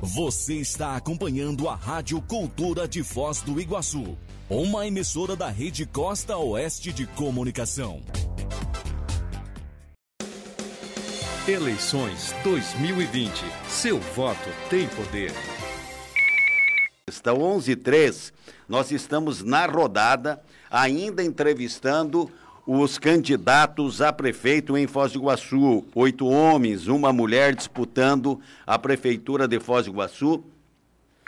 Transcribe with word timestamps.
Você 0.00 0.54
está 0.54 0.94
acompanhando 0.94 1.68
a 1.68 1.74
Rádio 1.74 2.22
Cultura 2.22 2.86
de 2.86 3.02
Foz 3.02 3.42
do 3.42 3.60
Iguaçu, 3.60 4.16
uma 4.48 4.86
emissora 4.86 5.34
da 5.34 5.48
Rede 5.48 5.84
Costa 5.84 6.36
Oeste 6.36 6.92
de 6.92 7.04
Comunicação. 7.04 8.00
Eleições 11.48 12.32
2020. 12.44 13.44
Seu 13.68 13.98
voto 13.98 14.48
tem 14.70 14.86
poder. 14.86 15.32
Está 17.08 17.34
11 17.34 17.74
3 17.74 18.32
nós 18.68 18.92
estamos 18.92 19.42
na 19.42 19.66
rodada, 19.66 20.40
ainda 20.70 21.24
entrevistando 21.24 22.30
os 22.70 22.98
candidatos 22.98 24.02
a 24.02 24.12
prefeito 24.12 24.76
em 24.76 24.86
Foz 24.86 25.12
do 25.12 25.20
Iguaçu. 25.20 25.86
Oito 25.94 26.26
homens, 26.26 26.86
uma 26.86 27.10
mulher 27.14 27.54
disputando 27.54 28.38
a 28.66 28.78
prefeitura 28.78 29.48
de 29.48 29.58
Foz 29.58 29.86
do 29.86 29.92
Iguaçu. 29.92 30.44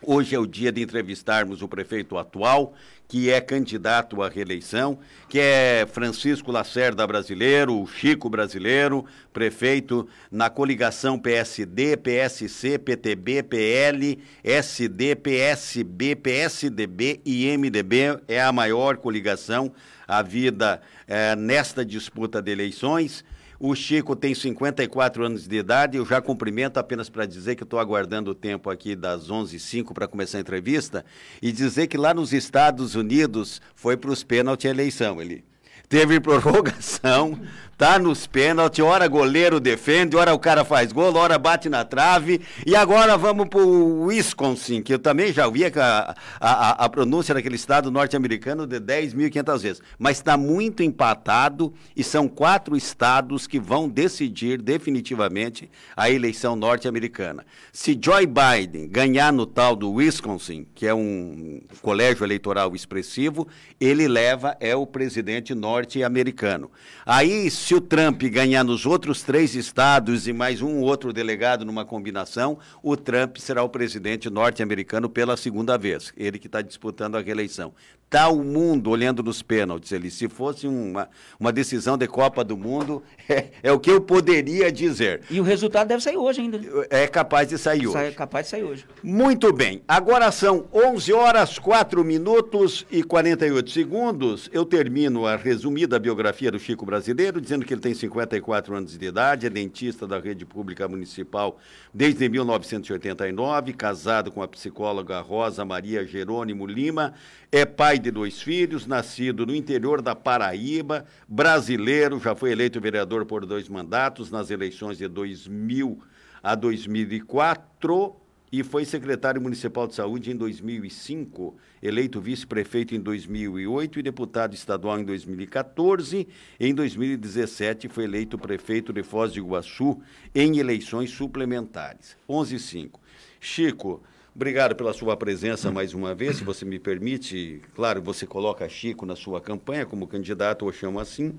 Hoje 0.02 0.34
é 0.34 0.38
o 0.38 0.46
dia 0.46 0.70
de 0.70 0.82
entrevistarmos 0.82 1.62
o 1.62 1.68
prefeito 1.68 2.18
atual, 2.18 2.74
que 3.08 3.30
é 3.30 3.40
candidato 3.40 4.22
à 4.22 4.28
reeleição, 4.28 4.98
que 5.30 5.38
é 5.38 5.86
Francisco 5.90 6.52
Lacerda 6.52 7.06
brasileiro, 7.06 7.80
o 7.80 7.86
Chico 7.86 8.28
brasileiro, 8.28 9.06
prefeito 9.32 10.06
na 10.30 10.50
coligação 10.50 11.18
PSD, 11.18 11.96
PSC, 11.96 12.78
PTB, 12.78 13.42
PL, 13.42 14.18
SD, 14.44 15.16
PSB, 15.16 16.16
PSDB 16.16 17.20
e 17.24 17.56
MDB. 17.56 18.20
É 18.28 18.42
a 18.42 18.52
maior 18.52 18.98
coligação 18.98 19.72
a 20.10 20.22
vida 20.22 20.82
é, 21.06 21.36
nesta 21.36 21.84
disputa 21.84 22.42
de 22.42 22.50
eleições. 22.50 23.24
O 23.60 23.74
Chico 23.76 24.16
tem 24.16 24.34
54 24.34 25.24
anos 25.24 25.46
de 25.46 25.56
idade. 25.56 25.96
Eu 25.96 26.04
já 26.04 26.20
cumprimento 26.20 26.78
apenas 26.78 27.08
para 27.08 27.26
dizer 27.26 27.54
que 27.54 27.62
estou 27.62 27.78
aguardando 27.78 28.32
o 28.32 28.34
tempo 28.34 28.70
aqui 28.70 28.96
das 28.96 29.30
11h05 29.30 29.92
para 29.92 30.08
começar 30.08 30.38
a 30.38 30.40
entrevista 30.40 31.04
e 31.40 31.52
dizer 31.52 31.86
que 31.86 31.96
lá 31.96 32.12
nos 32.12 32.32
Estados 32.32 32.96
Unidos 32.96 33.62
foi 33.74 33.96
para 33.96 34.10
os 34.10 34.24
pênaltis 34.24 34.66
a 34.66 34.70
eleição. 34.70 35.22
Ele 35.22 35.44
teve 35.88 36.18
prorrogação, 36.18 37.38
tá 37.80 37.98
nos 37.98 38.26
pênaltis, 38.26 38.84
hora 38.84 39.08
goleiro 39.08 39.58
defende, 39.58 40.14
hora 40.14 40.34
o 40.34 40.38
cara 40.38 40.66
faz 40.66 40.92
gol, 40.92 41.16
hora 41.16 41.38
bate 41.38 41.70
na 41.70 41.82
trave. 41.82 42.42
E 42.66 42.76
agora 42.76 43.16
vamos 43.16 43.48
para 43.48 43.62
o 43.62 44.04
Wisconsin, 44.04 44.82
que 44.82 44.92
eu 44.92 44.98
também 44.98 45.32
já 45.32 45.46
ouvi 45.46 45.64
a, 45.64 46.14
a, 46.38 46.84
a 46.84 46.88
pronúncia 46.90 47.34
daquele 47.34 47.56
estado 47.56 47.90
norte-americano 47.90 48.66
de 48.66 48.78
10.500 48.78 49.58
vezes. 49.60 49.82
Mas 49.98 50.18
está 50.18 50.36
muito 50.36 50.82
empatado 50.82 51.72
e 51.96 52.04
são 52.04 52.28
quatro 52.28 52.76
estados 52.76 53.46
que 53.46 53.58
vão 53.58 53.88
decidir 53.88 54.60
definitivamente 54.60 55.70
a 55.96 56.10
eleição 56.10 56.54
norte-americana. 56.54 57.46
Se 57.72 57.98
Joe 57.98 58.26
Biden 58.26 58.90
ganhar 58.90 59.32
no 59.32 59.46
tal 59.46 59.74
do 59.74 59.90
Wisconsin, 59.90 60.66
que 60.74 60.86
é 60.86 60.92
um 60.92 61.62
colégio 61.80 62.26
eleitoral 62.26 62.76
expressivo, 62.76 63.48
ele 63.80 64.06
leva, 64.06 64.54
é 64.60 64.76
o 64.76 64.86
presidente 64.86 65.54
norte-americano. 65.54 66.70
Aí, 67.06 67.50
se 67.50 67.69
o 67.74 67.80
Trump 67.80 68.22
ganhar 68.22 68.64
nos 68.64 68.86
outros 68.86 69.22
três 69.22 69.54
estados 69.54 70.26
e 70.26 70.32
mais 70.32 70.62
um 70.62 70.80
outro 70.80 71.12
delegado 71.12 71.64
numa 71.64 71.84
combinação, 71.84 72.58
o 72.82 72.96
Trump 72.96 73.36
será 73.36 73.62
o 73.62 73.68
presidente 73.68 74.28
norte-americano 74.30 75.08
pela 75.08 75.36
segunda 75.36 75.76
vez. 75.76 76.12
Ele 76.16 76.38
que 76.38 76.46
está 76.46 76.62
disputando 76.62 77.16
a 77.16 77.20
reeleição 77.20 77.72
está 78.10 78.28
o 78.28 78.42
mundo 78.42 78.90
olhando 78.90 79.22
nos 79.22 79.40
pênaltis 79.40 79.92
ali. 79.92 80.10
Se 80.10 80.28
fosse 80.28 80.66
uma, 80.66 81.08
uma 81.38 81.52
decisão 81.52 81.96
de 81.96 82.08
Copa 82.08 82.42
do 82.42 82.56
Mundo, 82.56 83.04
é, 83.28 83.50
é, 83.62 83.72
o 83.72 83.78
que 83.78 83.88
eu 83.88 84.00
poderia 84.00 84.72
dizer. 84.72 85.22
E 85.30 85.38
o 85.38 85.44
resultado 85.44 85.86
deve 85.86 86.02
sair 86.02 86.16
hoje 86.16 86.40
ainda. 86.40 86.60
É 86.90 87.06
capaz 87.06 87.48
de 87.48 87.56
sair 87.56 87.86
hoje. 87.86 87.96
É 87.96 88.10
capaz 88.10 88.46
de 88.46 88.50
sair 88.50 88.64
hoje. 88.64 88.84
Muito 89.00 89.52
bem. 89.52 89.82
Agora 89.86 90.32
são 90.32 90.66
11 90.74 91.12
horas, 91.12 91.58
4 91.60 92.02
minutos 92.02 92.84
e 92.90 93.04
48 93.04 93.70
segundos. 93.70 94.50
Eu 94.52 94.64
termino 94.64 95.24
a 95.24 95.36
resumida 95.36 95.96
biografia 95.96 96.50
do 96.50 96.58
Chico 96.58 96.84
Brasileiro, 96.84 97.40
dizendo 97.40 97.64
que 97.64 97.72
ele 97.72 97.80
tem 97.80 97.94
54 97.94 98.74
anos 98.74 98.98
de 98.98 99.06
idade, 99.06 99.46
é 99.46 99.50
dentista 99.50 100.04
da 100.04 100.18
rede 100.18 100.44
pública 100.44 100.88
municipal 100.88 101.58
desde 101.94 102.28
1989, 102.28 103.72
casado 103.72 104.32
com 104.32 104.42
a 104.42 104.48
psicóloga 104.48 105.20
Rosa 105.20 105.64
Maria 105.64 106.04
Jerônimo 106.04 106.66
Lima, 106.66 107.14
é 107.52 107.64
pai 107.64 107.99
de 108.00 108.10
dois 108.10 108.40
filhos, 108.40 108.86
nascido 108.86 109.46
no 109.46 109.54
interior 109.54 110.00
da 110.02 110.14
Paraíba, 110.14 111.04
brasileiro, 111.28 112.18
já 112.18 112.34
foi 112.34 112.52
eleito 112.52 112.80
vereador 112.80 113.26
por 113.26 113.46
dois 113.46 113.68
mandatos 113.68 114.30
nas 114.30 114.50
eleições 114.50 114.98
de 114.98 115.06
2000 115.06 116.02
a 116.42 116.54
2004 116.54 118.16
e 118.52 118.64
foi 118.64 118.84
secretário 118.84 119.40
municipal 119.40 119.86
de 119.86 119.94
saúde 119.94 120.32
em 120.32 120.36
2005, 120.36 121.56
eleito 121.80 122.20
vice-prefeito 122.20 122.94
em 122.94 123.00
2008 123.00 124.00
e 124.00 124.02
deputado 124.02 124.54
estadual 124.54 124.98
em 124.98 125.04
2014. 125.04 126.26
Em 126.58 126.74
2017 126.74 127.88
foi 127.88 128.04
eleito 128.04 128.36
prefeito 128.36 128.92
de 128.92 129.04
Foz 129.04 129.32
de 129.32 129.38
Iguaçu 129.38 130.00
em 130.34 130.58
eleições 130.58 131.10
suplementares. 131.10 132.16
11:5. 132.28 132.98
Chico, 133.38 134.02
Obrigado 134.34 134.76
pela 134.76 134.92
sua 134.92 135.16
presença 135.16 135.72
mais 135.72 135.92
uma 135.92 136.14
vez, 136.14 136.36
se 136.36 136.44
você 136.44 136.64
me 136.64 136.78
permite. 136.78 137.60
Claro, 137.74 138.00
você 138.00 138.26
coloca 138.26 138.68
Chico 138.68 139.04
na 139.04 139.16
sua 139.16 139.40
campanha 139.40 139.84
como 139.84 140.06
candidato, 140.06 140.66
eu 140.66 140.72
chamo 140.72 141.00
assim. 141.00 141.34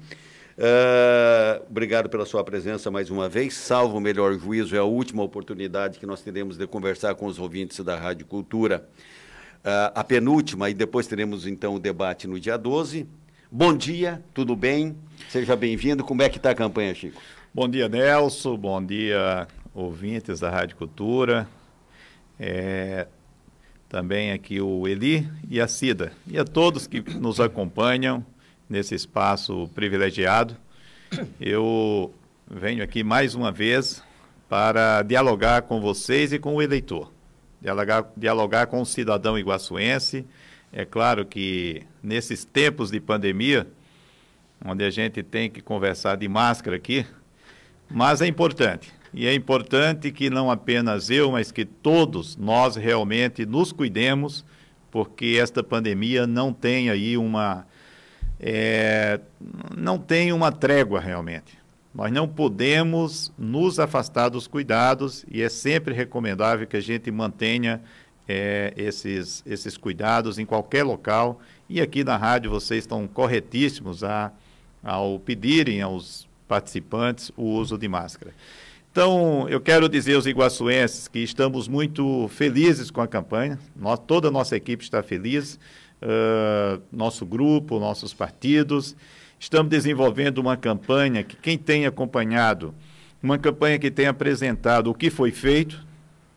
Uh, 0.57 1.63
obrigado 1.69 2.09
pela 2.09 2.25
sua 2.25 2.44
presença 2.44 2.91
mais 2.91 3.09
uma 3.09 3.30
vez. 3.30 3.53
Salvo 3.53 3.97
o 3.97 4.01
melhor 4.01 4.38
juízo, 4.38 4.75
é 4.75 4.80
a 4.80 4.84
última 4.84 5.24
oportunidade 5.24 6.00
que 6.00 6.06
nós 6.06 6.22
teremos 6.22 6.57
de 6.57 6.68
conversar 6.68 7.16
com 7.16 7.25
os 7.25 7.40
ouvintes 7.40 7.80
da 7.80 7.97
Rádio 7.97 8.25
Cultura. 8.25 8.85
Uh, 9.59 9.94
a 9.96 10.03
penúltima, 10.03 10.69
e 10.69 10.74
depois 10.74 11.07
teremos 11.07 11.47
então 11.47 11.75
o 11.75 11.80
debate 11.80 12.28
no 12.28 12.40
dia 12.40 12.57
12. 12.57 13.07
Bom 13.50 13.75
dia, 13.75 14.22
tudo 14.34 14.53
bem? 14.53 14.97
Seja 15.30 15.56
bem-vindo. 15.56 16.03
Como 16.03 16.22
é 16.22 16.30
que 16.30 16.38
está 16.38 16.51
a 16.51 16.56
campanha, 16.56 16.94
Chico? 16.94 17.22
Bom 17.53 17.69
dia, 17.69 17.88
Nelson. 17.88 18.57
Bom 18.57 18.84
dia, 18.85 19.47
ouvintes 19.74 20.41
da 20.41 20.50
Rádio 20.50 20.75
Cultura. 20.75 21.47
É, 22.44 23.06
também 23.88 24.31
aqui 24.31 24.59
o 24.59 24.88
Eli 24.88 25.29
e 25.47 25.62
a 25.62 25.68
Cida, 25.68 26.12
e 26.25 26.40
a 26.40 26.44
todos 26.44 26.88
que 26.88 27.00
nos 27.19 27.40
acompanham 27.40 28.25
nesse 28.68 28.96
espaço 28.96 29.69
privilegiado. 29.75 30.57
Eu 31.40 32.12
venho 32.50 32.84
aqui 32.84 33.03
mais 33.03 33.35
uma 33.35 33.51
vez 33.51 34.01
para 34.50 35.03
dialogar 35.03 35.62
com 35.62 35.80
vocês 35.80 36.34
e 36.34 36.40
com 36.40 36.56
o 36.56 36.62
eleitor, 36.63 37.12
dialogar, 37.62 38.12
dialogar 38.18 38.66
com 38.66 38.81
o 38.81 38.85
cidadão 38.88 39.38
iguaçuense. 39.38 40.25
É 40.74 40.84
claro 40.84 41.28
que 41.28 41.84
nesses 42.01 42.44
tempos 42.44 42.90
de 42.90 43.00
pandemia, 43.00 43.68
onde 44.66 44.84
a 44.84 44.90
gente 44.90 45.22
tem 45.22 45.47
que 45.47 45.62
conversar 45.62 46.18
de 46.18 46.28
máscara 46.28 46.75
aqui, 46.75 47.06
mas 47.88 48.19
é 48.19 48.25
importante. 48.25 48.91
E 49.13 49.27
é 49.27 49.33
importante 49.33 50.11
que 50.11 50.29
não 50.29 50.49
apenas 50.49 51.09
eu, 51.09 51.31
mas 51.31 51.51
que 51.51 51.66
todos 51.66 52.38
nós 52.38 52.75
realmente 52.75 53.45
nos 53.45 53.72
cuidemos, 53.72 54.45
porque 54.89 55.38
esta 55.41 55.61
pandemia 55.63 56.25
não 56.25 56.53
tem 56.53 56.89
aí 56.89 57.17
uma. 57.17 57.66
É, 58.39 59.19
não 59.77 59.97
tem 59.97 60.31
uma 60.31 60.51
trégua 60.51 61.00
realmente. 61.00 61.59
Nós 61.94 62.11
não 62.11 62.27
podemos 62.27 63.33
nos 63.38 63.79
afastar 63.79 64.29
dos 64.29 64.47
cuidados 64.47 65.25
e 65.29 65.41
é 65.41 65.50
sempre 65.50 65.94
recomendável 65.94 66.66
que 66.66 66.77
a 66.77 66.81
gente 66.81 67.11
mantenha 67.11 67.81
é, 68.27 68.73
esses, 68.77 69.44
esses 69.45 69.77
cuidados 69.77 70.39
em 70.39 70.45
qualquer 70.45 70.83
local. 70.83 71.41
E 71.69 71.81
aqui 71.81 72.03
na 72.03 72.16
rádio 72.16 72.50
vocês 72.50 72.83
estão 72.83 73.05
corretíssimos 73.07 74.05
a, 74.05 74.31
ao 74.81 75.19
pedirem 75.19 75.81
aos 75.81 76.27
participantes 76.47 77.31
o 77.35 77.44
uso 77.44 77.77
de 77.77 77.89
máscara. 77.89 78.33
Então, 78.91 79.47
eu 79.47 79.62
quero 79.62 79.88
dizer 79.88 80.16
aos 80.16 80.25
iguaçuenses 80.25 81.07
que 81.07 81.19
estamos 81.19 81.66
muito 81.69 82.27
felizes 82.27 82.92
com 82.92 83.00
a 83.00 83.07
campanha, 83.07 83.57
nós, 83.74 83.98
toda 84.06 84.27
a 84.27 84.31
nossa 84.31 84.54
equipe 84.54 84.83
está 84.83 85.01
feliz, 85.01 85.57
uh, 86.01 86.81
nosso 86.92 87.25
grupo, 87.25 87.80
nossos 87.80 88.13
partidos. 88.13 88.94
Estamos 89.39 89.69
desenvolvendo 89.69 90.39
uma 90.39 90.57
campanha 90.57 91.24
que 91.24 91.38
quem 91.38 91.57
tem 91.57 91.86
acompanhado, 91.86 92.75
uma 93.24 93.38
campanha 93.38 93.80
que 93.80 93.89
tem 93.89 94.07
apresentado 94.07 94.92
o 94.92 94.94
que 94.94 95.10
foi 95.10 95.31
feito. 95.31 95.81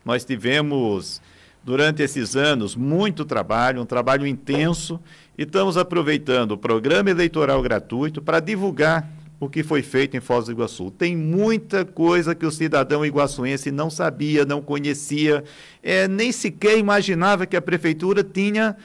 Nós 0.04 0.24
tivemos, 0.24 1.20
durante 1.64 2.04
esses 2.04 2.36
anos, 2.36 2.76
muito 2.76 3.24
trabalho, 3.24 3.82
um 3.82 3.86
trabalho 3.86 4.24
intenso, 4.24 5.00
e 5.36 5.42
estamos 5.42 5.76
aproveitando 5.76 6.52
o 6.52 6.58
programa 6.58 7.10
eleitoral 7.10 7.60
gratuito 7.60 8.22
para 8.22 8.38
divulgar 8.38 9.10
o 9.38 9.48
que 9.48 9.62
foi 9.62 9.82
feito 9.82 10.16
em 10.16 10.20
Foz 10.20 10.46
do 10.46 10.52
Iguaçu. 10.52 10.90
Tem 10.90 11.16
muita 11.16 11.84
coisa 11.84 12.34
que 12.34 12.46
o 12.46 12.50
cidadão 12.50 13.04
iguaçuense 13.04 13.70
não 13.70 13.90
sabia, 13.90 14.44
não 14.44 14.62
conhecia, 14.62 15.44
é, 15.82 16.08
nem 16.08 16.32
sequer 16.32 16.78
imaginava 16.78 17.46
que 17.46 17.56
a 17.56 17.62
prefeitura 17.62 18.22
tinha 18.22 18.76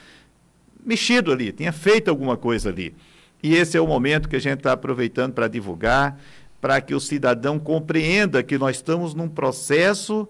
mexido 0.84 1.32
ali, 1.32 1.52
tinha 1.52 1.72
feito 1.72 2.08
alguma 2.08 2.36
coisa 2.36 2.68
ali. 2.68 2.94
E 3.42 3.54
esse 3.54 3.76
é 3.76 3.80
o 3.80 3.86
momento 3.86 4.28
que 4.28 4.36
a 4.36 4.40
gente 4.40 4.58
está 4.58 4.72
aproveitando 4.72 5.32
para 5.32 5.48
divulgar, 5.48 6.20
para 6.60 6.80
que 6.80 6.94
o 6.94 7.00
cidadão 7.00 7.58
compreenda 7.58 8.42
que 8.42 8.58
nós 8.58 8.76
estamos 8.76 9.14
num 9.14 9.28
processo 9.28 10.28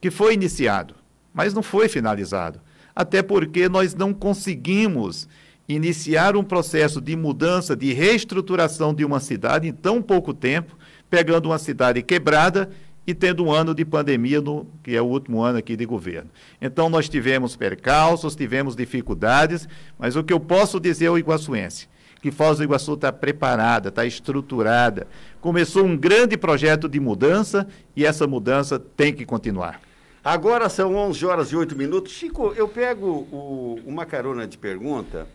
que 0.00 0.10
foi 0.10 0.34
iniciado. 0.34 0.94
mas 1.32 1.54
não 1.54 1.62
foi 1.62 1.88
finalizado. 1.88 2.60
Até 2.94 3.22
porque 3.22 3.68
nós 3.68 3.94
não 3.94 4.12
conseguimos 4.12 5.28
iniciar 5.74 6.36
um 6.36 6.44
processo 6.44 7.00
de 7.00 7.16
mudança, 7.16 7.76
de 7.76 7.92
reestruturação 7.92 8.92
de 8.94 9.04
uma 9.04 9.20
cidade 9.20 9.68
em 9.68 9.72
tão 9.72 10.02
pouco 10.02 10.34
tempo, 10.34 10.76
pegando 11.08 11.46
uma 11.46 11.58
cidade 11.58 12.02
quebrada 12.02 12.70
e 13.06 13.14
tendo 13.14 13.44
um 13.44 13.52
ano 13.52 13.74
de 13.74 13.84
pandemia, 13.84 14.40
no, 14.40 14.66
que 14.82 14.94
é 14.94 15.02
o 15.02 15.06
último 15.06 15.42
ano 15.42 15.58
aqui 15.58 15.76
de 15.76 15.84
governo. 15.84 16.30
Então, 16.60 16.88
nós 16.88 17.08
tivemos 17.08 17.56
percalços, 17.56 18.36
tivemos 18.36 18.76
dificuldades, 18.76 19.68
mas 19.98 20.16
o 20.16 20.22
que 20.22 20.32
eu 20.32 20.40
posso 20.40 20.78
dizer 20.78 21.08
ao 21.08 21.18
iguaçuense, 21.18 21.88
que 22.22 22.30
Foz 22.30 22.58
do 22.58 22.64
Iguaçu 22.64 22.94
está 22.94 23.10
preparada, 23.12 23.88
está 23.88 24.04
estruturada, 24.04 25.06
começou 25.40 25.84
um 25.84 25.96
grande 25.96 26.36
projeto 26.36 26.88
de 26.88 27.00
mudança 27.00 27.66
e 27.96 28.04
essa 28.04 28.26
mudança 28.26 28.78
tem 28.78 29.12
que 29.12 29.24
continuar. 29.24 29.80
Agora 30.22 30.68
são 30.68 30.94
11 30.94 31.24
horas 31.24 31.48
e 31.50 31.56
8 31.56 31.74
minutos. 31.74 32.12
Chico, 32.12 32.52
eu 32.54 32.68
pego 32.68 33.06
o, 33.32 33.80
uma 33.86 34.04
carona 34.04 34.46
de 34.46 34.58
pergunta, 34.58 35.26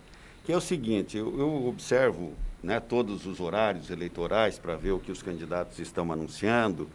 que 0.46 0.54
é 0.54 0.58
o 0.58 0.62
seguinte, 0.62 1.18
eu, 1.18 1.38
eu 1.40 1.68
observo 1.68 2.34
né, 2.62 2.80
todos 2.80 3.26
os 3.26 3.40
horários 3.40 3.90
eleitorais 3.90 4.60
para 4.60 4.76
ver 4.76 4.92
o 4.92 5.00
que 5.00 5.12
os 5.12 5.24
candidatos 5.24 5.80
estão 5.80 6.12
anunciando, 6.12 6.88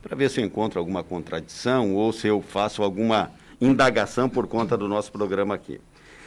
para 0.00 0.14
ver 0.16 0.30
se 0.30 0.40
eu 0.40 0.44
encontro 0.44 0.78
alguma 0.78 1.02
contradição 1.02 1.94
ou 1.96 2.12
se 2.12 2.28
eu 2.28 2.40
faço 2.40 2.80
alguma 2.80 3.32
indagação 3.60 4.28
por 4.28 4.46
conta 4.46 4.76
do 4.76 4.86
nosso 4.86 5.10
programa 5.10 5.54
aqui. 5.54 5.80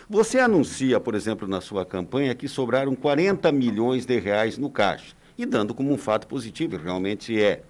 Você 0.10 0.38
anuncia, 0.38 1.00
por 1.00 1.16
exemplo, 1.16 1.48
na 1.48 1.62
sua 1.62 1.86
campanha 1.86 2.36
que 2.36 2.48
sobraram 2.48 2.94
40 2.94 3.52
milhões 3.54 4.06
de 4.06 4.20
reais 4.20 4.58
no 4.58 4.70
caixa, 4.70 5.16
e 5.38 5.46
dando 5.46 5.74
como 5.74 5.94
um 5.94 5.98
fato 5.98 6.28
positivo, 6.28 6.78
realmente 6.78 7.42
é. 7.42 7.64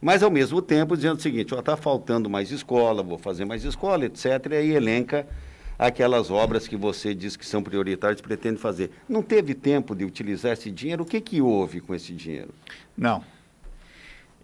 Mas, 0.00 0.22
ao 0.22 0.30
mesmo 0.30 0.62
tempo, 0.62 0.96
dizendo 0.96 1.18
o 1.18 1.22
seguinte, 1.22 1.54
está 1.54 1.76
faltando 1.76 2.30
mais 2.30 2.50
escola, 2.50 3.02
vou 3.02 3.18
fazer 3.18 3.44
mais 3.44 3.64
escola, 3.64 4.04
etc., 4.04 4.24
e 4.50 4.54
aí 4.54 4.70
elenca 4.70 5.26
aquelas 5.86 6.30
obras 6.30 6.68
que 6.68 6.76
você 6.76 7.14
diz 7.14 7.36
que 7.36 7.44
são 7.44 7.62
prioritárias 7.62 8.20
pretende 8.20 8.58
fazer. 8.58 8.90
Não 9.08 9.22
teve 9.22 9.54
tempo 9.54 9.94
de 9.94 10.04
utilizar 10.04 10.52
esse 10.52 10.70
dinheiro? 10.70 11.02
O 11.02 11.06
que, 11.06 11.20
que 11.20 11.40
houve 11.40 11.80
com 11.80 11.94
esse 11.94 12.12
dinheiro? 12.12 12.54
Não. 12.96 13.24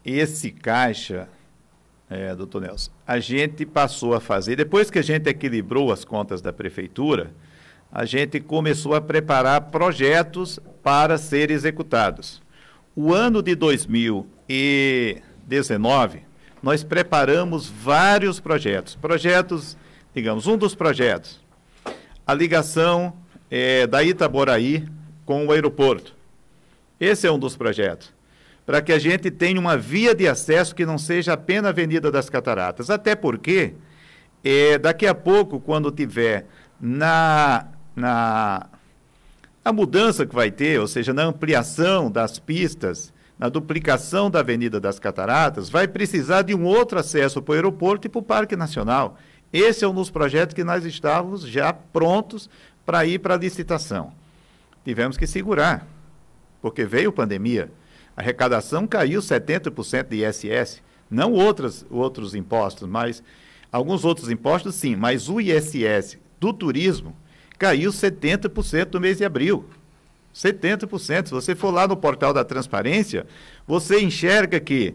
Esse 0.04 0.50
caixa, 0.50 1.28
é, 2.10 2.34
doutor 2.34 2.62
Nelson, 2.62 2.90
a 3.06 3.20
gente 3.20 3.64
passou 3.64 4.14
a 4.14 4.20
fazer, 4.20 4.56
depois 4.56 4.90
que 4.90 4.98
a 4.98 5.02
gente 5.02 5.28
equilibrou 5.28 5.92
as 5.92 6.04
contas 6.04 6.40
da 6.40 6.52
prefeitura, 6.52 7.30
a 7.90 8.04
gente 8.04 8.38
começou 8.40 8.94
a 8.94 9.00
preparar 9.00 9.70
projetos 9.70 10.60
para 10.82 11.16
ser 11.18 11.50
executados. 11.50 12.42
O 12.96 13.14
ano 13.14 13.42
de 13.42 13.54
2019, 13.54 16.22
nós 16.62 16.82
preparamos 16.82 17.68
vários 17.68 18.40
projetos. 18.40 18.96
Projetos, 18.96 19.76
digamos, 20.14 20.46
um 20.46 20.56
dos 20.56 20.74
projetos, 20.74 21.40
a 22.26 22.34
ligação 22.34 23.12
é, 23.50 23.86
da 23.86 24.02
Itaboraí 24.02 24.86
com 25.24 25.46
o 25.46 25.52
aeroporto. 25.52 26.14
Esse 27.00 27.26
é 27.26 27.32
um 27.32 27.38
dos 27.38 27.56
projetos 27.56 28.12
para 28.68 28.82
que 28.82 28.92
a 28.92 28.98
gente 28.98 29.30
tenha 29.30 29.58
uma 29.58 29.78
via 29.78 30.14
de 30.14 30.28
acesso 30.28 30.74
que 30.74 30.84
não 30.84 30.98
seja 30.98 31.32
apenas 31.32 31.64
a 31.64 31.68
Avenida 31.70 32.10
das 32.10 32.28
Cataratas. 32.28 32.90
Até 32.90 33.16
porque, 33.16 33.72
é, 34.44 34.76
daqui 34.76 35.06
a 35.06 35.14
pouco, 35.14 35.58
quando 35.58 35.90
tiver 35.90 36.44
na, 36.78 37.66
na 37.96 38.66
a 39.64 39.72
mudança 39.72 40.26
que 40.26 40.34
vai 40.34 40.50
ter, 40.50 40.78
ou 40.78 40.86
seja, 40.86 41.14
na 41.14 41.22
ampliação 41.22 42.10
das 42.10 42.38
pistas, 42.38 43.10
na 43.38 43.48
duplicação 43.48 44.30
da 44.30 44.40
Avenida 44.40 44.78
das 44.78 44.98
Cataratas, 44.98 45.70
vai 45.70 45.88
precisar 45.88 46.42
de 46.42 46.54
um 46.54 46.64
outro 46.64 46.98
acesso 46.98 47.40
para 47.40 47.52
o 47.52 47.54
aeroporto 47.54 48.06
e 48.06 48.10
para 48.10 48.18
o 48.18 48.22
Parque 48.22 48.54
Nacional. 48.54 49.16
Esse 49.52 49.84
é 49.84 49.88
um 49.88 49.94
dos 49.94 50.10
projetos 50.10 50.54
que 50.54 50.64
nós 50.64 50.84
estávamos 50.84 51.42
já 51.42 51.72
prontos 51.72 52.50
para 52.84 53.06
ir 53.06 53.18
para 53.18 53.34
a 53.34 53.38
licitação. 53.38 54.12
Tivemos 54.84 55.16
que 55.16 55.26
segurar, 55.26 55.86
porque 56.60 56.84
veio 56.84 57.12
pandemia. 57.12 57.70
A 58.16 58.20
arrecadação 58.20 58.86
caiu 58.86 59.20
70% 59.20 60.08
de 60.08 60.24
ISS, 60.24 60.82
não 61.10 61.32
outros, 61.32 61.86
outros 61.90 62.34
impostos, 62.34 62.88
mas 62.88 63.22
alguns 63.72 64.04
outros 64.04 64.30
impostos 64.30 64.74
sim, 64.74 64.96
mas 64.96 65.28
o 65.28 65.40
ISS 65.40 66.18
do 66.40 66.52
turismo 66.52 67.16
caiu 67.58 67.90
70% 67.90 68.94
no 68.94 69.00
mês 69.00 69.18
de 69.18 69.24
abril. 69.24 69.64
70%. 70.34 71.26
Se 71.26 71.32
você 71.32 71.54
for 71.54 71.70
lá 71.72 71.88
no 71.88 71.96
portal 71.96 72.32
da 72.32 72.44
transparência, 72.44 73.26
você 73.66 74.00
enxerga 74.00 74.60
que 74.60 74.94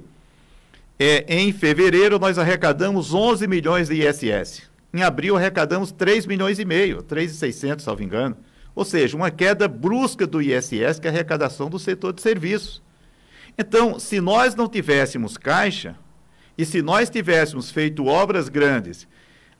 é, 1.00 1.25
em 1.28 1.51
fevereiro 1.51 2.19
nós 2.19 2.38
arrecadamos 2.38 3.13
11 3.13 3.48
milhões 3.48 3.88
de 3.88 4.07
ISS. 4.07 4.69
Em 4.94 5.01
abril 5.01 5.36
arrecadamos 5.36 5.92
3 5.92 6.25
milhões 6.25 6.60
e 6.60 6.66
meio, 6.66 7.01
3,600, 7.01 7.84
salvo 7.84 8.04
engano. 8.04 8.38
Ou 8.75 8.86
seja, 8.86 9.16
uma 9.16 9.31
queda 9.31 9.68
brusca 9.68 10.25
do 10.25 10.42
ISS, 10.42 11.00
que 11.00 11.07
é 11.07 11.10
a 11.10 11.13
arrecadação 11.13 11.69
do 11.69 11.80
setor 11.80 12.13
de 12.13 12.22
serviços. 12.22 12.81
Então, 13.57 14.00
se 14.00 14.19
nós 14.19 14.56
não 14.56 14.68
tivéssemos 14.68 15.38
caixa, 15.38 15.95
e 16.57 16.66
se 16.66 16.81
nós 16.81 17.10
tivéssemos 17.10 17.72
feito 17.72 18.06
obras 18.06 18.50
grandes, 18.50 19.07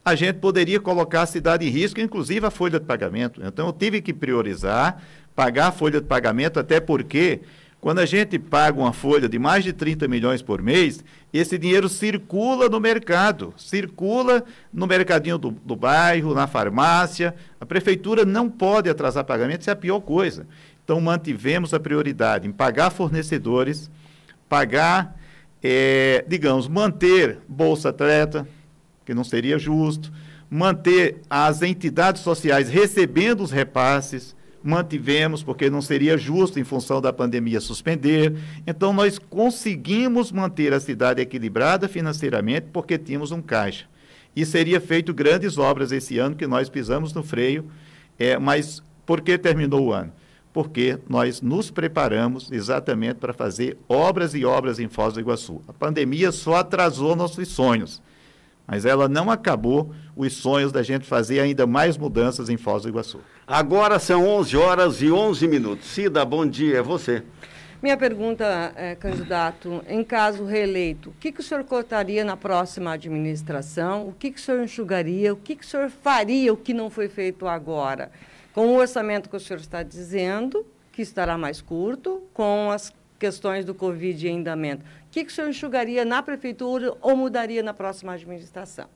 a 0.04 0.14
gente 0.14 0.36
poderia 0.36 0.78
colocar 0.78 1.22
a 1.22 1.26
cidade 1.26 1.66
em 1.66 1.70
risco, 1.70 2.00
inclusive 2.00 2.46
a 2.46 2.50
folha 2.50 2.78
de 2.78 2.86
pagamento. 2.86 3.40
Então, 3.44 3.66
eu 3.66 3.72
tive 3.72 4.02
que 4.02 4.12
priorizar, 4.12 5.02
pagar 5.34 5.68
a 5.68 5.72
folha 5.72 6.00
de 6.00 6.06
pagamento, 6.06 6.60
até 6.60 6.78
porque, 6.78 7.40
quando 7.84 7.98
a 7.98 8.06
gente 8.06 8.38
paga 8.38 8.80
uma 8.80 8.94
folha 8.94 9.28
de 9.28 9.38
mais 9.38 9.62
de 9.62 9.70
30 9.70 10.08
milhões 10.08 10.40
por 10.40 10.62
mês, 10.62 11.04
esse 11.30 11.58
dinheiro 11.58 11.86
circula 11.86 12.66
no 12.66 12.80
mercado, 12.80 13.52
circula 13.58 14.42
no 14.72 14.86
mercadinho 14.86 15.36
do, 15.36 15.50
do 15.50 15.76
bairro, 15.76 16.32
na 16.32 16.46
farmácia. 16.46 17.34
A 17.60 17.66
prefeitura 17.66 18.24
não 18.24 18.48
pode 18.48 18.88
atrasar 18.88 19.22
pagamento, 19.26 19.60
isso 19.60 19.68
é 19.68 19.74
a 19.74 19.76
pior 19.76 20.00
coisa. 20.00 20.46
Então, 20.82 20.98
mantivemos 20.98 21.74
a 21.74 21.78
prioridade 21.78 22.48
em 22.48 22.52
pagar 22.52 22.88
fornecedores, 22.88 23.90
pagar, 24.48 25.20
é, 25.62 26.24
digamos, 26.26 26.66
manter 26.66 27.40
Bolsa 27.46 27.90
Atleta, 27.90 28.48
que 29.04 29.12
não 29.12 29.24
seria 29.24 29.58
justo, 29.58 30.10
manter 30.48 31.18
as 31.28 31.60
entidades 31.60 32.22
sociais 32.22 32.70
recebendo 32.70 33.42
os 33.42 33.50
repasses, 33.50 34.34
mantivemos, 34.64 35.42
porque 35.42 35.68
não 35.68 35.82
seria 35.82 36.16
justo, 36.16 36.58
em 36.58 36.64
função 36.64 37.00
da 37.00 37.12
pandemia, 37.12 37.60
suspender. 37.60 38.34
Então, 38.66 38.92
nós 38.92 39.18
conseguimos 39.18 40.32
manter 40.32 40.72
a 40.72 40.80
cidade 40.80 41.20
equilibrada 41.20 41.86
financeiramente, 41.86 42.68
porque 42.72 42.96
tínhamos 42.96 43.30
um 43.30 43.42
caixa. 43.42 43.84
E 44.34 44.44
seria 44.46 44.80
feito 44.80 45.12
grandes 45.12 45.58
obras 45.58 45.92
esse 45.92 46.18
ano, 46.18 46.34
que 46.34 46.46
nós 46.46 46.68
pisamos 46.70 47.12
no 47.12 47.22
freio, 47.22 47.66
é, 48.18 48.38
mas 48.38 48.82
por 49.04 49.20
que 49.20 49.36
terminou 49.36 49.88
o 49.88 49.92
ano? 49.92 50.12
porque 50.54 51.00
nós 51.08 51.42
nos 51.42 51.68
preparamos 51.68 52.50
exatamente 52.52 53.16
para 53.16 53.32
fazer 53.32 53.76
obras 53.88 54.34
e 54.34 54.44
obras 54.44 54.78
em 54.78 54.88
Foz 54.88 55.14
do 55.14 55.20
Iguaçu. 55.20 55.60
A 55.66 55.72
pandemia 55.72 56.30
só 56.30 56.54
atrasou 56.54 57.16
nossos 57.16 57.48
sonhos, 57.48 58.00
mas 58.64 58.84
ela 58.86 59.08
não 59.08 59.32
acabou 59.32 59.92
os 60.14 60.32
sonhos 60.34 60.70
da 60.70 60.80
gente 60.80 61.04
fazer 61.04 61.40
ainda 61.40 61.66
mais 61.66 61.98
mudanças 61.98 62.48
em 62.48 62.56
Foz 62.56 62.84
do 62.84 62.88
Iguaçu. 62.88 63.18
Agora 63.46 63.98
são 63.98 64.26
11 64.26 64.56
horas 64.56 65.02
e 65.02 65.12
11 65.12 65.46
minutos. 65.46 65.88
Cida, 65.88 66.24
bom 66.24 66.46
dia, 66.46 66.78
é 66.78 66.82
você. 66.82 67.22
Minha 67.82 67.94
pergunta, 67.94 68.72
é, 68.74 68.94
candidato, 68.94 69.84
em 69.86 70.02
caso 70.02 70.46
reeleito, 70.46 71.10
o 71.10 71.12
que, 71.20 71.30
que 71.30 71.40
o 71.40 71.42
senhor 71.42 71.62
cortaria 71.64 72.24
na 72.24 72.38
próxima 72.38 72.92
administração? 72.92 74.08
O 74.08 74.14
que, 74.14 74.30
que 74.30 74.40
o 74.40 74.42
senhor 74.42 74.64
enxugaria? 74.64 75.34
O 75.34 75.36
que, 75.36 75.54
que 75.56 75.62
o 75.62 75.68
senhor 75.68 75.90
faria 75.90 76.54
o 76.54 76.56
que 76.56 76.72
não 76.72 76.88
foi 76.88 77.06
feito 77.06 77.46
agora? 77.46 78.10
Com 78.54 78.68
o 78.68 78.78
orçamento 78.78 79.28
que 79.28 79.36
o 79.36 79.40
senhor 79.40 79.60
está 79.60 79.82
dizendo, 79.82 80.66
que 80.90 81.02
estará 81.02 81.36
mais 81.36 81.60
curto, 81.60 82.22
com 82.32 82.70
as 82.70 82.94
questões 83.18 83.66
do 83.66 83.74
Covid 83.74 84.26
em 84.26 84.38
andamento, 84.38 84.82
o 84.82 85.10
que, 85.10 85.22
que 85.22 85.30
o 85.30 85.34
senhor 85.34 85.50
enxugaria 85.50 86.02
na 86.02 86.22
prefeitura 86.22 86.94
ou 87.02 87.14
mudaria 87.14 87.62
na 87.62 87.74
próxima 87.74 88.14
administração? 88.14 88.86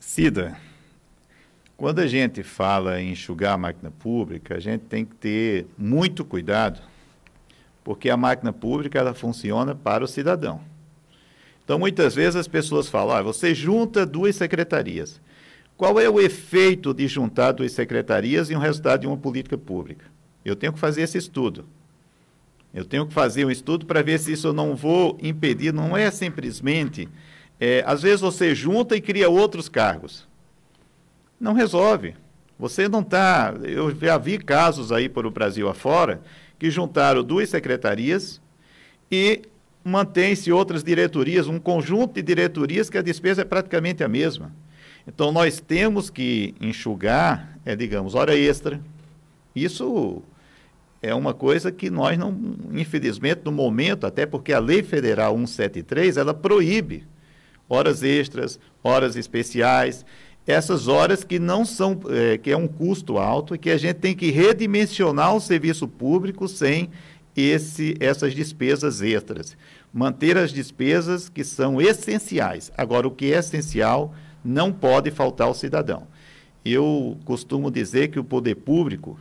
Cida, 0.00 0.56
quando 1.76 1.98
a 1.98 2.06
gente 2.06 2.42
fala 2.42 3.00
em 3.00 3.12
enxugar 3.12 3.54
a 3.54 3.58
máquina 3.58 3.90
pública, 3.90 4.56
a 4.56 4.60
gente 4.60 4.82
tem 4.82 5.04
que 5.04 5.14
ter 5.14 5.66
muito 5.76 6.24
cuidado, 6.24 6.80
porque 7.82 8.08
a 8.08 8.16
máquina 8.16 8.52
pública 8.52 8.98
ela 8.98 9.12
funciona 9.12 9.74
para 9.74 10.04
o 10.04 10.08
cidadão. 10.08 10.60
Então, 11.64 11.78
muitas 11.78 12.14
vezes 12.14 12.36
as 12.36 12.46
pessoas 12.46 12.88
falam, 12.88 13.16
ah, 13.16 13.22
você 13.22 13.54
junta 13.54 14.04
duas 14.04 14.36
secretarias. 14.36 15.20
Qual 15.76 15.98
é 15.98 16.08
o 16.08 16.20
efeito 16.20 16.94
de 16.94 17.08
juntar 17.08 17.52
duas 17.52 17.72
secretarias 17.72 18.50
e 18.50 18.54
um 18.54 18.60
resultado 18.60 19.00
de 19.00 19.06
uma 19.06 19.16
política 19.16 19.58
pública? 19.58 20.04
Eu 20.44 20.54
tenho 20.54 20.72
que 20.72 20.78
fazer 20.78 21.02
esse 21.02 21.18
estudo. 21.18 21.64
Eu 22.72 22.84
tenho 22.84 23.06
que 23.06 23.14
fazer 23.14 23.44
um 23.44 23.50
estudo 23.50 23.86
para 23.86 24.02
ver 24.02 24.18
se 24.18 24.32
isso 24.32 24.48
eu 24.48 24.52
não 24.52 24.76
vou 24.76 25.18
impedir. 25.22 25.72
Não 25.72 25.96
é 25.96 26.10
simplesmente. 26.10 27.08
É, 27.58 27.82
às 27.86 28.02
vezes 28.02 28.20
você 28.20 28.54
junta 28.54 28.94
e 28.94 29.00
cria 29.00 29.28
outros 29.28 29.68
cargos. 29.68 30.28
Não 31.38 31.52
resolve. 31.52 32.14
Você 32.58 32.88
não 32.88 33.00
está. 33.00 33.54
Eu 33.62 33.94
já 33.98 34.16
vi 34.16 34.38
casos 34.38 34.92
aí 34.92 35.08
por 35.08 35.26
o 35.26 35.30
Brasil 35.30 35.68
afora 35.68 36.20
que 36.58 36.70
juntaram 36.70 37.22
duas 37.22 37.48
secretarias 37.48 38.40
e 39.10 39.42
mantém-se 39.84 40.50
outras 40.50 40.82
diretorias, 40.82 41.46
um 41.46 41.58
conjunto 41.58 42.14
de 42.14 42.22
diretorias 42.22 42.88
que 42.88 42.96
a 42.96 43.02
despesa 43.02 43.42
é 43.42 43.44
praticamente 43.44 44.02
a 44.02 44.08
mesma. 44.08 44.50
Então, 45.06 45.30
nós 45.30 45.60
temos 45.60 46.08
que 46.08 46.54
enxugar, 46.60 47.58
é, 47.66 47.76
digamos, 47.76 48.14
hora 48.14 48.34
extra. 48.34 48.80
Isso 49.54 50.22
é 51.02 51.14
uma 51.14 51.34
coisa 51.34 51.70
que 51.70 51.90
nós 51.90 52.16
não, 52.16 52.34
infelizmente, 52.72 53.42
no 53.44 53.52
momento, 53.52 54.06
até 54.06 54.24
porque 54.24 54.54
a 54.54 54.58
Lei 54.58 54.82
Federal 54.82 55.36
173, 55.36 56.16
ela 56.16 56.32
proíbe 56.32 57.04
horas 57.68 58.02
extras, 58.02 58.58
horas 58.82 59.16
especiais, 59.16 60.04
essas 60.46 60.88
horas 60.88 61.24
que 61.24 61.38
não 61.38 61.64
são, 61.64 61.98
é, 62.08 62.36
que 62.36 62.50
é 62.50 62.56
um 62.56 62.68
custo 62.68 63.18
alto 63.18 63.54
e 63.54 63.58
que 63.58 63.70
a 63.70 63.78
gente 63.78 63.96
tem 63.96 64.14
que 64.14 64.30
redimensionar 64.30 65.34
o 65.34 65.40
serviço 65.40 65.88
público 65.88 66.46
sem 66.46 66.90
esse, 67.36 67.96
essas 67.98 68.34
despesas 68.34 69.00
extras. 69.00 69.56
Manter 69.92 70.36
as 70.36 70.52
despesas 70.52 71.28
que 71.28 71.44
são 71.44 71.80
essenciais. 71.80 72.70
Agora, 72.76 73.08
o 73.08 73.10
que 73.10 73.32
é 73.32 73.38
essencial 73.38 74.14
não 74.44 74.70
pode 74.72 75.10
faltar 75.10 75.46
ao 75.46 75.54
cidadão. 75.54 76.06
Eu 76.64 77.18
costumo 77.24 77.70
dizer 77.70 78.08
que 78.08 78.18
o 78.18 78.24
poder 78.24 78.56
público 78.56 79.18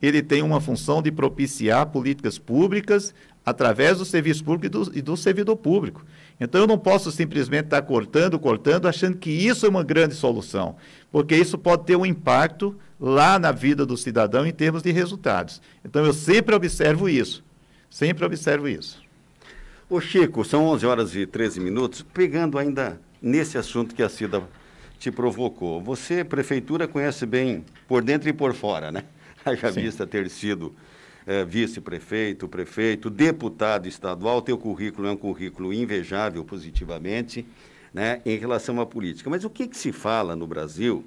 ele 0.00 0.20
tem 0.20 0.42
uma 0.42 0.60
função 0.60 1.00
de 1.00 1.12
propiciar 1.12 1.86
políticas 1.86 2.36
públicas 2.36 3.14
através 3.46 3.98
do 3.98 4.04
serviço 4.04 4.42
público 4.42 4.66
e 4.66 4.68
do, 4.68 4.98
e 4.98 5.02
do 5.02 5.16
servidor 5.16 5.56
público. 5.56 6.04
Então 6.42 6.62
eu 6.62 6.66
não 6.66 6.76
posso 6.76 7.12
simplesmente 7.12 7.66
estar 7.66 7.80
cortando, 7.82 8.36
cortando, 8.36 8.88
achando 8.88 9.16
que 9.16 9.30
isso 9.30 9.64
é 9.64 9.68
uma 9.68 9.84
grande 9.84 10.14
solução, 10.14 10.74
porque 11.12 11.36
isso 11.36 11.56
pode 11.56 11.84
ter 11.84 11.94
um 11.94 12.04
impacto 12.04 12.76
lá 12.98 13.38
na 13.38 13.52
vida 13.52 13.86
do 13.86 13.96
cidadão 13.96 14.44
em 14.44 14.50
termos 14.50 14.82
de 14.82 14.90
resultados. 14.90 15.62
Então 15.84 16.04
eu 16.04 16.12
sempre 16.12 16.52
observo 16.52 17.08
isso, 17.08 17.44
sempre 17.88 18.24
observo 18.24 18.66
isso. 18.66 19.00
Ô 19.88 20.00
Chico, 20.00 20.44
são 20.44 20.66
11 20.66 20.84
horas 20.84 21.14
e 21.14 21.26
13 21.26 21.60
minutos, 21.60 22.04
pegando 22.12 22.58
ainda 22.58 23.00
nesse 23.20 23.56
assunto 23.56 23.94
que 23.94 24.02
a 24.02 24.08
Cida 24.08 24.42
te 24.98 25.12
provocou. 25.12 25.80
Você, 25.80 26.24
prefeitura, 26.24 26.88
conhece 26.88 27.24
bem 27.24 27.64
por 27.86 28.02
dentro 28.02 28.28
e 28.28 28.32
por 28.32 28.52
fora, 28.52 28.90
né? 28.90 29.04
Haja 29.44 29.70
vista 29.70 30.04
ter 30.08 30.28
sido 30.28 30.74
é, 31.26 31.44
vice-prefeito, 31.44 32.48
prefeito, 32.48 33.08
deputado 33.10 33.86
estadual, 33.86 34.42
teu 34.42 34.58
currículo 34.58 35.08
é 35.08 35.10
um 35.10 35.16
currículo 35.16 35.72
invejável 35.72 36.44
positivamente 36.44 37.46
né, 37.92 38.20
em 38.24 38.36
relação 38.36 38.80
à 38.80 38.86
política. 38.86 39.30
Mas 39.30 39.44
o 39.44 39.50
que, 39.50 39.66
que 39.68 39.76
se 39.76 39.92
fala 39.92 40.34
no 40.34 40.46
Brasil 40.46 41.04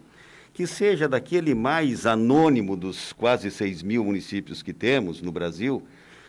que 0.55 0.65
seja 0.65 1.05
daquele 1.05 1.53
mais 1.53 2.05
anônimo 2.05 2.77
dos 2.77 3.11
quase 3.11 3.51
6 3.51 3.83
mil 3.83 4.05
municípios 4.05 4.63
que 4.63 4.71
temos 4.71 5.21
no 5.21 5.29
Brasil, 5.29 5.83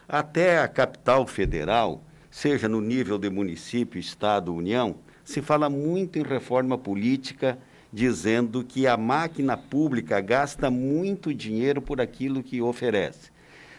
até 0.09 0.59
a 0.59 0.66
capital 0.66 1.28
federal, 1.28 2.02
seja 2.28 2.69
no 2.69 2.81
nível 2.81 3.19
de 3.19 3.31
município, 3.31 4.00
estado, 4.00 4.52
união, 4.52 4.97
se 5.25 5.40
fala 5.40 5.71
muito 5.71 6.19
em 6.19 6.25
reforma 6.25 6.76
política, 6.76 7.57
dizendo 7.93 8.64
que 8.64 8.88
a 8.88 8.97
máquina 8.97 9.57
pública 9.57 10.21
gasta 10.21 10.73
muito 10.73 11.33
dinheiro 11.33 11.81
por 11.81 12.00
aquilo 12.00 12.43
que 12.43 12.61
oferece. 12.61 13.31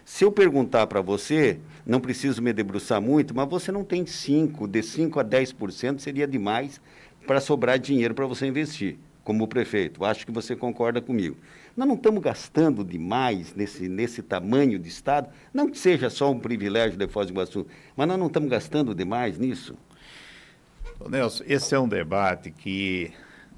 Se 0.08 0.24
eu 0.24 0.32
perguntar 0.32 0.88
para 0.88 1.02
você, 1.02 1.60
não 1.86 2.00
preciso 2.00 2.42
me 2.42 2.54
debruçar 2.54 3.02
muito, 3.02 3.36
mas 3.36 3.48
você 3.50 3.74
não 3.74 3.84
tem 3.84 4.06
5, 4.06 4.66
de 4.66 4.82
5 4.82 5.20
a 5.20 5.26
10% 5.26 6.00
seria 6.00 6.26
demais 6.26 6.80
para 7.28 7.42
sobrar 7.42 7.78
dinheiro 7.78 8.16
para 8.16 8.26
você 8.26 8.48
investir, 8.48 8.98
como 9.22 9.50
prefeito. 9.50 10.06
Acho 10.06 10.26
que 10.26 10.32
você 10.32 10.56
concorda 10.56 11.02
comigo. 11.02 11.36
Nós 11.76 11.86
não 11.86 11.96
estamos 11.96 12.24
gastando 12.24 12.86
demais 12.86 13.54
nesse, 13.54 13.90
nesse 13.90 14.22
tamanho 14.24 14.80
de 14.80 14.88
Estado, 14.88 15.28
não 15.54 15.70
que 15.70 15.78
seja 15.78 16.10
só 16.10 16.32
um 16.32 16.40
privilégio 16.40 16.98
de 16.98 17.06
Foz 17.10 17.28
do 17.28 17.34
Iguaçu, 17.34 17.68
mas 17.94 18.08
nós 18.08 18.18
não 18.18 18.28
estamos 18.28 18.50
gastando 18.50 18.96
demais 18.96 19.38
nisso? 19.38 19.76
Nelson, 21.06 21.44
esse 21.46 21.76
é 21.76 21.80
um 21.80 21.88
debate 21.88 22.50
que 22.50 23.12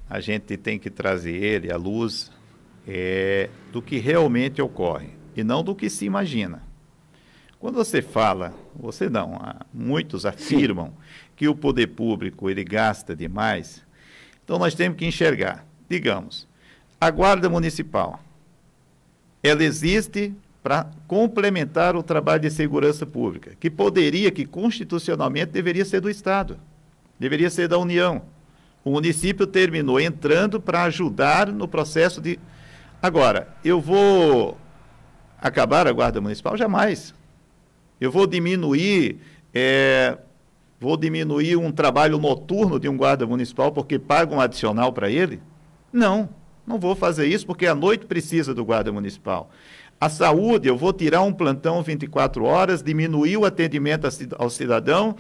a 0.10 0.20
gente 0.20 0.58
tem 0.58 0.80
que 0.80 0.90
trazer 0.90 1.36
ele 1.36 1.72
à 1.72 1.78
luz 1.78 2.32
é, 2.88 3.52
do 3.72 3.84
que 3.84 4.00
realmente 4.00 4.64
ocorre 4.64 5.19
e 5.36 5.44
não 5.44 5.64
do 5.64 5.76
que 5.76 5.90
se 5.90 6.06
imagina. 6.06 6.62
Quando 7.60 7.76
você 7.76 8.02
fala, 8.02 8.54
você 8.74 9.10
não, 9.10 9.38
muitos 9.74 10.26
afirmam 10.26 10.88
Sim. 10.88 10.94
que 11.36 11.48
o 11.48 11.56
poder 11.56 11.88
público 11.88 12.50
ele 12.50 12.64
gasta 12.64 13.16
demais, 13.16 13.86
então 14.44 14.58
nós 14.58 14.74
temos 14.74 14.98
que 14.98 15.06
enxergar. 15.06 15.66
Digamos, 15.90 16.48
a 17.02 17.10
guarda 17.10 17.50
municipal, 17.50 18.20
ela 19.42 19.64
existe 19.64 20.34
para 20.62 20.90
complementar 21.08 21.96
o 21.96 22.04
trabalho 22.04 22.42
de 22.42 22.52
segurança 22.52 23.06
pública, 23.06 23.54
que 23.60 23.70
poderia, 23.70 24.30
que 24.32 24.46
constitucionalmente 24.46 25.52
deveria 25.52 25.86
ser 25.86 26.02
do 26.02 26.10
Estado, 26.10 26.60
deveria 27.18 27.50
ser 27.50 27.68
da 27.68 27.78
União. 27.78 28.22
O 28.84 28.92
município 28.92 29.46
terminou 29.48 30.00
entrando 30.00 30.62
para 30.62 30.84
ajudar 30.84 31.52
no 31.52 31.68
processo 31.68 32.22
de. 32.22 32.40
Agora, 33.02 33.56
eu 33.64 33.80
vou 33.82 34.58
acabar 35.42 35.88
a 35.88 35.92
Guarda 35.92 36.20
Municipal? 36.22 36.58
Jamais. 36.58 37.14
Eu 38.00 38.12
vou 38.12 38.26
diminuir, 38.26 39.20
é, 39.54 40.18
vou 40.80 40.96
diminuir 40.96 41.58
um 41.58 41.72
trabalho 41.72 42.18
noturno 42.18 42.80
de 42.80 42.88
um 42.88 42.96
guarda 42.96 43.28
municipal 43.28 43.72
porque 43.72 44.00
paga 44.00 44.34
um 44.34 44.40
adicional 44.40 44.94
para 44.94 45.10
ele? 45.10 45.42
Não, 45.92 46.30
não 46.66 46.80
vou 46.80 46.96
fazer 46.96 47.28
isso 47.28 47.46
porque 47.46 47.68
a 47.68 47.76
noite 47.76 48.06
precisa 48.06 48.54
do 48.54 48.64
guarda 48.64 48.92
municipal. 48.92 49.50
A 50.00 50.08
saúde, 50.08 50.70
eu 50.70 50.78
vou 50.78 50.94
tirar 50.94 51.22
um 51.24 51.34
plantão 51.34 51.84
24 51.84 52.46
horas, 52.46 52.82
diminuir 52.82 53.36
o 53.36 53.44
atendimento 53.44 54.08
ao 54.38 54.50
cidadão, 54.50 55.18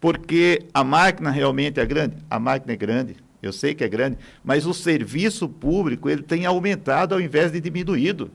porque 0.00 0.66
a 0.74 0.82
máquina 0.82 1.30
realmente 1.30 1.78
é 1.78 1.86
grande? 1.86 2.16
A 2.28 2.40
máquina 2.40 2.72
é 2.72 2.76
grande, 2.76 3.16
eu 3.40 3.52
sei 3.52 3.72
que 3.72 3.84
é 3.84 3.88
grande, 3.88 4.18
mas 4.42 4.66
o 4.66 4.74
serviço 4.74 5.48
público 5.48 6.10
ele 6.10 6.22
tem 6.22 6.44
aumentado 6.44 7.14
ao 7.14 7.20
invés 7.20 7.52
de 7.52 7.60
diminuído 7.60 8.32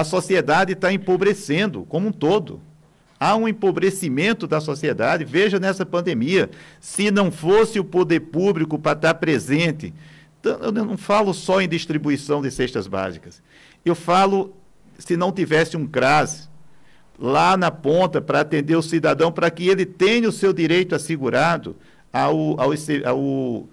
a 0.00 0.04
sociedade 0.04 0.72
está 0.72 0.92
empobrecendo 0.92 1.84
como 1.88 2.08
um 2.08 2.12
todo. 2.12 2.60
Há 3.18 3.36
um 3.36 3.46
empobrecimento 3.46 4.46
da 4.46 4.60
sociedade. 4.60 5.24
Veja 5.24 5.60
nessa 5.60 5.84
pandemia, 5.84 6.50
se 6.80 7.10
não 7.10 7.30
fosse 7.30 7.78
o 7.78 7.84
poder 7.84 8.20
público 8.20 8.78
para 8.78 8.92
estar 8.96 9.14
presente, 9.14 9.92
então, 10.40 10.58
eu 10.62 10.72
não 10.72 10.96
falo 10.96 11.34
só 11.34 11.60
em 11.60 11.68
distribuição 11.68 12.40
de 12.40 12.50
cestas 12.50 12.86
básicas. 12.86 13.42
Eu 13.84 13.94
falo 13.94 14.56
se 14.98 15.16
não 15.16 15.30
tivesse 15.30 15.76
um 15.76 15.86
CRAS 15.86 16.48
lá 17.18 17.58
na 17.58 17.70
ponta 17.70 18.22
para 18.22 18.40
atender 18.40 18.76
o 18.76 18.82
cidadão, 18.82 19.30
para 19.30 19.50
que 19.50 19.68
ele 19.68 19.84
tenha 19.84 20.26
o 20.26 20.32
seu 20.32 20.54
direito 20.54 20.94
assegurado 20.94 21.76
ao, 22.10 22.58
ao, 22.58 22.70
ao 23.04 23.68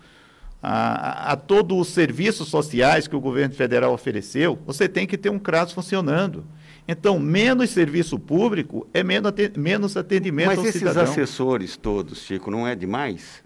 a, 0.62 1.34
a, 1.34 1.36
todos 1.36 1.78
os 1.78 1.88
serviços 1.90 2.48
sociais 2.50 3.08
que 3.08 3.16
o 3.16 3.20
governo 3.20 3.54
federal 3.54 3.94
ofereceu, 3.94 4.58
você 4.66 4.88
tem 4.90 5.06
que 5.06 5.18
ter 5.18 5.30
um 5.30 5.40
CRAS 5.40 5.72
funcionando. 5.72 6.46
Então, 6.88 7.20
menos 7.20 7.70
serviço 7.70 8.18
público 8.18 8.88
é 8.94 9.04
menos, 9.04 9.98
atendimento 9.98 10.48
Mas 10.48 10.60
ao 10.60 10.66
esses 10.66 10.80
cidadão. 10.80 11.04
assessores 11.04 11.76
todos, 11.76 12.20
Chico, 12.20 12.50
não 12.50 12.66
é 12.66 12.76
demais? 12.76 13.44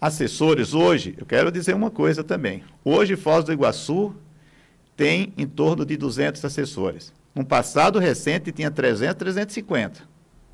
Assessores 0.00 0.72
hoje, 0.72 1.14
eu 1.18 1.26
quero 1.26 1.52
dizer 1.52 1.74
uma 1.74 1.90
coisa 1.90 2.24
também. 2.24 2.64
Hoje, 2.82 3.16
Foz 3.16 3.44
do 3.44 3.52
Iguaçu 3.52 4.14
tem 4.96 5.32
em 5.36 5.46
torno 5.46 5.84
de 5.84 5.96
200 5.96 6.42
assessores. 6.42 7.12
No 7.34 7.44
passado 7.44 7.98
recente 7.98 8.50
tinha 8.50 8.70
300, 8.70 9.14
350. 9.14 10.08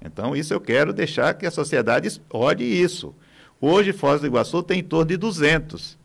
Então, 0.05 0.37
isso 0.37 0.53
eu 0.53 0.61
quero 0.61 0.93
deixar 0.93 1.33
que 1.35 1.47
a 1.47 1.51
sociedade 1.51 2.21
olhe 2.29 2.65
isso. 2.65 3.15
Hoje, 3.61 3.93
Foz 3.93 4.21
do 4.21 4.27
Iguaçu 4.27 4.63
tem 4.63 4.81
em 4.81 4.85
torno 4.85 5.07
de 5.07 5.17
200. 5.17 5.97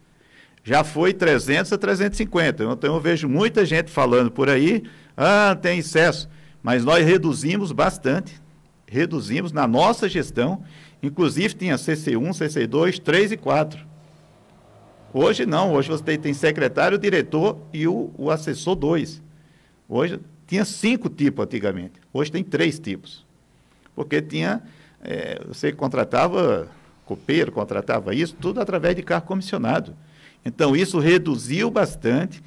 Já 0.64 0.84
foi 0.84 1.14
300 1.14 1.74
a 1.74 1.78
350. 1.78 2.64
Então, 2.64 2.94
eu 2.94 3.00
vejo 3.00 3.28
muita 3.28 3.66
gente 3.66 3.92
falando 3.92 4.32
por 4.32 4.50
aí, 4.50 4.84
ah, 5.18 5.58
tem 5.60 5.80
excesso. 5.80 6.30
Mas 6.64 6.86
nós 6.86 7.06
reduzimos 7.06 7.72
bastante. 7.72 8.40
Reduzimos 8.88 9.52
na 9.52 9.68
nossa 9.68 10.08
gestão. 10.08 10.64
Inclusive, 11.02 11.56
tinha 11.56 11.76
CC1, 11.76 12.30
CC2, 12.30 13.00
3 13.00 13.32
e 13.32 13.38
4. 13.38 13.80
Hoje 15.14 15.46
não. 15.46 15.74
Hoje 15.74 15.90
você 15.90 16.18
tem 16.18 16.34
secretário, 16.34 16.98
diretor 16.98 17.58
e 17.74 17.88
o, 17.88 18.12
o 18.18 18.30
assessor 18.30 18.76
2. 18.76 19.22
Hoje 19.90 20.20
tinha 20.48 20.64
cinco 20.64 21.10
tipos 21.10 21.44
antigamente. 21.44 21.94
Hoje 22.14 22.32
tem 22.32 22.44
três 22.44 22.80
tipos. 22.80 23.26
Porque 23.96 24.22
tinha... 24.22 24.62
É, 25.04 25.42
você 25.48 25.72
contratava 25.72 26.70
copeiro, 27.12 27.52
contratava 27.52 28.16
isso, 28.16 28.36
tudo 28.40 28.62
através 28.62 28.96
de 28.96 29.04
carro 29.04 29.26
comissionado. 29.26 29.94
Então, 30.46 30.74
isso 30.74 30.98
reduziu 30.98 31.70
bastante 31.70 32.42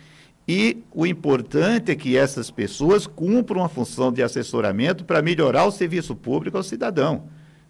e 0.48 0.78
o 0.92 1.06
importante 1.06 1.92
é 1.92 1.94
que 1.94 2.16
essas 2.16 2.50
pessoas 2.50 3.06
cumpram 3.06 3.60
uma 3.60 3.68
função 3.68 4.10
de 4.10 4.22
assessoramento 4.22 5.04
para 5.04 5.20
melhorar 5.20 5.66
o 5.66 5.70
serviço 5.70 6.16
público 6.16 6.56
ao 6.56 6.62
cidadão. 6.62 7.24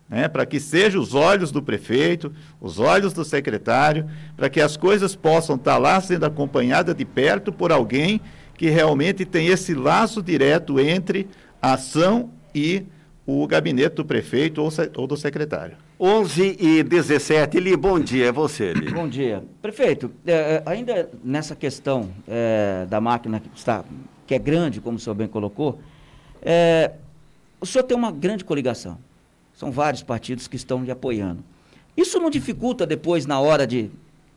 Né? 0.08 0.28
Para 0.28 0.46
que 0.46 0.60
sejam 0.60 1.00
os 1.02 1.14
olhos 1.14 1.50
do 1.50 1.60
prefeito, 1.60 2.32
os 2.60 2.78
olhos 2.78 3.12
do 3.12 3.24
secretário, 3.24 4.08
para 4.36 4.48
que 4.48 4.60
as 4.60 4.76
coisas 4.76 5.16
possam 5.16 5.56
estar 5.56 5.78
lá 5.78 6.00
sendo 6.00 6.26
acompanhadas 6.26 6.94
de 6.94 7.04
perto 7.04 7.52
por 7.52 7.72
alguém 7.72 8.20
que 8.56 8.70
realmente 8.70 9.24
tem 9.24 9.48
esse 9.48 9.74
laço 9.74 10.22
direto 10.22 10.78
entre 10.78 11.28
a 11.60 11.74
ação 11.74 12.30
e 12.54 12.84
o 13.26 13.46
gabinete 13.48 13.96
do 13.96 14.04
prefeito 14.04 14.62
ou 14.96 15.06
do 15.06 15.16
secretário. 15.16 15.76
11 16.04 16.58
e 16.60 16.82
17. 16.82 17.56
Eli, 17.56 17.74
bom 17.74 17.98
dia. 17.98 18.26
É 18.26 18.32
você, 18.32 18.64
Eli. 18.64 18.92
Bom 18.92 19.08
dia. 19.08 19.42
Prefeito, 19.62 20.12
é, 20.26 20.62
ainda 20.66 21.08
nessa 21.24 21.56
questão 21.56 22.10
é, 22.28 22.84
da 22.90 23.00
máquina 23.00 23.40
que, 23.40 23.48
está, 23.56 23.82
que 24.26 24.34
é 24.34 24.38
grande, 24.38 24.82
como 24.82 24.98
o 24.98 25.00
senhor 25.00 25.14
bem 25.14 25.26
colocou, 25.26 25.78
é, 26.42 26.92
o 27.58 27.64
senhor 27.64 27.84
tem 27.84 27.96
uma 27.96 28.12
grande 28.12 28.44
coligação. 28.44 28.98
São 29.54 29.72
vários 29.72 30.02
partidos 30.02 30.46
que 30.46 30.56
estão 30.56 30.84
lhe 30.84 30.90
apoiando. 30.90 31.42
Isso 31.96 32.20
não 32.20 32.28
dificulta 32.28 32.86
depois, 32.86 33.24
na 33.24 33.40
hora 33.40 33.66
de, 33.66 33.90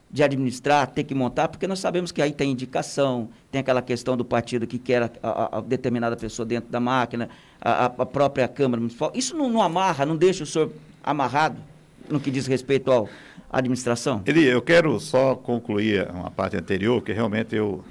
de 0.10 0.24
administrar, 0.24 0.88
ter 0.88 1.04
que 1.04 1.14
montar, 1.14 1.50
porque 1.50 1.68
nós 1.68 1.80
sabemos 1.80 2.14
que 2.14 2.22
aí 2.22 2.32
tem 2.32 2.50
indicação, 2.50 3.28
tem 3.52 3.60
aquela 3.60 3.82
questão 3.82 4.16
do 4.16 4.24
partido 4.24 4.66
que 4.66 4.80
quer 4.80 5.04
a, 5.04 5.12
a, 5.22 5.58
a 5.58 5.62
determinada 5.62 6.16
pessoa 6.16 6.46
dentro 6.46 6.70
da 6.70 6.80
máquina, 6.80 7.28
a, 7.60 7.88
a, 7.88 8.06
própria 8.06 8.48
Câmara 8.48 8.80
Municipal. 8.80 9.12
Isso 9.14 9.36
não, 9.36 9.50
não 9.50 9.62
amarra, 9.62 10.06
não 10.06 10.16
deixa 10.16 10.46
o 10.46 10.48
senhor 10.48 10.72
amarrado 11.10 11.58
no 12.10 12.20
que 12.20 12.30
diz 12.30 12.48
respeito 12.48 12.92
à 12.92 13.08
administração? 13.50 14.22
Eli, 14.26 14.46
eu 14.46 14.62
quero 14.62 15.00
só 15.00 15.36
concluir 15.36 16.10
uma 16.10 16.30
parte 16.30 16.58
anterior, 16.58 17.02
que 17.02 17.14
realmente 17.14 17.56
eu, 17.56 17.84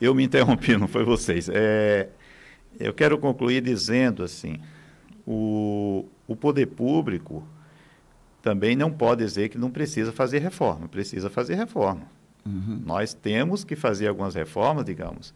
eu 0.00 0.14
me 0.14 0.24
interrompi, 0.24 0.76
não 0.76 0.88
foi 0.88 1.04
vocês. 1.04 1.48
É, 1.52 2.08
eu 2.78 2.92
quero 2.92 3.18
concluir 3.18 3.60
dizendo 3.60 4.22
assim, 4.22 4.58
o, 5.26 6.06
o 6.26 6.34
poder 6.34 6.66
público 6.66 7.46
também 8.42 8.76
não 8.76 8.90
pode 8.90 9.24
dizer 9.24 9.48
que 9.48 9.58
não 9.58 9.70
precisa 9.70 10.12
fazer 10.12 10.38
reforma, 10.38 10.88
precisa 10.88 11.30
fazer 11.30 11.54
reforma. 11.54 12.02
Uhum. 12.44 12.82
Nós 12.84 13.14
temos 13.14 13.64
que 13.64 13.74
fazer 13.74 14.08
algumas 14.08 14.34
reformas, 14.34 14.84
digamos, 14.84 15.32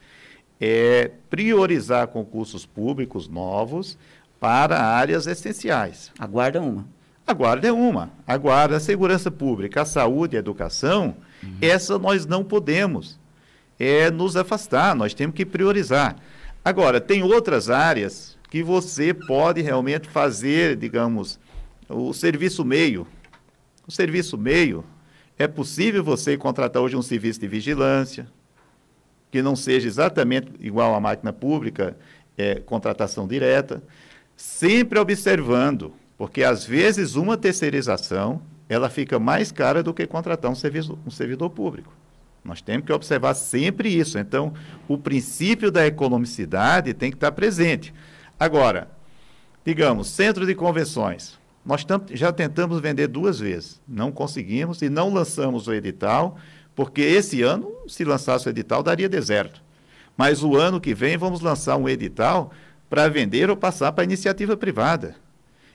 é 0.60 1.10
priorizar 1.30 2.08
concursos 2.08 2.66
públicos 2.66 3.28
novos 3.28 3.96
para 4.40 4.80
áreas 4.80 5.26
essenciais. 5.26 6.12
A 6.18 6.26
guarda 6.26 6.58
é 6.58 6.60
uma. 6.60 6.86
A 7.26 7.32
guarda 7.32 7.68
é 7.68 7.72
uma. 7.72 8.10
A 8.26 8.36
guarda, 8.36 8.76
a 8.76 8.80
segurança 8.80 9.30
pública, 9.30 9.82
a 9.82 9.84
saúde, 9.84 10.36
a 10.36 10.38
educação, 10.38 11.16
uhum. 11.42 11.56
essa 11.60 11.98
nós 11.98 12.24
não 12.24 12.42
podemos 12.42 13.18
é, 13.78 14.10
nos 14.10 14.36
afastar, 14.36 14.94
nós 14.94 15.12
temos 15.14 15.34
que 15.36 15.44
priorizar. 15.44 16.16
Agora, 16.64 17.00
tem 17.00 17.22
outras 17.22 17.70
áreas 17.70 18.38
que 18.50 18.62
você 18.62 19.12
pode 19.12 19.60
realmente 19.60 20.08
fazer, 20.08 20.76
digamos, 20.76 21.38
o 21.88 22.12
serviço 22.12 22.64
meio. 22.64 23.06
O 23.86 23.92
serviço 23.92 24.36
meio, 24.36 24.84
é 25.38 25.46
possível 25.46 26.02
você 26.02 26.36
contratar 26.36 26.82
hoje 26.82 26.96
um 26.96 27.02
serviço 27.02 27.40
de 27.40 27.46
vigilância, 27.46 28.26
que 29.30 29.40
não 29.40 29.54
seja 29.54 29.86
exatamente 29.86 30.50
igual 30.60 30.94
à 30.94 31.00
máquina 31.00 31.32
pública, 31.32 31.96
é, 32.36 32.56
contratação 32.56 33.26
direta, 33.26 33.82
sempre 34.38 35.00
observando, 35.00 35.92
porque 36.16 36.44
às 36.44 36.64
vezes 36.64 37.16
uma 37.16 37.36
terceirização 37.36 38.40
ela 38.68 38.88
fica 38.88 39.18
mais 39.18 39.50
cara 39.50 39.82
do 39.82 39.92
que 39.92 40.06
contratar 40.06 40.50
um, 40.50 40.54
serviço, 40.54 40.96
um 41.04 41.10
servidor 41.10 41.50
público. 41.50 41.92
Nós 42.44 42.62
temos 42.62 42.86
que 42.86 42.92
observar 42.92 43.34
sempre 43.34 43.88
isso. 43.88 44.18
Então, 44.18 44.54
o 44.86 44.96
princípio 44.96 45.70
da 45.70 45.86
economicidade 45.86 46.94
tem 46.94 47.10
que 47.10 47.16
estar 47.16 47.32
presente. 47.32 47.92
Agora, 48.38 48.88
digamos, 49.64 50.08
centro 50.08 50.46
de 50.46 50.54
convenções. 50.54 51.36
Nós 51.64 51.84
já 52.12 52.32
tentamos 52.32 52.80
vender 52.80 53.08
duas 53.08 53.40
vezes, 53.40 53.80
não 53.86 54.12
conseguimos 54.12 54.80
e 54.80 54.88
não 54.88 55.12
lançamos 55.12 55.66
o 55.66 55.74
edital, 55.74 56.38
porque 56.74 57.02
esse 57.02 57.42
ano, 57.42 57.70
se 57.88 58.04
lançasse 58.04 58.46
o 58.46 58.50
edital, 58.50 58.82
daria 58.82 59.08
deserto. 59.08 59.60
Mas 60.16 60.42
o 60.42 60.56
ano 60.56 60.80
que 60.80 60.94
vem 60.94 61.16
vamos 61.16 61.40
lançar 61.40 61.76
um 61.76 61.88
edital 61.88 62.52
para 62.88 63.08
vender 63.08 63.50
ou 63.50 63.56
passar 63.56 63.92
para 63.92 64.04
iniciativa 64.04 64.56
privada. 64.56 65.14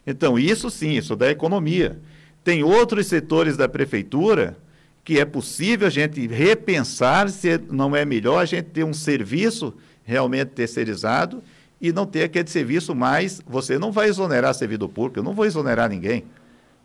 Então, 0.05 0.37
isso 0.37 0.69
sim, 0.69 0.91
isso 0.91 1.15
da 1.15 1.29
economia. 1.31 1.99
Tem 2.43 2.63
outros 2.63 3.07
setores 3.07 3.55
da 3.55 3.69
prefeitura 3.69 4.57
que 5.03 5.19
é 5.19 5.25
possível 5.25 5.87
a 5.87 5.89
gente 5.89 6.25
repensar 6.27 7.29
se 7.29 7.59
não 7.69 7.95
é 7.95 8.05
melhor 8.05 8.39
a 8.39 8.45
gente 8.45 8.65
ter 8.65 8.83
um 8.83 8.93
serviço 8.93 9.73
realmente 10.03 10.49
terceirizado 10.49 11.43
e 11.79 11.91
não 11.91 12.05
ter 12.05 12.23
aquele 12.23 12.49
serviço 12.49 12.95
mais. 12.95 13.41
Você 13.45 13.77
não 13.77 13.91
vai 13.91 14.07
exonerar 14.07 14.53
servidor 14.53 14.89
público, 14.89 15.19
eu 15.19 15.23
não 15.23 15.33
vou 15.33 15.45
exonerar 15.45 15.89
ninguém. 15.89 16.23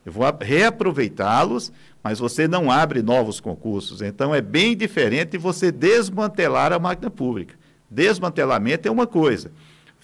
Eu 0.04 0.12
vou 0.12 0.24
reaproveitá-los, 0.40 1.72
mas 2.02 2.18
você 2.18 2.48
não 2.48 2.70
abre 2.70 3.02
novos 3.02 3.40
concursos. 3.40 4.00
Então 4.02 4.34
é 4.34 4.40
bem 4.40 4.76
diferente 4.76 5.38
você 5.38 5.70
desmantelar 5.70 6.72
a 6.72 6.78
máquina 6.78 7.10
pública. 7.10 7.54
Desmantelamento 7.90 8.88
é 8.88 8.90
uma 8.90 9.06
coisa, 9.06 9.50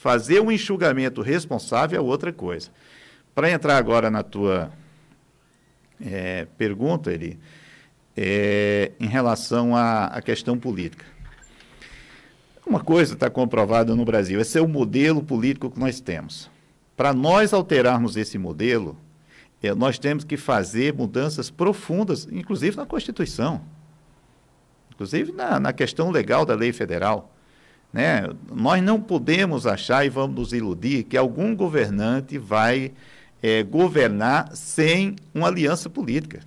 fazer 0.05 0.39
um 0.39 0.53
enxugamento 0.53 1.23
responsável 1.23 1.99
é 1.99 2.03
outra 2.03 2.31
coisa. 2.31 2.69
Para 3.35 3.51
entrar 3.51 3.79
agora 3.79 4.11
na 4.11 4.23
tua 4.23 4.71
é, 5.99 6.47
pergunta, 6.59 7.11
Eli, 7.11 7.39
é, 8.15 8.93
em 9.01 9.07
relação 9.07 9.75
à, 9.75 10.09
à 10.09 10.21
questão 10.21 10.59
política. 10.59 11.07
Uma 12.67 12.81
coisa 12.81 13.15
está 13.15 13.31
comprovada 13.31 13.95
no 13.95 14.05
Brasil: 14.05 14.39
esse 14.39 14.59
é 14.59 14.61
o 14.61 14.69
modelo 14.69 15.23
político 15.23 15.71
que 15.71 15.81
nós 15.81 16.01
temos. 16.01 16.51
Para 16.95 17.15
nós 17.15 17.55
alterarmos 17.55 18.15
esse 18.19 18.37
modelo, 18.37 18.99
é, 19.63 19.75
nós 19.75 19.99
temos 19.99 20.23
que 20.23 20.37
fazer 20.37 20.93
mudanças 20.93 21.49
profundas, 21.49 22.29
inclusive 22.31 22.77
na 22.77 22.85
Constituição, 22.85 23.63
inclusive 24.93 25.33
na, 25.33 25.59
na 25.59 25.73
questão 25.73 26.11
legal 26.11 26.45
da 26.45 26.55
lei 26.55 26.75
federal. 26.75 27.34
Né? 27.95 28.29
Nós 28.53 28.83
não 28.83 29.01
podemos 29.01 29.67
achar 29.67 30.05
e 30.05 30.09
vamos 30.11 30.37
nos 30.37 30.53
iludir 30.53 31.05
que 31.05 31.17
algum 31.17 31.55
governante 31.55 32.37
vai 32.37 32.93
é, 33.41 33.63
governar 33.63 34.51
sem 34.55 35.15
uma 35.33 35.47
aliança 35.47 35.89
política. 35.89 36.41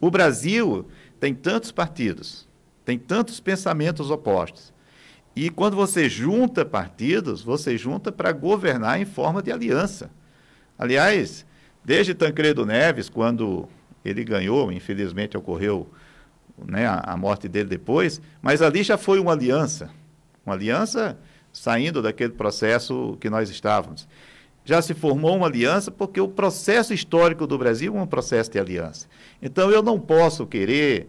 O 0.00 0.10
Brasil 0.10 0.86
tem 1.18 1.34
tantos 1.34 1.72
partidos, 1.72 2.46
tem 2.84 2.96
tantos 2.96 3.40
pensamentos 3.40 4.10
opostos 4.12 4.72
e 5.34 5.48
quando 5.48 5.76
você 5.76 6.08
junta 6.08 6.64
partidos, 6.64 7.42
você 7.42 7.78
junta 7.78 8.10
para 8.10 8.32
governar 8.32 9.00
em 9.00 9.04
forma 9.04 9.42
de 9.42 9.52
aliança. 9.52 10.10
Aliás, 10.78 11.46
desde 11.84 12.14
Tancredo 12.14 12.66
Neves, 12.66 13.08
quando 13.08 13.68
ele 14.04 14.24
ganhou, 14.24 14.72
infelizmente 14.72 15.36
ocorreu 15.36 15.88
né, 16.66 16.86
a, 16.86 17.16
morte 17.16 17.48
dele 17.48 17.68
depois, 17.68 18.20
mas 18.42 18.60
ali 18.60 18.82
já 18.82 18.98
foi 18.98 19.18
uma 19.18 19.32
aliança. 19.32 19.90
Uma 20.44 20.54
aliança 20.54 21.18
saindo 21.52 22.00
daquele 22.00 22.32
processo 22.32 23.16
que 23.20 23.28
nós 23.28 23.50
estávamos. 23.50 24.08
Já 24.64 24.80
se 24.80 24.94
formou 24.94 25.36
uma 25.36 25.46
aliança 25.46 25.90
porque 25.90 26.20
o 26.20 26.28
processo 26.28 26.94
histórico 26.94 27.46
do 27.46 27.58
Brasil 27.58 27.96
é 27.96 28.00
um 28.00 28.06
processo 28.06 28.50
de 28.50 28.58
aliança. 28.58 29.06
Então 29.40 29.70
eu 29.70 29.82
não 29.82 29.98
posso 29.98 30.46
querer 30.46 31.08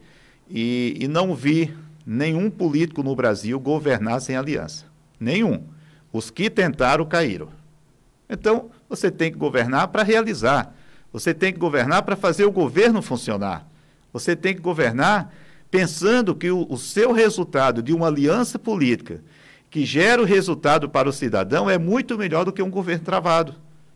e, 0.49 0.97
e 0.99 1.07
não 1.07 1.35
vir 1.35 1.77
nenhum 2.05 2.49
político 2.49 3.03
no 3.03 3.15
Brasil 3.15 3.59
governar 3.59 4.21
sem 4.21 4.35
aliança. 4.35 4.85
Nenhum. 5.19 5.63
Os 6.11 6.29
que 6.29 6.49
tentaram 6.49 7.05
caíram. 7.05 7.49
Então, 8.29 8.71
você 8.89 9.11
tem 9.11 9.31
que 9.31 9.37
governar 9.37 9.89
para 9.89 10.03
realizar. 10.03 10.73
Você 11.13 11.33
tem 11.33 11.51
que 11.53 11.59
governar 11.59 12.03
para 12.03 12.15
fazer 12.15 12.45
o 12.45 12.51
governo 12.51 13.01
funcionar. 13.01 13.67
Você 14.11 14.35
tem 14.35 14.55
que 14.55 14.61
governar 14.61 15.33
pensando 15.71 16.35
que 16.35 16.51
o, 16.51 16.67
o, 16.69 16.77
seu 16.77 17.13
resultado 17.13 17.81
de 17.81 17.93
uma 17.93 18.07
aliança 18.07 18.59
política 18.59 19.23
que 19.69 19.85
gera 19.85 20.21
o 20.21 20.25
resultado 20.25 20.89
para 20.89 21.07
o 21.07 21.13
cidadão 21.13 21.69
é 21.69 21.77
muito 21.77 22.17
melhor 22.17 22.43
do 22.43 22.51
que 22.51 22.61
um 22.61 22.69
governo 22.69 23.05
travado, 23.05 23.55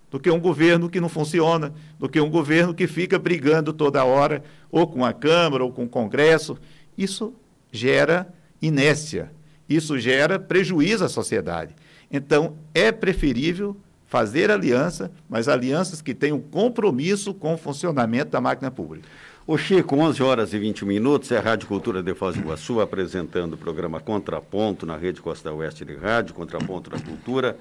do 0.09 0.17
que 0.17 0.31
um 0.31 0.39
governo 0.39 0.89
que 0.89 1.01
não 1.01 1.09
funciona, 1.09 1.73
do 1.99 2.07
que 2.07 2.21
um 2.21 2.29
governo 2.29 2.73
que 2.73 2.87
fica 2.87 3.19
brigando 3.19 3.73
toda 3.73 4.05
hora, 4.05 4.41
ou 4.71 4.87
com 4.87 5.03
a 5.03 5.11
Câmara, 5.11 5.65
ou 5.65 5.71
com 5.73 5.83
o 5.83 5.89
Congresso. 5.89 6.57
Isso 6.97 7.33
gera 7.73 8.33
inércia, 8.61 9.33
isso 9.67 9.99
gera 9.99 10.39
prejuízo 10.39 11.03
à 11.03 11.09
sociedade. 11.09 11.75
Então, 12.09 12.55
é 12.73 12.89
preferível 12.93 13.75
fazer 14.07 14.49
aliança, 14.49 15.11
mas 15.27 15.49
alianças 15.49 16.01
que 16.01 16.13
tenham 16.13 16.39
compromisso 16.39 17.33
com 17.33 17.55
o 17.55 17.57
funcionamento 17.57 18.31
da 18.31 18.39
máquina 18.39 18.71
pública. 18.71 19.09
O 19.47 19.59
Chico, 19.59 19.95
11 19.95 20.23
horas 20.23 20.53
e 20.53 20.57
20 20.57 20.85
minutos, 20.85 21.31
é 21.31 21.37
a 21.37 21.39
Rádio 21.39 21.67
Cultura 21.67 22.01
de 22.01 22.15
Foz 22.15 22.35
do 22.35 22.41
Iguaçu, 22.41 22.81
apresentando 22.81 23.53
o 23.53 23.57
programa 23.57 23.99
Contraponto 23.99 24.87
na 24.87 24.97
Rede 24.97 25.21
Costa 25.21 25.53
Oeste 25.53 25.85
de 25.85 25.93
Rádio, 25.93 26.33
Contraponto 26.33 26.89
da 26.89 26.99
Cultura, 26.99 27.55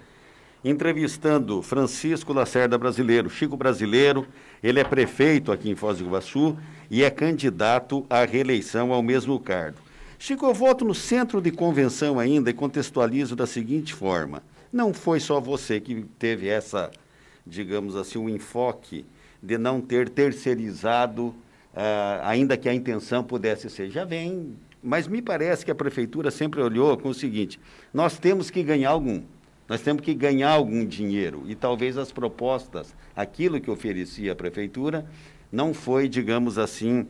entrevistando 0.65 1.61
Francisco 1.61 2.33
Lacerda 2.33 2.79
Brasileiro, 2.79 3.29
Chico 3.29 3.55
Brasileiro, 3.55 4.27
ele 4.63 4.81
é 4.81 4.85
prefeito 4.85 5.53
aqui 5.53 5.69
em 5.69 5.75
Foz 5.75 5.99
do 5.99 6.07
Iguaçu 6.07 6.57
e 6.91 7.03
é 7.03 7.11
candidato 7.11 8.07
à 8.09 8.25
reeleição 8.25 8.91
ao 8.91 9.03
mesmo 9.03 9.39
cargo. 9.39 9.77
Chico, 10.19 10.47
eu 10.47 10.55
voto 10.55 10.87
no 10.87 10.95
centro 10.95 11.39
de 11.39 11.51
convenção 11.51 12.19
ainda 12.19 12.49
e 12.49 12.55
contextualizo 12.55 13.37
da 13.37 13.47
seguinte 13.47 13.93
forma: 13.93 14.43
não 14.73 14.95
foi 14.95 15.21
só 15.21 15.39
você 15.39 15.79
que 15.81 16.07
teve 16.19 16.49
essa, 16.49 16.91
digamos 17.47 17.95
assim, 17.95 18.19
um 18.19 18.31
enfoque 18.31 19.05
de 19.43 19.59
não 19.59 19.83
ter 19.83 20.09
terceirizado, 20.09 21.35
uh, 21.75 22.23
ainda 22.23 22.57
que 22.57 22.69
a 22.69 22.75
intenção 22.75 23.23
pudesse 23.23 23.69
ser. 23.69 23.91
Já 23.91 24.05
vem, 24.05 24.57
mas 24.83 25.07
me 25.07 25.21
parece 25.21 25.65
que 25.65 25.71
a 25.71 25.75
prefeitura 25.75 26.31
sempre 26.31 26.61
olhou 26.61 26.97
com 26.97 27.09
o 27.09 27.15
seguinte: 27.15 27.61
nós 27.93 28.19
temos 28.19 28.51
que 28.51 28.63
ganhar 28.63 28.91
algum. 28.91 29.23
Nós 29.67 29.81
temos 29.81 30.03
que 30.03 30.13
ganhar 30.13 30.51
algum 30.51 30.85
dinheiro 30.85 31.45
e 31.47 31.55
talvez 31.55 31.97
as 31.97 32.13
propostas, 32.13 32.95
aquilo 33.17 33.59
que 33.59 33.71
oferecia 33.71 34.33
a 34.33 34.35
prefeitura, 34.35 35.07
não 35.51 35.73
foi, 35.73 36.07
digamos 36.07 36.59
assim, 36.59 37.07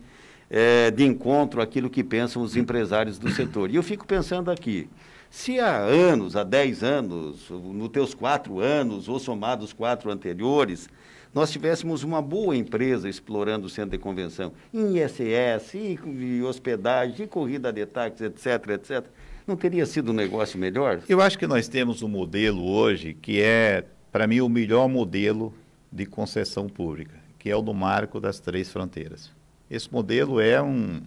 é, 0.49 0.89
de 0.93 1.05
encontro 1.05 1.61
àquilo 1.61 1.91
que 1.91 2.05
pensam 2.05 2.43
os 2.43 2.57
empresários 2.57 3.19
do 3.19 3.29
setor. 3.29 3.73
E 3.73 3.75
eu 3.75 3.83
fico 3.83 4.07
pensando 4.07 4.53
aqui, 4.53 4.89
se 5.29 5.59
há 5.59 5.79
anos, 5.79 6.37
há 6.37 6.45
10 6.45 6.85
anos, 6.85 7.51
nos 7.51 7.89
teus 7.89 8.15
quatro 8.15 8.61
anos, 8.61 9.09
ou 9.09 9.19
somados 9.19 9.73
quatro 9.73 10.09
anteriores, 10.09 10.89
nós 11.35 11.51
tivéssemos 11.51 12.05
uma 12.05 12.23
boa 12.23 12.57
empresa 12.57 13.09
explorando 13.09 13.67
o 13.67 13.71
centro 13.71 13.91
de 13.91 13.99
convenção, 13.99 14.53
em 14.73 14.99
ISS, 14.99 15.75
e 15.75 16.43
hospedagem, 16.43 17.25
e 17.25 17.29
corrida 17.29 17.73
de 17.73 17.85
táxis, 17.85 18.21
etc., 18.21 18.71
etc., 18.71 19.05
não 19.47 19.57
teria 19.57 19.85
sido 19.85 20.13
um 20.13 20.15
negócio 20.15 20.59
melhor? 20.59 21.03
Eu 21.09 21.21
acho 21.21 21.39
que 21.39 21.47
nós 21.47 21.69
temos 21.69 22.03
um 22.03 22.09
modelo 22.09 22.65
hoje 22.65 23.13
que 23.13 23.43
é, 23.43 23.85
para 24.13 24.27
mim, 24.27 24.41
o 24.41 24.49
melhor 24.49 24.89
modelo 24.89 25.53
de 25.93 26.07
concessão 26.07 26.69
pública, 26.69 27.17
que 27.39 27.51
é 27.51 27.57
o 27.57 27.61
do 27.61 27.75
marco 27.75 28.21
das 28.21 28.39
três 28.39 28.71
fronteiras. 28.71 29.31
Esse 29.69 29.93
modelo 29.93 30.41
é 30.41 30.63
um, 30.63 31.03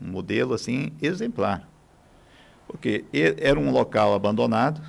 um 0.00 0.08
modelo 0.08 0.54
assim 0.54 0.92
exemplar, 1.02 1.68
porque 2.66 3.04
era 3.12 3.58
um 3.58 3.70
local 3.70 4.14
abandonado, 4.14 4.80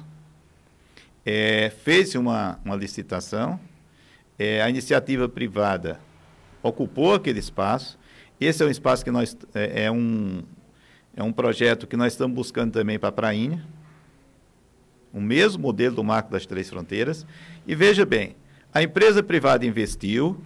é, 1.25 1.69
fez 1.69 2.15
uma, 2.15 2.59
uma 2.63 2.75
licitação, 2.75 3.59
é, 4.39 4.61
a 4.61 4.69
iniciativa 4.69 5.27
privada 5.27 5.99
ocupou 6.63 7.13
aquele 7.13 7.39
espaço. 7.39 7.99
Esse 8.39 8.63
é 8.63 8.65
um 8.65 8.69
espaço 8.69 9.03
que 9.03 9.11
nós 9.11 9.37
é, 9.53 9.83
é 9.83 9.91
um 9.91 10.41
é 11.15 11.21
um 11.21 11.33
projeto 11.33 11.85
que 11.85 11.97
nós 11.97 12.13
estamos 12.13 12.33
buscando 12.33 12.71
também 12.71 12.97
para 12.97 13.09
a 13.09 13.11
Prainha, 13.11 13.65
o 15.13 15.19
mesmo 15.19 15.61
modelo 15.61 15.97
do 15.97 16.03
Marco 16.03 16.31
das 16.31 16.45
Três 16.45 16.69
Fronteiras. 16.69 17.25
E 17.67 17.75
veja 17.75 18.05
bem, 18.05 18.37
a 18.73 18.81
empresa 18.81 19.21
privada 19.21 19.65
investiu, 19.65 20.41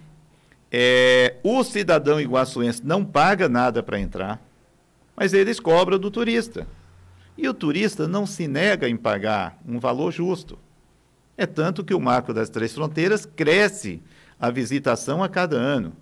é, 0.71 1.35
o 1.43 1.63
cidadão 1.63 2.19
iguaçuense 2.19 2.83
não 2.83 3.05
paga 3.05 3.47
nada 3.47 3.83
para 3.83 3.99
entrar, 3.99 4.41
mas 5.15 5.33
eles 5.33 5.59
cobram 5.59 5.99
do 5.99 6.09
turista. 6.09 6.65
E 7.37 7.47
o 7.47 7.53
turista 7.53 8.07
não 8.07 8.25
se 8.25 8.47
nega 8.47 8.89
em 8.89 8.97
pagar 8.97 9.59
um 9.67 9.77
valor 9.79 10.11
justo. 10.11 10.57
É 11.37 11.45
tanto 11.45 11.83
que 11.83 11.93
o 11.93 11.99
Marco 11.99 12.33
das 12.33 12.49
Três 12.49 12.73
Fronteiras 12.73 13.25
cresce 13.25 14.01
a 14.39 14.49
visitação 14.49 15.23
a 15.23 15.29
cada 15.29 15.55
ano. 15.55 15.93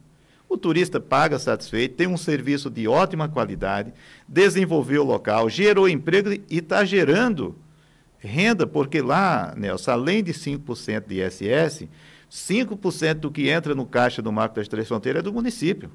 O 0.50 0.58
turista 0.58 1.00
paga 1.00 1.40
satisfeito, 1.40 1.96
tem 1.96 2.08
um 2.08 2.18
serviço 2.18 2.70
de 2.70 2.86
ótima 2.88 3.30
qualidade, 3.30 3.94
desenvolveu 4.28 5.02
o 5.04 5.06
local, 5.06 5.50
gerou 5.50 5.88
emprego 5.88 6.34
e 6.34 6.44
está 6.50 6.84
gerando 6.84 7.56
renda, 8.18 8.68
porque 8.68 9.02
lá, 9.02 9.54
Nelson, 9.56 9.92
além 9.92 10.22
de 10.22 10.34
5% 10.34 11.08
de 11.08 11.26
ISS, 11.26 11.88
5% 12.30 13.14
do 13.16 13.32
que 13.32 13.50
entra 13.50 13.74
no 13.74 13.86
caixa 13.86 14.22
do 14.22 14.32
Marco 14.32 14.56
das 14.56 14.68
Três 14.68 14.88
Fronteiras 14.88 15.22
é 15.22 15.24
do 15.24 15.34
município. 15.34 15.90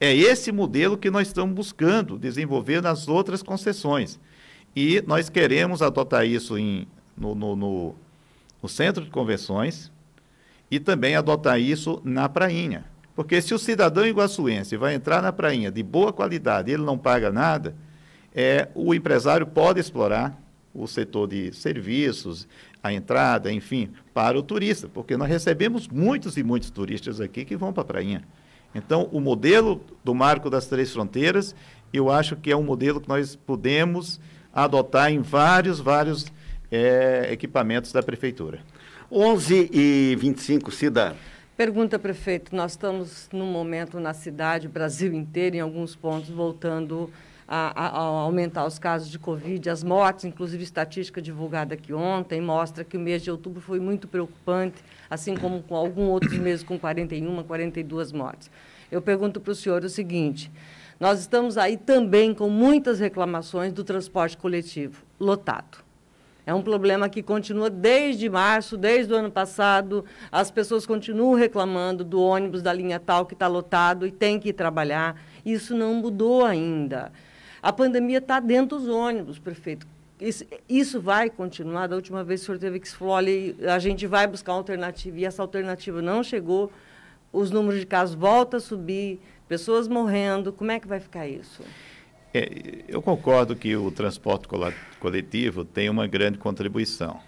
É 0.00 0.14
esse 0.14 0.50
modelo 0.50 0.98
que 0.98 1.10
nós 1.10 1.28
estamos 1.28 1.54
buscando 1.54 2.18
desenvolver 2.18 2.82
nas 2.82 3.06
outras 3.06 3.42
concessões. 3.42 4.18
E 4.74 5.02
nós 5.06 5.28
queremos 5.28 5.80
adotar 5.80 6.26
isso 6.26 6.58
em, 6.58 6.86
no, 7.16 7.34
no, 7.34 7.54
no 7.54 7.94
no 8.64 8.68
centro 8.68 9.04
de 9.04 9.10
convenções 9.10 9.92
e 10.70 10.80
também 10.80 11.14
adotar 11.14 11.60
isso 11.60 12.00
na 12.02 12.30
prainha. 12.30 12.86
Porque 13.14 13.42
se 13.42 13.52
o 13.52 13.58
cidadão 13.58 14.06
iguaçuense 14.06 14.74
vai 14.78 14.94
entrar 14.94 15.20
na 15.20 15.30
prainha 15.30 15.70
de 15.70 15.82
boa 15.82 16.14
qualidade 16.14 16.70
e 16.70 16.74
ele 16.74 16.82
não 16.82 16.96
paga 16.96 17.30
nada, 17.30 17.76
é, 18.34 18.70
o 18.74 18.94
empresário 18.94 19.46
pode 19.46 19.80
explorar 19.80 20.40
o 20.72 20.86
setor 20.86 21.28
de 21.28 21.52
serviços, 21.52 22.48
a 22.82 22.90
entrada, 22.90 23.52
enfim, 23.52 23.90
para 24.14 24.38
o 24.38 24.42
turista, 24.42 24.88
porque 24.88 25.14
nós 25.14 25.28
recebemos 25.28 25.86
muitos 25.86 26.38
e 26.38 26.42
muitos 26.42 26.70
turistas 26.70 27.20
aqui 27.20 27.44
que 27.44 27.58
vão 27.58 27.70
para 27.70 27.82
a 27.82 27.86
prainha. 27.86 28.22
Então, 28.74 29.10
o 29.12 29.20
modelo 29.20 29.82
do 30.02 30.14
Marco 30.14 30.48
das 30.48 30.66
Três 30.66 30.90
Fronteiras, 30.90 31.54
eu 31.92 32.10
acho 32.10 32.34
que 32.34 32.50
é 32.50 32.56
um 32.56 32.64
modelo 32.64 32.98
que 32.98 33.10
nós 33.10 33.36
podemos 33.36 34.18
adotar 34.54 35.12
em 35.12 35.20
vários, 35.20 35.80
vários 35.80 36.32
é, 36.70 37.28
equipamentos 37.30 37.92
da 37.92 38.02
prefeitura. 38.02 38.60
11 39.10 39.70
e 39.72 40.16
25, 40.18 40.70
Cida. 40.70 41.14
Pergunta, 41.56 41.98
prefeito, 42.00 42.54
nós 42.54 42.72
estamos 42.72 43.28
num 43.32 43.46
momento 43.46 44.00
na 44.00 44.12
cidade, 44.12 44.66
Brasil 44.66 45.14
inteiro, 45.14 45.54
em 45.54 45.60
alguns 45.60 45.94
pontos, 45.94 46.28
voltando 46.28 47.08
a, 47.46 47.80
a, 47.80 47.88
a, 47.90 48.00
aumentar 48.00 48.66
os 48.66 48.78
casos 48.78 49.08
de 49.08 49.18
Covid, 49.18 49.70
as 49.70 49.84
mortes, 49.84 50.24
inclusive 50.24 50.64
estatística 50.64 51.22
divulgada 51.22 51.74
aqui 51.74 51.92
ontem, 51.92 52.40
mostra 52.40 52.82
que 52.82 52.96
o 52.96 53.00
mês 53.00 53.22
de 53.22 53.30
outubro 53.30 53.60
foi 53.60 53.78
muito 53.78 54.08
preocupante, 54.08 54.82
assim 55.08 55.36
como 55.36 55.62
com 55.62 55.76
alguns 55.76 56.08
outros 56.08 56.36
meses 56.38 56.64
com 56.64 56.76
41, 56.76 57.44
42 57.44 58.10
mortes. 58.10 58.50
Eu 58.90 59.00
pergunto 59.00 59.40
para 59.40 59.52
o 59.52 59.54
senhor 59.54 59.84
o 59.84 59.88
seguinte, 59.88 60.50
nós 60.98 61.20
estamos 61.20 61.58
aí 61.58 61.76
também 61.76 62.34
com 62.34 62.48
muitas 62.48 62.98
reclamações 62.98 63.72
do 63.72 63.84
transporte 63.84 64.36
coletivo, 64.36 65.04
lotado. 65.20 65.83
É 66.46 66.52
um 66.52 66.62
problema 66.62 67.08
que 67.08 67.22
continua 67.22 67.70
desde 67.70 68.28
março, 68.28 68.76
desde 68.76 69.12
o 69.12 69.16
ano 69.16 69.30
passado. 69.30 70.04
As 70.30 70.50
pessoas 70.50 70.84
continuam 70.84 71.34
reclamando 71.34 72.04
do 72.04 72.20
ônibus 72.20 72.60
da 72.60 72.72
linha 72.72 73.00
tal 73.00 73.24
que 73.24 73.32
está 73.32 73.46
lotado 73.46 74.06
e 74.06 74.12
tem 74.12 74.38
que 74.38 74.50
ir 74.50 74.52
trabalhar. 74.52 75.18
Isso 75.44 75.74
não 75.74 75.94
mudou 75.94 76.44
ainda. 76.44 77.10
A 77.62 77.72
pandemia 77.72 78.18
está 78.18 78.40
dentro 78.40 78.78
dos 78.78 78.88
ônibus, 78.88 79.38
prefeito. 79.38 79.86
Isso, 80.20 80.44
isso, 80.68 81.00
vai 81.00 81.30
continuar. 81.30 81.86
Da 81.86 81.96
última 81.96 82.22
vez 82.22 82.42
o 82.42 82.44
senhor 82.44 82.58
teve 82.58 82.78
que 82.78 82.88
se 82.88 82.94
falou, 82.94 83.14
olha, 83.14 83.74
a 83.74 83.78
gente 83.78 84.06
vai 84.06 84.26
buscar 84.26 84.52
alternativa 84.52 85.18
e 85.18 85.24
essa 85.24 85.40
alternativa 85.40 86.02
não 86.02 86.22
chegou. 86.22 86.70
Os 87.32 87.50
números 87.50 87.80
de 87.80 87.86
casos 87.86 88.14
voltam 88.14 88.58
a 88.58 88.60
subir, 88.60 89.18
pessoas 89.48 89.88
morrendo. 89.88 90.52
Como 90.52 90.70
é 90.70 90.78
que 90.78 90.86
vai 90.86 91.00
ficar 91.00 91.26
isso? 91.26 91.62
É, 92.36 92.82
eu 92.88 93.00
concordo 93.00 93.54
que 93.54 93.76
o 93.76 93.92
transporte 93.92 94.48
coletivo 94.98 95.64
tem 95.64 95.88
uma 95.88 96.08
grande 96.08 96.36
contribuição, 96.36 97.20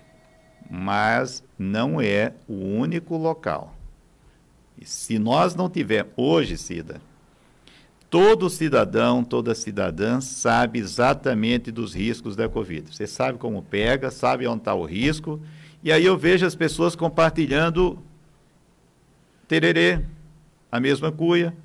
mas 0.69 1.45
não 1.57 2.01
é 2.01 2.33
o 2.49 2.55
único 2.55 3.17
local. 3.17 3.73
Se 4.83 5.17
nós 5.17 5.55
não 5.55 5.71
tivermos, 5.71 6.13
hoje, 6.17 6.59
Cida, 6.59 7.01
todo 8.11 8.51
cidadão, 8.51 9.23
toda 9.23 9.55
cidadã 9.55 10.21
sabe 10.21 10.81
exatamente 10.81 11.71
dos 11.71 11.95
riscos 11.95 12.35
da 12.35 12.49
Covid. 12.49 12.93
Você 12.93 13.07
sabe 13.07 13.39
como 13.39 13.63
pega, 13.63 14.11
sabe 14.11 14.45
onde 14.49 14.59
está 14.59 14.75
o 14.75 14.85
risco, 14.85 15.41
e 15.85 15.93
aí 15.93 16.05
eu 16.05 16.19
vejo 16.19 16.45
as 16.45 16.57
pessoas 16.57 16.97
compartilhando 16.97 17.97
tererê, 19.47 20.05
a 20.71 20.81
mesma 20.81 21.13
cuia. 21.13 21.57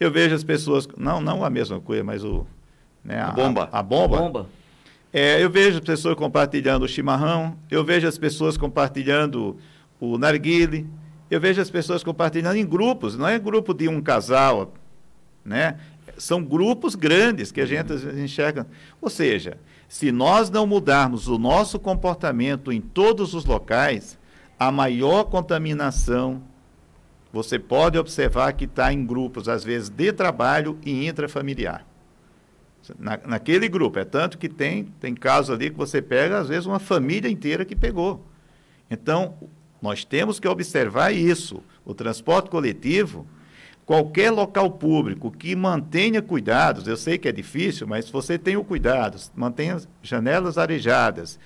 Eu 0.00 0.10
vejo 0.10 0.34
as 0.34 0.42
pessoas, 0.42 0.88
não, 0.96 1.20
não 1.20 1.44
a 1.44 1.50
mesma 1.50 1.80
cuia, 1.80 2.02
mas 2.02 2.24
o 2.24 2.44
né? 3.04 3.20
A, 3.20 3.30
bomba. 3.30 3.68
A, 3.72 3.78
a 3.78 3.82
bomba. 3.82 4.16
A 4.16 4.20
bomba. 4.20 4.46
É, 5.12 5.42
eu 5.42 5.50
vejo 5.50 5.78
as 5.78 5.84
pessoas 5.84 6.14
compartilhando 6.14 6.84
o 6.84 6.88
chimarrão, 6.88 7.56
eu 7.70 7.84
vejo 7.84 8.06
as 8.06 8.16
pessoas 8.16 8.56
compartilhando 8.56 9.56
o 9.98 10.16
narguile, 10.16 10.86
eu 11.28 11.40
vejo 11.40 11.60
as 11.60 11.70
pessoas 11.70 12.04
compartilhando 12.04 12.56
em 12.56 12.66
grupos, 12.66 13.16
não 13.16 13.26
é 13.26 13.38
grupo 13.38 13.74
de 13.74 13.88
um 13.88 14.00
casal, 14.00 14.72
né? 15.44 15.78
São 16.16 16.44
grupos 16.44 16.94
grandes 16.94 17.50
que 17.50 17.60
a 17.60 17.66
gente 17.66 17.92
enxerga. 18.22 18.66
Ou 19.00 19.10
seja, 19.10 19.58
se 19.88 20.12
nós 20.12 20.50
não 20.50 20.66
mudarmos 20.66 21.26
o 21.26 21.38
nosso 21.38 21.78
comportamento 21.78 22.70
em 22.70 22.80
todos 22.80 23.34
os 23.34 23.44
locais, 23.44 24.18
a 24.58 24.70
maior 24.70 25.24
contaminação 25.24 26.42
você 27.32 27.58
pode 27.58 27.96
observar 27.96 28.52
que 28.52 28.64
está 28.64 28.92
em 28.92 29.06
grupos, 29.06 29.48
às 29.48 29.62
vezes, 29.64 29.88
de 29.88 30.12
trabalho 30.12 30.78
e 30.84 31.06
intrafamiliar. 31.06 31.86
Na, 32.98 33.18
naquele 33.26 33.68
grupo. 33.68 33.98
É 33.98 34.04
tanto 34.04 34.38
que 34.38 34.48
tem, 34.48 34.84
tem 35.00 35.14
casos 35.14 35.50
ali 35.50 35.70
que 35.70 35.76
você 35.76 36.00
pega, 36.02 36.38
às 36.38 36.48
vezes, 36.48 36.66
uma 36.66 36.78
família 36.78 37.30
inteira 37.30 37.64
que 37.64 37.76
pegou. 37.76 38.26
Então, 38.90 39.34
nós 39.80 40.04
temos 40.04 40.38
que 40.38 40.48
observar 40.48 41.12
isso. 41.12 41.62
O 41.84 41.94
transporte 41.94 42.50
coletivo, 42.50 43.26
qualquer 43.86 44.30
local 44.30 44.70
público 44.70 45.30
que 45.30 45.56
mantenha 45.56 46.20
cuidados, 46.20 46.86
eu 46.86 46.96
sei 46.96 47.18
que 47.18 47.28
é 47.28 47.32
difícil, 47.32 47.86
mas 47.86 48.04
se 48.06 48.12
você 48.12 48.38
tem 48.38 48.56
o 48.56 48.64
cuidado, 48.64 49.18
mantenha 49.34 49.80
janelas 50.02 50.58
arejadas, 50.58 51.38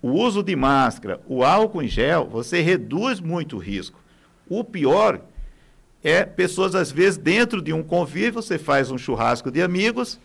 o 0.00 0.12
uso 0.12 0.42
de 0.42 0.56
máscara, 0.56 1.20
o 1.26 1.44
álcool 1.44 1.82
em 1.82 1.88
gel, 1.88 2.26
você 2.26 2.60
reduz 2.60 3.20
muito 3.20 3.56
o 3.56 3.58
risco. 3.58 4.00
O 4.48 4.64
pior 4.64 5.20
é 6.02 6.24
pessoas, 6.24 6.74
às 6.74 6.90
vezes, 6.90 7.18
dentro 7.18 7.60
de 7.60 7.72
um 7.72 7.82
convívio, 7.82 8.42
você 8.42 8.58
faz 8.58 8.90
um 8.90 8.96
churrasco 8.96 9.50
de 9.50 9.60
amigos, 9.60 10.18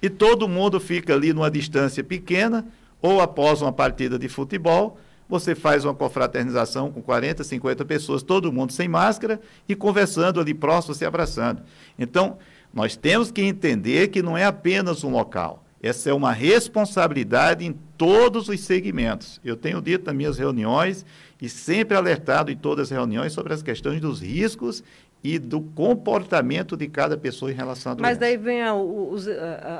e 0.00 0.08
todo 0.08 0.48
mundo 0.48 0.78
fica 0.78 1.14
ali 1.14 1.32
numa 1.32 1.50
distância 1.50 2.02
pequena, 2.02 2.66
ou 3.00 3.20
após 3.20 3.62
uma 3.62 3.72
partida 3.72 4.18
de 4.18 4.28
futebol, 4.28 4.98
você 5.28 5.54
faz 5.54 5.84
uma 5.84 5.94
confraternização 5.94 6.90
com 6.90 7.02
40, 7.02 7.44
50 7.44 7.84
pessoas, 7.84 8.22
todo 8.22 8.52
mundo 8.52 8.72
sem 8.72 8.88
máscara 8.88 9.40
e 9.68 9.74
conversando 9.74 10.40
ali 10.40 10.54
próximo, 10.54 10.94
se 10.94 11.04
abraçando. 11.04 11.62
Então, 11.98 12.38
nós 12.72 12.96
temos 12.96 13.30
que 13.30 13.42
entender 13.42 14.08
que 14.08 14.22
não 14.22 14.36
é 14.36 14.44
apenas 14.44 15.04
um 15.04 15.10
local. 15.10 15.64
Essa 15.80 16.10
é 16.10 16.12
uma 16.12 16.32
responsabilidade 16.32 17.64
em 17.64 17.72
todos 17.96 18.48
os 18.48 18.60
segmentos. 18.60 19.40
Eu 19.44 19.56
tenho 19.56 19.80
dito 19.80 20.06
nas 20.06 20.14
minhas 20.14 20.38
reuniões 20.38 21.06
e 21.40 21.48
sempre 21.48 21.96
alertado 21.96 22.50
em 22.50 22.56
todas 22.56 22.90
as 22.90 22.90
reuniões 22.90 23.32
sobre 23.32 23.52
as 23.52 23.62
questões 23.62 24.00
dos 24.00 24.20
riscos 24.20 24.82
e 25.22 25.38
do 25.38 25.60
comportamento 25.60 26.76
de 26.76 26.86
cada 26.88 27.16
pessoa 27.16 27.50
em 27.50 27.54
relação 27.54 27.92
à 27.92 27.94
doença. 27.94 28.08
Mas 28.10 28.18
daí 28.18 28.36
vem 28.36 28.62
a, 28.62 28.74
os, 28.74 29.26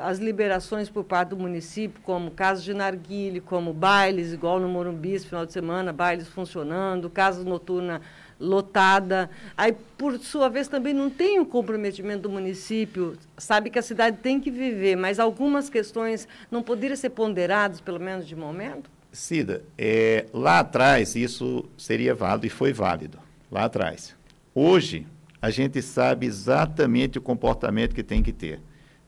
as 0.03 0.19
liberações 0.19 0.89
por 0.89 1.03
parte 1.03 1.29
do 1.29 1.37
município, 1.37 2.01
como 2.03 2.29
casos 2.31 2.63
de 2.63 2.73
narguile, 2.73 3.39
como 3.39 3.73
bailes, 3.73 4.33
igual 4.33 4.59
no 4.59 4.67
Morumbi, 4.67 5.13
esse 5.13 5.27
final 5.27 5.45
de 5.45 5.53
semana, 5.53 5.93
bailes 5.93 6.27
funcionando, 6.27 7.09
casa 7.09 7.43
noturna 7.43 8.01
lotada. 8.39 9.29
Aí, 9.55 9.75
por 9.97 10.17
sua 10.19 10.49
vez, 10.49 10.67
também 10.67 10.93
não 10.93 11.09
tem 11.09 11.39
o 11.39 11.43
um 11.43 11.45
comprometimento 11.45 12.23
do 12.23 12.29
município, 12.29 13.17
sabe 13.37 13.69
que 13.69 13.79
a 13.79 13.81
cidade 13.81 14.17
tem 14.17 14.39
que 14.39 14.51
viver, 14.51 14.95
mas 14.95 15.19
algumas 15.19 15.69
questões 15.69 16.27
não 16.49 16.63
poderiam 16.63 16.95
ser 16.95 17.09
ponderadas, 17.11 17.81
pelo 17.81 17.99
menos 17.99 18.27
de 18.27 18.35
momento? 18.35 18.89
Cida, 19.11 19.63
é, 19.77 20.25
lá 20.33 20.59
atrás 20.59 21.15
isso 21.15 21.65
seria 21.77 22.13
válido 22.13 22.45
e 22.45 22.49
foi 22.49 22.71
válido, 22.71 23.17
lá 23.51 23.65
atrás. 23.65 24.15
Hoje, 24.53 25.05
a 25.41 25.49
gente 25.49 25.81
sabe 25.81 26.25
exatamente 26.25 27.17
o 27.17 27.21
comportamento 27.21 27.95
que 27.95 28.03
tem 28.03 28.21
que 28.21 28.33
ter. 28.33 28.61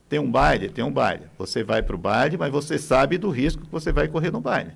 Tem 0.08 0.20
um 0.20 0.30
baile? 0.30 0.70
Tem 0.70 0.84
um 0.84 0.92
baile. 0.92 1.26
Você 1.38 1.64
vai 1.64 1.82
para 1.82 1.96
o 1.96 2.00
baile, 2.00 2.38
mas 2.38 2.52
você 2.52 2.78
sabe 2.78 3.18
do 3.18 3.30
risco 3.30 3.64
que 3.64 3.72
você 3.72 3.92
vai 3.92 4.08
correr 4.08 4.32
no 4.32 4.42
baile. 4.42 4.72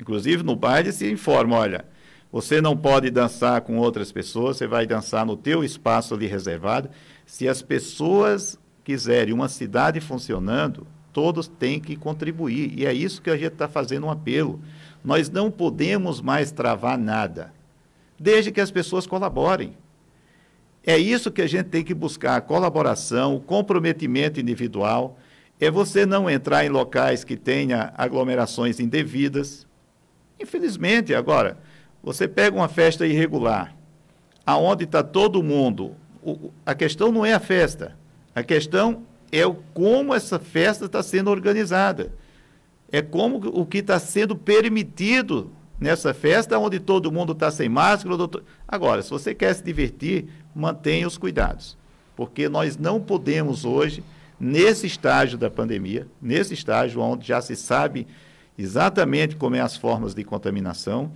Inclusive, 0.00 0.42
no 0.42 0.56
baile 0.56 0.92
se 0.92 1.10
informa, 1.10 1.56
olha, 1.56 1.84
você 2.32 2.60
não 2.60 2.76
pode 2.76 3.10
dançar 3.10 3.60
com 3.60 3.76
outras 3.76 4.10
pessoas, 4.10 4.56
você 4.56 4.66
vai 4.66 4.86
dançar 4.86 5.24
no 5.24 5.36
teu 5.36 5.62
espaço 5.62 6.14
ali 6.14 6.26
reservado. 6.26 6.90
Se 7.24 7.46
as 7.48 7.62
pessoas 7.62 8.58
quiserem 8.82 9.32
uma 9.32 9.48
cidade 9.48 10.00
funcionando, 10.00 10.86
todos 11.12 11.46
têm 11.46 11.78
que 11.78 11.94
contribuir. 11.94 12.72
E 12.76 12.86
é 12.86 12.92
isso 12.92 13.22
que 13.22 13.30
a 13.30 13.36
gente 13.36 13.52
está 13.52 13.68
fazendo 13.68 14.06
um 14.06 14.10
apelo. 14.10 14.60
Nós 15.04 15.30
não 15.30 15.50
podemos 15.50 16.20
mais 16.20 16.50
travar 16.50 16.98
nada, 16.98 17.52
desde 18.18 18.50
que 18.50 18.60
as 18.60 18.70
pessoas 18.70 19.06
colaborem. 19.06 19.76
É 20.86 20.98
isso 20.98 21.30
que 21.30 21.42
a 21.42 21.46
gente 21.46 21.66
tem 21.66 21.82
que 21.82 21.94
buscar: 21.94 22.40
colaboração, 22.42 23.40
comprometimento 23.40 24.40
individual. 24.40 25.18
É 25.60 25.70
você 25.70 26.04
não 26.04 26.28
entrar 26.28 26.64
em 26.64 26.68
locais 26.68 27.24
que 27.24 27.36
tenha 27.36 27.92
aglomerações 27.96 28.80
indevidas. 28.80 29.66
Infelizmente, 30.38 31.14
agora, 31.14 31.58
você 32.02 32.26
pega 32.26 32.56
uma 32.56 32.68
festa 32.68 33.06
irregular, 33.06 33.74
aonde 34.44 34.84
está 34.84 35.02
todo 35.02 35.42
mundo. 35.42 35.94
O, 36.22 36.50
a 36.66 36.74
questão 36.74 37.12
não 37.12 37.24
é 37.24 37.32
a 37.32 37.40
festa, 37.40 37.96
a 38.34 38.42
questão 38.42 39.04
é 39.30 39.46
o, 39.46 39.54
como 39.72 40.14
essa 40.14 40.38
festa 40.38 40.86
está 40.86 41.02
sendo 41.02 41.30
organizada. 41.30 42.12
É 42.90 43.00
como 43.00 43.38
o 43.38 43.64
que 43.64 43.78
está 43.78 43.98
sendo 43.98 44.36
permitido 44.36 45.50
nessa 45.80 46.14
festa, 46.14 46.58
onde 46.58 46.78
todo 46.78 47.10
mundo 47.10 47.32
está 47.32 47.50
sem 47.50 47.68
máscara. 47.68 48.16
Doutor... 48.16 48.44
Agora, 48.66 49.02
se 49.02 49.10
você 49.10 49.34
quer 49.34 49.52
se 49.54 49.64
divertir, 49.64 50.28
mantenha 50.54 51.06
os 51.06 51.18
cuidados, 51.18 51.76
porque 52.14 52.48
nós 52.48 52.76
não 52.76 53.00
podemos 53.00 53.64
hoje, 53.64 54.04
nesse 54.38 54.86
estágio 54.86 55.36
da 55.36 55.50
pandemia, 55.50 56.06
nesse 56.20 56.54
estágio 56.54 57.00
onde 57.00 57.26
já 57.26 57.40
se 57.40 57.56
sabe 57.56 58.06
exatamente 58.58 59.36
como 59.36 59.56
é 59.56 59.60
as 59.60 59.76
formas 59.76 60.14
de 60.14 60.22
contaminação, 60.22 61.12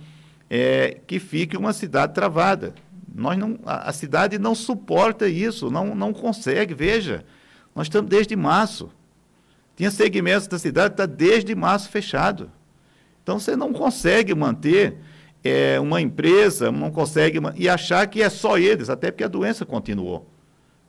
é, 0.49 0.99
que 1.05 1.19
fique 1.19 1.55
uma 1.55 1.73
cidade 1.73 2.13
travada. 2.13 2.73
Nós 3.13 3.37
não, 3.37 3.59
a, 3.65 3.89
a 3.89 3.93
cidade 3.93 4.37
não 4.37 4.55
suporta 4.55 5.27
isso, 5.27 5.69
não, 5.69 5.95
não 5.95 6.11
consegue. 6.11 6.73
Veja, 6.73 7.23
nós 7.75 7.85
estamos 7.85 8.09
desde 8.09 8.35
março. 8.35 8.89
Tinha 9.75 9.91
segmentos 9.91 10.47
da 10.47 10.59
cidade 10.59 10.95
que 10.95 11.01
está 11.01 11.05
desde 11.05 11.55
março 11.55 11.89
fechado. 11.89 12.51
Então 13.23 13.39
você 13.39 13.55
não 13.55 13.71
consegue 13.71 14.33
manter 14.33 14.97
é, 15.43 15.79
uma 15.79 16.01
empresa 16.01 16.71
não 16.71 16.91
consegue 16.91 17.39
e 17.55 17.69
achar 17.69 18.05
que 18.07 18.21
é 18.21 18.29
só 18.29 18.57
eles, 18.57 18.89
até 18.89 19.11
porque 19.11 19.23
a 19.23 19.27
doença 19.27 19.65
continuou. 19.65 20.27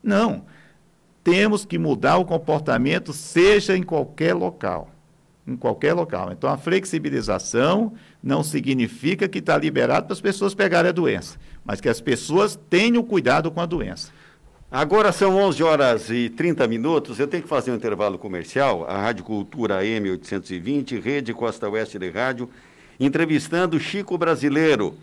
Não. 0.02 0.44
Temos 1.22 1.64
que 1.64 1.78
mudar 1.78 2.16
o 2.16 2.24
comportamento, 2.24 3.12
seja 3.12 3.76
em 3.76 3.82
qualquer 3.82 4.34
local. 4.34 4.90
Em 5.46 5.56
qualquer 5.56 5.92
local. 5.94 6.32
Então, 6.32 6.50
a 6.50 6.56
flexibilização 6.56 7.92
não 8.22 8.42
significa 8.42 9.28
que 9.28 9.38
está 9.38 9.56
liberado 9.56 10.06
para 10.06 10.14
as 10.14 10.20
pessoas 10.20 10.54
pegarem 10.54 10.88
a 10.88 10.92
doença, 10.92 11.38
mas 11.64 11.80
que 11.80 11.88
as 11.88 12.00
pessoas 12.00 12.58
tenham 12.68 13.02
cuidado 13.02 13.50
com 13.50 13.60
a 13.60 13.66
doença. 13.66 14.10
Agora 14.70 15.10
são 15.10 15.36
11 15.36 15.62
horas 15.64 16.10
e 16.10 16.28
30 16.30 16.68
minutos. 16.68 17.18
Eu 17.18 17.26
tenho 17.26 17.42
que 17.42 17.48
fazer 17.48 17.72
um 17.72 17.74
intervalo 17.74 18.16
comercial. 18.16 18.86
A 18.88 18.98
Rádio 18.98 19.24
Cultura 19.24 19.82
M820, 19.82 21.02
Rede 21.02 21.34
Costa 21.34 21.68
Oeste 21.68 21.98
de 21.98 22.08
Rádio 22.08 22.48
entrevistando 23.00 23.80
Chico 23.80 24.18
Brasileiro, 24.18 24.94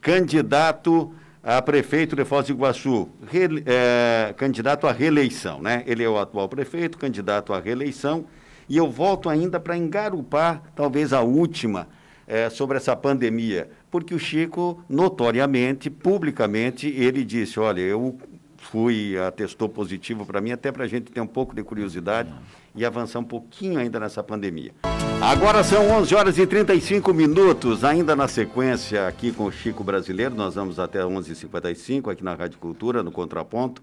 candidato 0.00 1.12
a 1.42 1.60
prefeito 1.60 2.14
de 2.14 2.24
Foz 2.24 2.46
do 2.46 2.52
Iguaçu, 2.52 3.08
re, 3.26 3.62
é, 3.66 4.32
candidato 4.36 4.86
à 4.86 4.92
reeleição, 4.92 5.60
né? 5.60 5.82
Ele 5.86 6.04
é 6.04 6.08
o 6.08 6.18
atual 6.18 6.48
prefeito, 6.48 6.96
candidato 6.96 7.52
à 7.52 7.58
reeleição, 7.58 8.26
e 8.68 8.76
eu 8.76 8.88
volto 8.88 9.28
ainda 9.28 9.58
para 9.58 9.76
engarupar, 9.76 10.62
talvez 10.76 11.12
a 11.12 11.22
última, 11.22 11.88
é, 12.26 12.48
sobre 12.48 12.76
essa 12.76 12.94
pandemia, 12.94 13.68
porque 13.90 14.14
o 14.14 14.18
Chico, 14.18 14.84
notoriamente, 14.88 15.90
publicamente, 15.90 16.86
ele 16.86 17.24
disse, 17.24 17.58
olha, 17.58 17.80
eu 17.80 18.16
fui, 18.56 19.18
atestou 19.18 19.68
positivo 19.68 20.24
para 20.24 20.40
mim, 20.40 20.52
até 20.52 20.70
para 20.70 20.84
a 20.84 20.86
gente 20.86 21.10
ter 21.10 21.20
um 21.20 21.26
pouco 21.26 21.56
de 21.56 21.64
curiosidade 21.64 22.30
e 22.74 22.84
avançar 22.84 23.18
um 23.18 23.24
pouquinho 23.24 23.78
ainda 23.78 23.98
nessa 23.98 24.22
pandemia. 24.22 24.72
Agora 25.20 25.62
são 25.62 25.90
11 25.90 26.14
horas 26.14 26.38
e 26.38 26.46
35 26.46 27.12
minutos, 27.12 27.84
ainda 27.84 28.16
na 28.16 28.26
sequência 28.26 29.06
aqui 29.06 29.32
com 29.32 29.44
o 29.44 29.52
Chico 29.52 29.84
Brasileiro, 29.84 30.34
nós 30.34 30.54
vamos 30.54 30.78
até 30.78 31.00
11h55 31.00 32.10
aqui 32.10 32.24
na 32.24 32.34
Rádio 32.34 32.58
Cultura, 32.58 33.02
no 33.02 33.12
Contraponto. 33.12 33.82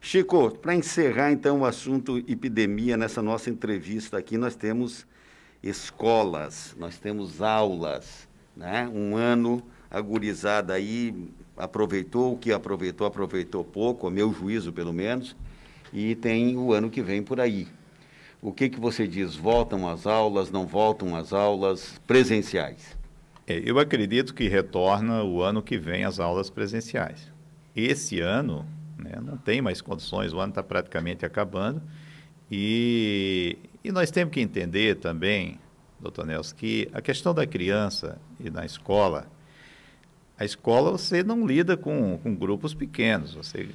Chico, 0.00 0.50
para 0.50 0.74
encerrar 0.74 1.32
então 1.32 1.60
o 1.60 1.64
assunto 1.64 2.18
epidemia 2.18 2.96
nessa 2.96 3.20
nossa 3.20 3.50
entrevista 3.50 4.16
aqui, 4.16 4.38
nós 4.38 4.54
temos 4.54 5.06
escolas, 5.62 6.74
nós 6.78 6.98
temos 6.98 7.42
aulas, 7.42 8.28
né? 8.56 8.88
Um 8.94 9.16
ano 9.16 9.62
agorizada 9.90 10.72
aí 10.72 11.30
aproveitou 11.56 12.34
o 12.34 12.38
que 12.38 12.52
aproveitou, 12.52 13.06
aproveitou 13.06 13.64
pouco, 13.64 14.06
a 14.06 14.10
meu 14.10 14.32
juízo 14.32 14.72
pelo 14.72 14.92
menos, 14.92 15.36
e 15.92 16.14
tem 16.14 16.56
o 16.56 16.72
ano 16.72 16.88
que 16.88 17.02
vem 17.02 17.22
por 17.22 17.40
aí. 17.40 17.68
O 18.42 18.52
que, 18.52 18.70
que 18.70 18.80
você 18.80 19.06
diz? 19.06 19.36
Voltam 19.36 19.86
as 19.86 20.06
aulas, 20.06 20.50
não 20.50 20.66
voltam 20.66 21.14
as 21.14 21.30
aulas 21.30 22.00
presenciais? 22.06 22.96
É, 23.46 23.60
eu 23.62 23.78
acredito 23.78 24.32
que 24.32 24.48
retorna 24.48 25.22
o 25.22 25.42
ano 25.42 25.62
que 25.62 25.76
vem 25.76 26.04
as 26.04 26.18
aulas 26.18 26.48
presenciais. 26.48 27.30
Esse 27.76 28.18
ano 28.20 28.66
né, 28.96 29.18
não 29.22 29.36
tem 29.36 29.60
mais 29.60 29.82
condições, 29.82 30.32
o 30.32 30.40
ano 30.40 30.52
está 30.52 30.62
praticamente 30.62 31.26
acabando. 31.26 31.82
E, 32.50 33.58
e 33.84 33.92
nós 33.92 34.10
temos 34.10 34.32
que 34.32 34.40
entender 34.40 34.96
também, 34.96 35.58
doutor 36.00 36.24
Nelson, 36.24 36.56
que 36.56 36.88
a 36.94 37.02
questão 37.02 37.34
da 37.34 37.46
criança 37.46 38.18
e 38.42 38.48
da 38.48 38.64
escola, 38.64 39.26
a 40.38 40.46
escola 40.46 40.92
você 40.92 41.22
não 41.22 41.46
lida 41.46 41.76
com, 41.76 42.18
com 42.22 42.34
grupos 42.34 42.72
pequenos, 42.72 43.34
você, 43.34 43.68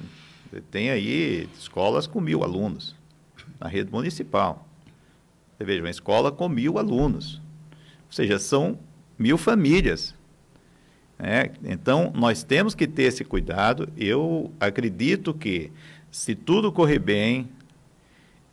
você 0.50 0.60
tem 0.60 0.90
aí 0.90 1.48
escolas 1.56 2.08
com 2.08 2.20
mil 2.20 2.42
alunos 2.42 2.95
na 3.60 3.68
rede 3.68 3.90
municipal. 3.90 4.66
Você 5.56 5.64
veja, 5.64 5.82
uma 5.82 5.90
escola 5.90 6.30
com 6.30 6.48
mil 6.48 6.78
alunos. 6.78 7.40
Ou 8.06 8.12
seja, 8.12 8.38
são 8.38 8.78
mil 9.18 9.38
famílias. 9.38 10.14
É, 11.18 11.50
então, 11.64 12.12
nós 12.14 12.42
temos 12.42 12.74
que 12.74 12.86
ter 12.86 13.04
esse 13.04 13.24
cuidado. 13.24 13.88
Eu 13.96 14.52
acredito 14.60 15.32
que, 15.32 15.72
se 16.10 16.34
tudo 16.34 16.70
correr 16.70 16.98
bem, 16.98 17.48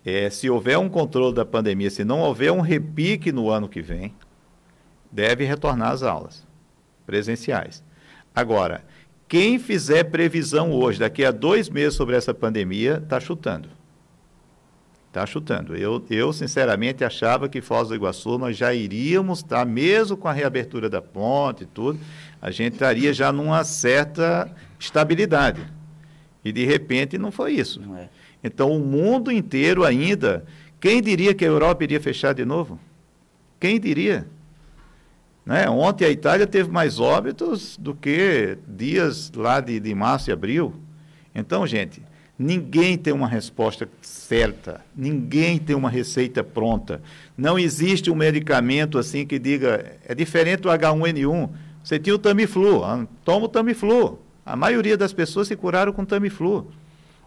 é, 0.05 0.29
se 0.29 0.49
houver 0.49 0.77
um 0.77 0.89
controle 0.89 1.35
da 1.35 1.45
pandemia, 1.45 1.89
se 1.89 2.03
não 2.03 2.19
houver 2.21 2.51
um 2.51 2.61
repique 2.61 3.31
no 3.31 3.49
ano 3.49 3.67
que 3.67 3.81
vem, 3.81 4.13
deve 5.11 5.43
retornar 5.43 5.91
às 5.91 6.03
aulas 6.03 6.45
presenciais. 7.05 7.83
Agora, 8.33 8.83
quem 9.27 9.59
fizer 9.59 10.05
previsão 10.05 10.71
hoje, 10.71 10.99
daqui 10.99 11.23
a 11.23 11.31
dois 11.31 11.69
meses 11.69 11.95
sobre 11.95 12.15
essa 12.15 12.33
pandemia, 12.33 12.99
está 13.03 13.19
chutando. 13.19 13.69
Está 15.13 15.27
chutando. 15.27 15.75
Eu, 15.75 16.03
eu, 16.09 16.33
sinceramente, 16.33 17.03
achava 17.03 17.47
que 17.47 17.61
Foz 17.61 17.89
do 17.89 17.93
Iguaçu 17.93 18.39
nós 18.39 18.57
já 18.57 18.73
iríamos 18.73 19.43
estar, 19.43 19.59
tá, 19.59 19.65
mesmo 19.65 20.17
com 20.17 20.27
a 20.27 20.33
reabertura 20.33 20.89
da 20.89 21.03
ponte 21.03 21.65
e 21.65 21.67
tudo, 21.67 21.99
a 22.41 22.49
gente 22.49 22.73
estaria 22.73 23.13
já 23.13 23.31
numa 23.31 23.63
certa 23.63 24.51
estabilidade. 24.79 25.61
E, 26.43 26.51
de 26.51 26.65
repente, 26.65 27.19
não 27.19 27.31
foi 27.31 27.53
isso. 27.53 27.79
Não 27.79 27.95
é. 27.95 28.09
Então, 28.43 28.71
o 28.71 28.79
mundo 28.79 29.31
inteiro 29.31 29.83
ainda. 29.83 30.45
Quem 30.79 30.99
diria 30.99 31.35
que 31.35 31.45
a 31.45 31.47
Europa 31.47 31.83
iria 31.83 32.01
fechar 32.01 32.33
de 32.33 32.43
novo? 32.43 32.79
Quem 33.59 33.79
diria? 33.79 34.25
Né? 35.45 35.69
Ontem 35.69 36.05
a 36.05 36.09
Itália 36.09 36.47
teve 36.47 36.71
mais 36.71 36.99
óbitos 36.99 37.77
do 37.77 37.93
que 37.93 38.57
dias 38.67 39.31
lá 39.35 39.59
de, 39.59 39.79
de 39.79 39.93
março 39.93 40.31
e 40.31 40.33
abril. 40.33 40.73
Então, 41.35 41.67
gente, 41.67 42.01
Ninguém 42.37 42.97
tem 42.97 43.13
uma 43.13 43.27
resposta 43.27 43.87
certa, 44.01 44.81
ninguém 44.95 45.59
tem 45.59 45.75
uma 45.75 45.89
receita 45.89 46.43
pronta. 46.43 47.01
Não 47.37 47.59
existe 47.59 48.09
um 48.09 48.15
medicamento 48.15 48.97
assim 48.97 49.25
que 49.25 49.37
diga, 49.37 49.97
é 50.05 50.15
diferente 50.15 50.61
do 50.61 50.69
H1N1. 50.69 51.49
Você 51.83 51.99
tinha 51.99 52.15
o 52.15 52.19
Tamiflu, 52.19 52.83
ah, 52.83 53.05
toma 53.23 53.45
o 53.45 53.49
Tamiflu. 53.49 54.19
A 54.45 54.55
maioria 54.55 54.97
das 54.97 55.13
pessoas 55.13 55.47
se 55.47 55.55
curaram 55.55 55.93
com 55.93 56.03
Tamiflu. 56.03 56.71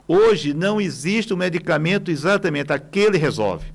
Hoje 0.08 0.52
não 0.52 0.80
existe 0.80 1.32
um 1.32 1.36
medicamento 1.36 2.10
exatamente 2.10 2.72
aquele 2.72 3.16
resolve. 3.16 3.72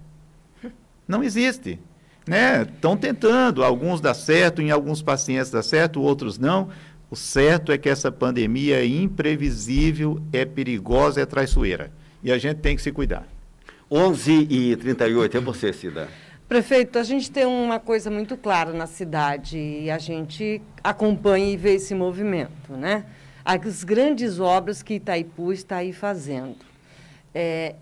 Não 1.08 1.24
existe. 1.24 1.80
Né? 2.28 2.62
Estão 2.62 2.96
tentando, 2.96 3.64
alguns 3.64 4.00
dá 4.00 4.14
certo, 4.14 4.62
em 4.62 4.70
alguns 4.70 5.02
pacientes 5.02 5.50
dá 5.50 5.64
certo, 5.64 6.02
outros 6.02 6.38
não. 6.38 6.70
O 7.12 7.16
certo 7.18 7.74
é 7.74 7.78
que 7.78 7.90
essa 7.90 8.10
pandemia 8.10 8.80
é 8.80 8.86
imprevisível, 8.86 10.22
é 10.32 10.46
perigosa, 10.46 11.20
é 11.20 11.26
traiçoeira. 11.26 11.92
E 12.24 12.32
a 12.32 12.38
gente 12.38 12.60
tem 12.60 12.74
que 12.74 12.82
se 12.82 12.90
cuidar. 12.90 13.28
11 13.92 14.48
e 14.50 14.78
38 14.78 15.36
é 15.36 15.42
você, 15.42 15.74
Cida. 15.74 16.08
Prefeito, 16.48 16.98
a 16.98 17.04
gente 17.04 17.30
tem 17.30 17.46
uma 17.46 17.82
coisa 17.82 18.10
muito 18.10 18.38
clara 18.38 18.72
na 18.72 18.88
cidade 18.88 19.58
e 19.58 19.92
a 19.92 19.98
gente 19.98 20.62
acompanha 20.82 21.52
e 21.52 21.58
vê 21.58 21.74
esse 21.74 21.94
movimento, 21.94 22.72
né? 22.78 23.06
As 23.44 23.84
grandes 23.84 24.40
obras 24.40 24.82
que 24.82 24.94
Itaipu 24.94 25.52
está 25.52 25.78
aí 25.78 25.92
fazendo. 25.92 26.60
É, 27.36 27.76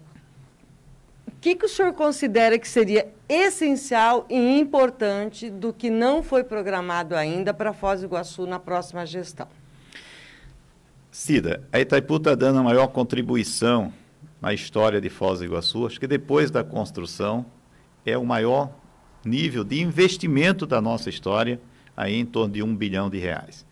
o 1.28 1.32
que, 1.40 1.56
que 1.56 1.66
o 1.66 1.70
senhor 1.70 1.94
considera 1.94 2.58
que 2.58 2.68
seria 2.68 3.08
essencial 3.30 4.26
e 4.28 4.60
importante 4.60 5.52
do 5.52 5.72
que 5.72 5.92
não 5.92 6.24
foi 6.24 6.44
programado 6.44 7.16
ainda 7.16 7.54
para 7.54 7.72
Foz 7.72 8.02
do 8.02 8.08
Iguaçu 8.08 8.48
na 8.48 8.60
próxima 8.60 9.06
gestão? 9.06 9.48
Cida, 11.12 11.64
a 11.72 11.80
Itaipu 11.80 12.16
está 12.16 12.34
dando 12.34 12.60
a 12.60 12.64
maior 12.64 12.88
contribuição 12.88 13.94
na 14.42 14.54
história 14.54 15.00
de 15.00 15.10
Foz 15.10 15.40
do 15.40 15.46
Iguaçu. 15.46 15.86
Acho 15.86 16.00
que 16.00 16.08
depois 16.08 16.50
da 16.50 16.64
construção 16.64 17.46
é 18.06 18.18
o 18.18 18.26
maior 18.26 18.72
nível 19.24 19.64
de 19.64 19.80
investimento 19.80 20.66
da 20.66 20.82
nossa 20.82 21.10
história, 21.10 21.60
aí 21.96 22.16
em 22.16 22.26
torno 22.26 22.54
de 22.54 22.64
um 22.64 22.76
bilhão 22.76 23.10
de 23.10 23.20
reais. 23.20 23.66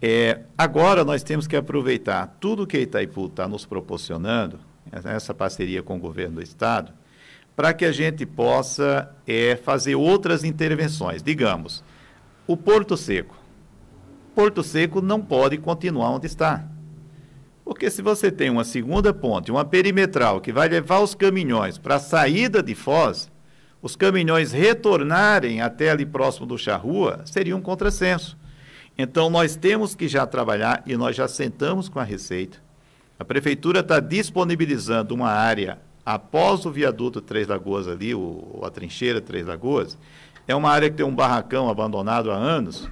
É, 0.00 0.40
agora 0.58 1.04
nós 1.04 1.22
temos 1.22 1.46
que 1.46 1.54
aproveitar 1.54 2.36
tudo 2.40 2.66
que 2.66 2.76
a 2.76 2.80
Itaipu 2.80 3.26
está 3.26 3.46
nos 3.46 3.64
proporcionando, 3.64 4.58
essa 4.90 5.32
parceria 5.32 5.82
com 5.82 5.96
o 5.96 6.00
governo 6.00 6.36
do 6.36 6.42
Estado, 6.42 6.92
para 7.54 7.72
que 7.74 7.84
a 7.84 7.92
gente 7.92 8.24
possa 8.24 9.14
é, 9.26 9.56
fazer 9.56 9.94
outras 9.94 10.44
intervenções. 10.44 11.22
Digamos, 11.22 11.84
o 12.46 12.56
Porto 12.56 12.96
Seco. 12.96 13.36
Porto 14.34 14.62
Seco 14.62 15.00
não 15.02 15.20
pode 15.20 15.58
continuar 15.58 16.10
onde 16.10 16.26
está. 16.26 16.64
Porque 17.64 17.90
se 17.90 18.02
você 18.02 18.30
tem 18.30 18.50
uma 18.50 18.64
segunda 18.64 19.14
ponte, 19.14 19.50
uma 19.50 19.64
perimetral, 19.64 20.40
que 20.40 20.52
vai 20.52 20.68
levar 20.68 21.00
os 21.00 21.14
caminhões 21.14 21.78
para 21.78 21.96
a 21.96 22.00
saída 22.00 22.62
de 22.62 22.74
Foz, 22.74 23.30
os 23.80 23.94
caminhões 23.94 24.52
retornarem 24.52 25.60
até 25.60 25.90
ali 25.90 26.06
próximo 26.06 26.46
do 26.46 26.58
Charrua, 26.58 27.22
seria 27.24 27.56
um 27.56 27.60
contrassenso. 27.60 28.36
Então, 28.96 29.30
nós 29.30 29.56
temos 29.56 29.94
que 29.94 30.08
já 30.08 30.26
trabalhar, 30.26 30.82
e 30.86 30.96
nós 30.96 31.16
já 31.16 31.28
sentamos 31.28 31.88
com 31.88 31.98
a 31.98 32.04
Receita. 32.04 32.58
A 33.18 33.24
Prefeitura 33.24 33.80
está 33.80 34.00
disponibilizando 34.00 35.14
uma 35.14 35.30
área 35.30 35.78
após 36.04 36.64
o 36.66 36.70
viaduto 36.70 37.20
Três 37.20 37.46
Lagoas 37.46 37.88
ali, 37.88 38.14
o, 38.14 38.60
a 38.62 38.70
trincheira 38.70 39.20
Três 39.20 39.46
Lagoas, 39.46 39.96
é 40.46 40.54
uma 40.54 40.70
área 40.70 40.90
que 40.90 40.96
tem 40.96 41.06
um 41.06 41.14
barracão 41.14 41.68
abandonado 41.68 42.30
há 42.30 42.36
anos. 42.36 42.88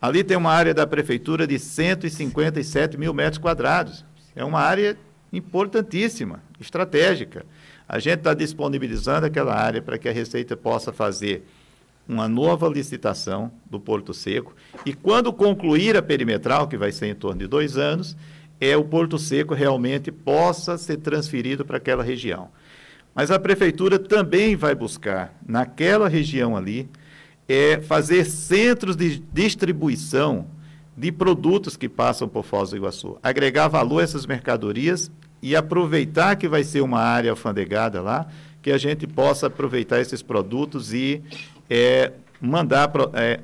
Ali 0.00 0.22
tem 0.22 0.36
uma 0.36 0.50
área 0.50 0.74
da 0.74 0.86
prefeitura 0.86 1.46
de 1.46 1.58
157 1.58 2.98
mil 2.98 3.14
metros 3.14 3.38
quadrados. 3.38 4.04
É 4.36 4.44
uma 4.44 4.60
área 4.60 4.98
importantíssima, 5.32 6.42
estratégica. 6.60 7.46
A 7.88 7.98
gente 7.98 8.18
está 8.18 8.34
disponibilizando 8.34 9.26
aquela 9.26 9.54
área 9.54 9.80
para 9.80 9.98
que 9.98 10.08
a 10.08 10.12
Receita 10.12 10.56
possa 10.56 10.92
fazer 10.92 11.46
uma 12.06 12.28
nova 12.28 12.68
licitação 12.68 13.50
do 13.64 13.80
Porto 13.80 14.12
Seco 14.12 14.54
e 14.84 14.92
quando 14.92 15.32
concluir 15.32 15.96
a 15.96 16.02
perimetral, 16.02 16.68
que 16.68 16.76
vai 16.76 16.92
ser 16.92 17.06
em 17.06 17.14
torno 17.14 17.40
de 17.40 17.46
dois 17.46 17.78
anos, 17.78 18.14
é 18.60 18.76
o 18.76 18.84
Porto 18.84 19.18
Seco 19.18 19.54
realmente 19.54 20.10
possa 20.10 20.78
ser 20.78 20.98
transferido 20.98 21.64
para 21.64 21.76
aquela 21.76 22.02
região. 22.02 22.48
Mas 23.14 23.30
a 23.30 23.38
prefeitura 23.38 23.98
também 23.98 24.56
vai 24.56 24.74
buscar, 24.74 25.34
naquela 25.46 26.08
região 26.08 26.56
ali, 26.56 26.88
é 27.48 27.80
fazer 27.80 28.24
centros 28.24 28.96
de 28.96 29.22
distribuição 29.32 30.46
de 30.96 31.12
produtos 31.12 31.76
que 31.76 31.88
passam 31.88 32.28
por 32.28 32.44
Foz 32.44 32.70
do 32.70 32.76
Iguaçu, 32.76 33.18
agregar 33.22 33.68
valor 33.68 34.00
a 34.00 34.04
essas 34.04 34.26
mercadorias 34.26 35.10
e 35.42 35.54
aproveitar 35.54 36.36
que 36.36 36.48
vai 36.48 36.64
ser 36.64 36.80
uma 36.80 37.00
área 37.00 37.30
alfandegada 37.30 38.00
lá, 38.00 38.26
que 38.62 38.70
a 38.70 38.78
gente 38.78 39.06
possa 39.06 39.48
aproveitar 39.48 40.00
esses 40.00 40.22
produtos 40.22 40.94
e 40.94 41.22
é, 41.68 42.12
mandar 42.44 42.90
é, 43.14 43.38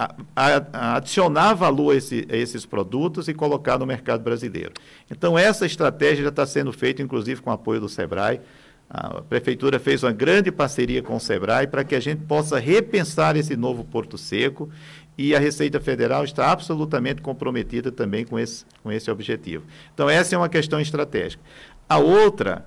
adicionar 0.73 1.55
valor 1.55 1.93
a, 1.93 1.97
esse, 1.97 2.27
a, 2.31 2.37
esses 2.37 2.67
produtos 2.67 3.29
e 3.29 3.35
colocar 3.35 3.79
no 3.79 3.87
mercado 3.87 4.23
brasileiro. 4.23 4.73
Então, 5.11 5.39
essa 5.39 5.65
estratégia 5.65 6.25
já 6.25 6.29
está 6.29 6.47
sendo 6.47 6.73
feita, 6.73 7.03
inclusive 7.03 7.41
com 7.41 7.51
apoio 7.51 7.81
do 7.81 7.89
SEBRAE. 7.89 8.41
A 8.89 9.23
prefeitura 9.23 9.79
fez 9.79 10.03
uma 10.03 10.13
grande 10.13 10.51
parceria 10.51 11.03
com 11.03 11.17
o 11.17 11.21
SEBRAE 11.21 11.69
para 11.69 11.85
que 11.85 11.95
a 11.95 12.01
gente 12.01 12.23
possa 12.23 12.59
repensar 12.59 13.37
esse 13.37 13.57
novo 13.57 13.85
Porto 13.85 14.19
Seco 14.19 14.69
e 15.17 15.35
a 15.35 15.39
Receita 15.39 15.81
Federal 15.81 16.25
está 16.25 16.51
absolutamente 16.51 17.23
comprometida 17.23 17.93
também 17.93 18.25
com 18.25 18.39
esse, 18.39 18.65
com 18.83 18.91
esse 18.91 19.11
objetivo. 19.11 19.65
Então, 19.95 20.11
essa 20.11 20.35
é 20.35 20.39
uma 20.39 20.49
questão 20.49 20.81
estratégica. 20.81 21.43
A 21.89 21.99
outra, 21.99 22.67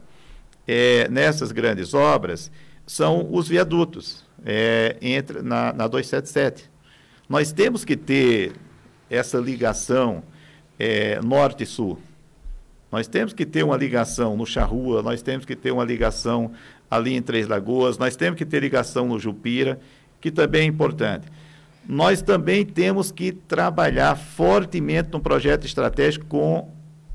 é, 0.67 1.08
nessas 1.10 1.52
grandes 1.52 1.93
obras, 1.93 2.52
são 2.86 3.28
os 3.32 3.48
viadutos 3.48 4.24
é, 4.45 4.97
entre, 5.01 5.41
na, 5.41 5.73
na 5.73 5.88
277. 5.88 6.69
Nós 7.27 7.51
temos 7.51 7.86
que 7.86 7.95
ter 7.95 8.53
essa 9.10 9.38
ligação 9.38 10.23
é, 10.77 11.19
norte 11.21 11.65
sul. 11.65 11.99
Nós 12.91 13.08
temos 13.08 13.34
que 13.34 13.45
ter 13.45 13.63
uma 13.63 13.75
ligação 13.75 14.38
no 14.38 14.45
Charrua, 14.45 15.01
nós 15.01 15.21
temos 15.21 15.45
que 15.45 15.56
ter 15.56 15.71
uma 15.71 15.84
ligação 15.84 16.51
ali 16.89 17.15
em 17.15 17.21
Três 17.21 17.47
Lagoas, 17.47 17.97
nós 17.97 18.15
temos 18.15 18.38
que 18.38 18.45
ter 18.45 18.60
ligação 18.60 19.08
no 19.08 19.17
Jupira, 19.17 19.79
que 20.21 20.29
também 20.29 20.62
é 20.62 20.65
importante. 20.65 21.27
Nós 21.88 22.21
também 22.21 22.65
temos 22.65 23.12
que 23.12 23.32
trabalhar 23.32 24.15
fortemente 24.15 25.10
no 25.12 25.19
projeto 25.19 25.65
estratégico 25.65 26.25
com 26.27 26.71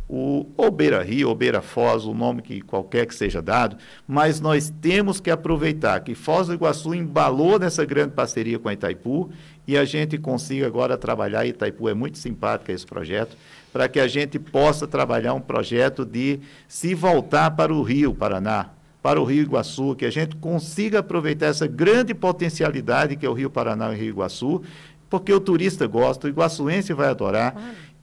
o 0.08 0.46
ou 0.56 0.70
Beira 0.70 1.02
Rio, 1.02 1.28
ou 1.28 1.34
Beira 1.34 1.60
Foz, 1.60 2.04
o 2.04 2.14
nome 2.14 2.40
que 2.40 2.62
qualquer 2.62 3.06
que 3.06 3.14
seja 3.14 3.42
dado, 3.42 3.76
mas 4.06 4.40
nós 4.40 4.72
temos 4.80 5.20
que 5.20 5.30
aproveitar 5.30 6.00
que 6.00 6.14
Foz 6.14 6.46
do 6.46 6.54
Iguaçu 6.54 6.94
embalou 6.94 7.58
nessa 7.58 7.84
grande 7.84 8.14
parceria 8.14 8.58
com 8.58 8.68
a 8.68 8.72
Itaipu 8.72 9.30
e 9.66 9.76
a 9.76 9.84
gente 9.84 10.16
consiga 10.16 10.66
agora 10.66 10.96
trabalhar, 10.96 11.44
e 11.44 11.50
Itaipu 11.50 11.88
é 11.88 11.94
muito 11.94 12.16
simpática 12.16 12.72
esse 12.72 12.86
projeto, 12.86 13.36
para 13.70 13.86
que 13.86 14.00
a 14.00 14.08
gente 14.08 14.38
possa 14.38 14.86
trabalhar 14.86 15.34
um 15.34 15.40
projeto 15.40 16.06
de 16.06 16.40
se 16.66 16.94
voltar 16.94 17.50
para 17.50 17.72
o 17.72 17.82
Rio 17.82 18.14
Paraná, 18.14 18.70
para 19.02 19.20
o 19.20 19.24
Rio 19.24 19.42
Iguaçu, 19.42 19.94
que 19.94 20.06
a 20.06 20.10
gente 20.10 20.36
consiga 20.36 21.00
aproveitar 21.00 21.46
essa 21.46 21.66
grande 21.66 22.14
potencialidade 22.14 23.14
que 23.14 23.26
é 23.26 23.28
o 23.28 23.34
Rio 23.34 23.50
Paraná 23.50 23.90
e 23.90 23.94
o 23.94 23.98
Rio 23.98 24.08
Iguaçu, 24.08 24.62
porque 25.08 25.32
o 25.32 25.40
turista 25.40 25.86
gosta, 25.86 26.26
o 26.26 26.30
iguaçuense 26.30 26.92
vai 26.92 27.08
adorar. 27.08 27.54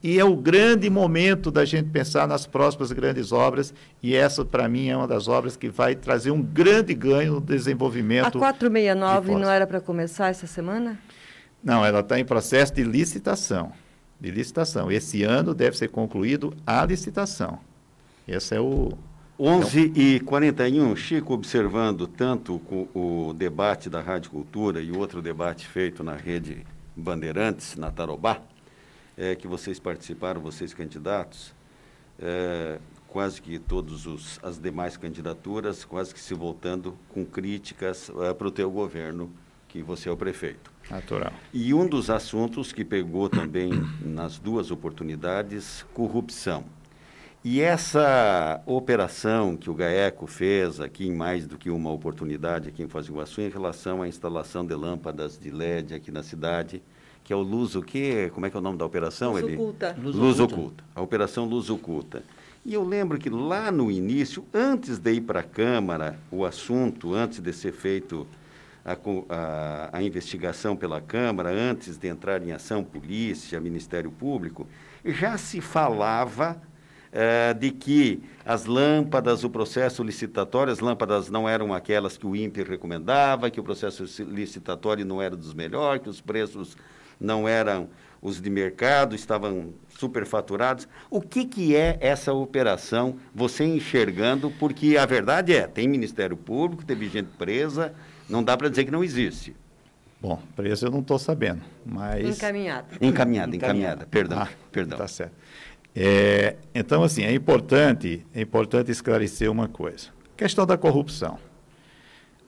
E 0.02 0.18
é 0.18 0.24
o 0.24 0.36
grande 0.36 0.88
momento 0.90 1.50
da 1.50 1.64
gente 1.64 1.88
pensar 1.88 2.28
nas 2.28 2.46
próximas 2.46 2.92
grandes 2.92 3.32
obras, 3.32 3.72
e 4.02 4.14
essa, 4.14 4.44
para 4.44 4.68
mim, 4.68 4.88
é 4.88 4.96
uma 4.96 5.08
das 5.08 5.26
obras 5.26 5.56
que 5.56 5.68
vai 5.68 5.94
trazer 5.94 6.30
um 6.30 6.42
grande 6.42 6.94
ganho 6.94 7.34
no 7.34 7.40
desenvolvimento. 7.40 8.26
A 8.26 8.30
469 8.30 9.34
não 9.34 9.50
era 9.50 9.66
para 9.66 9.80
começar 9.80 10.28
essa 10.28 10.46
semana? 10.46 10.98
Não, 11.64 11.84
ela 11.84 12.00
está 12.00 12.20
em 12.20 12.24
processo 12.24 12.74
de 12.74 12.84
licitação. 12.84 13.72
De 14.20 14.30
licitação. 14.30 14.90
Esse 14.92 15.24
ano 15.24 15.54
deve 15.54 15.76
ser 15.76 15.88
concluído 15.88 16.54
a 16.66 16.84
licitação. 16.84 17.58
Esse 18.28 18.54
é 18.54 18.60
o. 18.60 18.92
11 19.38 19.92
é 19.94 19.98
e 19.98 20.20
41, 20.20 20.96
Chico, 20.96 21.34
observando 21.34 22.06
tanto 22.06 22.54
o, 22.70 23.28
o 23.28 23.34
debate 23.34 23.90
da 23.90 24.00
Rádio 24.00 24.30
Cultura 24.30 24.80
e 24.80 24.90
outro 24.92 25.20
debate 25.20 25.66
feito 25.66 26.02
na 26.02 26.14
rede 26.14 26.64
Bandeirantes, 26.96 27.76
na 27.76 27.90
Tarobá, 27.90 28.40
é, 29.16 29.34
que 29.34 29.46
vocês 29.46 29.78
participaram, 29.78 30.40
vocês 30.40 30.74
candidatos, 30.74 31.54
é, 32.18 32.78
quase 33.08 33.40
que 33.40 33.58
todas 33.58 34.38
as 34.42 34.58
demais 34.58 34.96
candidaturas, 34.96 35.84
quase 35.84 36.12
que 36.12 36.20
se 36.20 36.34
voltando 36.34 36.96
com 37.08 37.24
críticas 37.24 38.10
é, 38.22 38.34
para 38.34 38.48
o 38.48 38.50
teu 38.50 38.70
governo, 38.70 39.32
que 39.68 39.82
você 39.82 40.08
é 40.08 40.12
o 40.12 40.16
prefeito. 40.16 40.70
Natural. 40.90 41.32
E 41.52 41.74
um 41.74 41.86
dos 41.86 42.10
assuntos 42.10 42.72
que 42.72 42.84
pegou 42.84 43.28
também 43.28 43.70
nas 44.04 44.38
duas 44.38 44.70
oportunidades, 44.70 45.84
corrupção. 45.92 46.64
E 47.44 47.60
essa 47.60 48.60
operação 48.66 49.56
que 49.56 49.70
o 49.70 49.74
GAECO 49.74 50.26
fez 50.26 50.80
aqui 50.80 51.06
em 51.06 51.14
mais 51.14 51.46
do 51.46 51.56
que 51.56 51.70
uma 51.70 51.92
oportunidade 51.92 52.68
aqui 52.68 52.82
em 52.82 52.88
Foz 52.88 53.06
do 53.06 53.12
Iguaçu 53.12 53.40
em 53.40 53.48
relação 53.48 54.02
à 54.02 54.08
instalação 54.08 54.66
de 54.66 54.74
lâmpadas 54.74 55.38
de 55.38 55.50
LED 55.52 55.94
aqui 55.94 56.10
na 56.10 56.24
cidade, 56.24 56.82
que 57.26 57.32
é 57.32 57.36
o 57.36 57.42
Luz 57.42 57.74
o 57.74 57.82
quê? 57.82 58.30
Como 58.32 58.46
é 58.46 58.50
que 58.50 58.56
é 58.56 58.60
o 58.60 58.62
nome 58.62 58.78
da 58.78 58.84
operação? 58.84 59.32
Luz 59.32 59.44
Oculta. 59.52 59.96
Luz, 60.00 60.14
Luz 60.14 60.38
oculta. 60.38 60.54
oculta. 60.54 60.84
A 60.94 61.02
Operação 61.02 61.44
Luz 61.44 61.68
Oculta. 61.68 62.22
E 62.64 62.72
eu 62.72 62.84
lembro 62.84 63.18
que 63.18 63.28
lá 63.28 63.68
no 63.72 63.90
início, 63.90 64.44
antes 64.54 64.96
de 64.96 65.12
ir 65.12 65.22
para 65.22 65.40
a 65.40 65.42
Câmara, 65.42 66.16
o 66.30 66.44
assunto, 66.44 67.12
antes 67.14 67.40
de 67.40 67.52
ser 67.52 67.72
feito 67.72 68.28
a, 68.84 68.92
a, 69.28 69.98
a, 69.98 70.02
investigação 70.04 70.76
pela 70.76 71.00
Câmara, 71.00 71.50
antes 71.50 71.98
de 71.98 72.06
entrar 72.06 72.40
em 72.44 72.52
ação 72.52 72.84
polícia, 72.84 73.58
Ministério 73.58 74.12
Público, 74.12 74.64
já 75.04 75.36
se 75.36 75.60
falava 75.60 76.62
eh, 77.10 77.54
de 77.54 77.72
que 77.72 78.22
as 78.44 78.66
lâmpadas, 78.66 79.42
o 79.42 79.50
processo 79.50 80.04
licitatório, 80.04 80.72
as 80.72 80.78
lâmpadas 80.78 81.28
não 81.28 81.48
eram 81.48 81.74
aquelas 81.74 82.16
que 82.16 82.26
o 82.26 82.36
INPE 82.36 82.62
recomendava, 82.62 83.50
que 83.50 83.58
o 83.58 83.64
processo 83.64 84.04
licitatório 84.22 85.04
não 85.04 85.20
era 85.20 85.34
dos 85.34 85.52
melhores, 85.52 86.04
que 86.04 86.08
os 86.08 86.20
preços 86.20 86.76
não 87.20 87.48
eram 87.48 87.88
os 88.20 88.40
de 88.40 88.50
mercado, 88.50 89.14
estavam 89.14 89.72
superfaturados. 89.88 90.88
O 91.10 91.20
que, 91.20 91.44
que 91.44 91.76
é 91.76 91.96
essa 92.00 92.32
operação, 92.32 93.16
você 93.34 93.64
enxergando? 93.64 94.50
Porque 94.58 94.96
a 94.96 95.06
verdade 95.06 95.54
é, 95.54 95.66
tem 95.66 95.86
Ministério 95.88 96.36
Público, 96.36 96.84
teve 96.84 97.08
gente 97.08 97.28
presa, 97.38 97.94
não 98.28 98.42
dá 98.42 98.56
para 98.56 98.68
dizer 98.68 98.84
que 98.84 98.90
não 98.90 99.04
existe. 99.04 99.54
Bom, 100.20 100.42
preso 100.56 100.86
eu 100.86 100.90
não 100.90 101.00
estou 101.00 101.18
sabendo, 101.18 101.62
mas... 101.84 102.36
Encaminhada. 102.36 102.88
Encaminhada, 103.00 103.54
encaminhada, 103.54 104.06
perdão, 104.06 104.40
ah, 104.40 104.48
perdão. 104.72 104.98
Tá 104.98 105.06
certo. 105.06 105.34
É, 105.94 106.56
então, 106.74 107.02
assim, 107.02 107.22
é 107.22 107.32
importante, 107.32 108.26
é 108.34 108.40
importante 108.40 108.90
esclarecer 108.90 109.50
uma 109.50 109.68
coisa. 109.68 110.08
Questão 110.36 110.66
da 110.66 110.76
corrupção. 110.76 111.38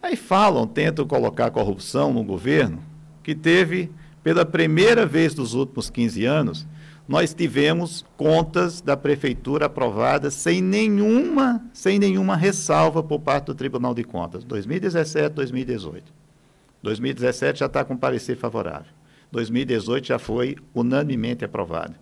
Aí 0.03 0.17
falam, 0.17 0.67
tentam 0.67 1.07
colocar 1.07 1.47
a 1.47 1.51
corrupção 1.51 2.13
no 2.13 2.23
governo, 2.23 2.83
que 3.23 3.35
teve, 3.35 3.91
pela 4.23 4.45
primeira 4.45 5.07
vez 5.07 5.35
nos 5.35 5.55
últimos 5.55 5.91
15 5.91 6.25
anos, 6.25 6.67
nós 7.09 7.33
tivemos 7.33 8.05
contas 8.17 8.83
da 8.83 8.97
prefeitura 8.97 9.67
aprovadas 9.67 10.35
sem 10.35 10.61
nenhuma, 10.61 11.65
sem 11.73 11.99
nenhuma 11.99 12.37
ressalva 12.37 13.03
por 13.03 13.21
parte 13.21 13.47
do 13.47 13.55
Tribunal 13.55 13.95
de 13.95 14.05
Contas, 14.05 14.45
2017, 14.45 15.35
2018. 15.35 16.13
2017 16.83 17.61
já 17.61 17.67
está 17.67 17.85
com 17.85 17.97
parecer 17.97 18.37
favorável. 18.37 18.93
2018 19.33 20.07
já 20.07 20.19
foi 20.19 20.57
unanimemente 20.75 21.45
aprovado. 21.45 21.95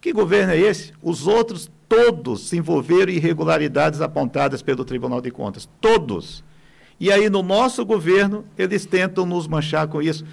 Que 0.00 0.12
governo 0.12 0.52
é 0.52 0.58
esse? 0.58 0.92
Os 1.02 1.26
outros 1.26 1.70
todos 1.88 2.48
se 2.48 2.56
envolveram 2.56 3.12
em 3.12 3.16
irregularidades 3.16 4.00
apontadas 4.00 4.62
pelo 4.62 4.84
Tribunal 4.84 5.20
de 5.20 5.30
Contas. 5.30 5.68
Todos. 5.80 6.42
E 6.98 7.12
aí, 7.12 7.28
no 7.28 7.42
nosso 7.42 7.84
governo, 7.84 8.44
eles 8.56 8.86
tentam 8.86 9.26
nos 9.26 9.46
manchar 9.46 9.86
com 9.88 10.00
isso. 10.00 10.24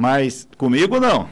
Mas 0.00 0.46
comigo 0.56 1.00
não. 1.00 1.28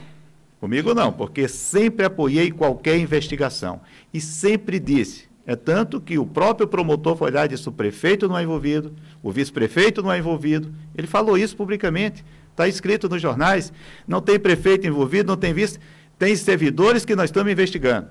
Comigo 0.59 0.93
não, 0.93 1.13
porque 1.13 1.47
sempre 1.47 2.05
apoiei 2.05 2.51
qualquer 2.51 2.99
investigação. 2.99 3.81
E 4.13 4.21
sempre 4.21 4.81
disse. 4.81 5.29
É 5.47 5.55
tanto 5.55 6.01
que 6.01 6.19
o 6.19 6.27
próprio 6.27 6.67
promotor 6.67 7.17
foi 7.17 7.31
lá 7.31 7.45
e 7.45 7.49
disse: 7.51 7.69
o 7.69 7.73
prefeito 7.73 8.29
não 8.29 8.37
é 8.37 8.43
envolvido, 8.43 8.93
o 9.23 9.31
vice-prefeito 9.31 10.03
não 10.03 10.11
é 10.11 10.19
envolvido. 10.19 10.75
Ele 10.97 11.07
falou 11.07 11.39
isso 11.39 11.57
publicamente. 11.57 12.25
Está 12.51 12.67
escrito 12.67 13.09
nos 13.09 13.23
jornais. 13.23 13.73
Não 14.05 14.21
tem 14.21 14.37
prefeito 14.37 14.85
envolvido, 14.85 15.29
não 15.29 15.37
tem 15.37 15.55
vice. 15.55 15.79
Tem 16.19 16.35
servidores 16.35 17.05
que 17.05 17.15
nós 17.15 17.27
estamos 17.27 17.53
investigando. 17.53 18.09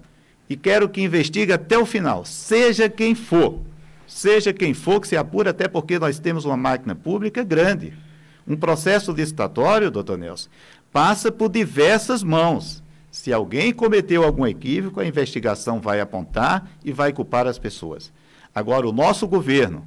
E 0.49 0.55
quero 0.55 0.87
que 0.87 1.01
investigue 1.01 1.51
até 1.51 1.77
o 1.77 1.85
final, 1.85 2.23
seja 2.23 2.87
quem 2.87 3.13
for. 3.13 3.59
Seja 4.07 4.53
quem 4.53 4.73
for 4.73 5.01
que 5.01 5.07
se 5.09 5.17
apura, 5.17 5.49
até 5.49 5.67
porque 5.67 5.99
nós 5.99 6.17
temos 6.17 6.45
uma 6.45 6.55
máquina 6.55 6.95
pública 6.95 7.43
grande. 7.43 8.04
Um 8.47 8.55
processo 8.55 9.11
licitatório, 9.11 9.89
doutor 9.89 10.17
Nelson, 10.17 10.49
passa 10.91 11.31
por 11.31 11.49
diversas 11.49 12.23
mãos. 12.23 12.83
Se 13.11 13.31
alguém 13.33 13.73
cometeu 13.73 14.23
algum 14.23 14.45
equívoco, 14.45 14.99
a 14.99 15.05
investigação 15.05 15.79
vai 15.79 15.99
apontar 15.99 16.69
e 16.83 16.91
vai 16.91 17.13
culpar 17.13 17.47
as 17.47 17.57
pessoas. 17.57 18.11
Agora, 18.53 18.87
o 18.87 18.91
nosso 18.91 19.27
governo, 19.27 19.83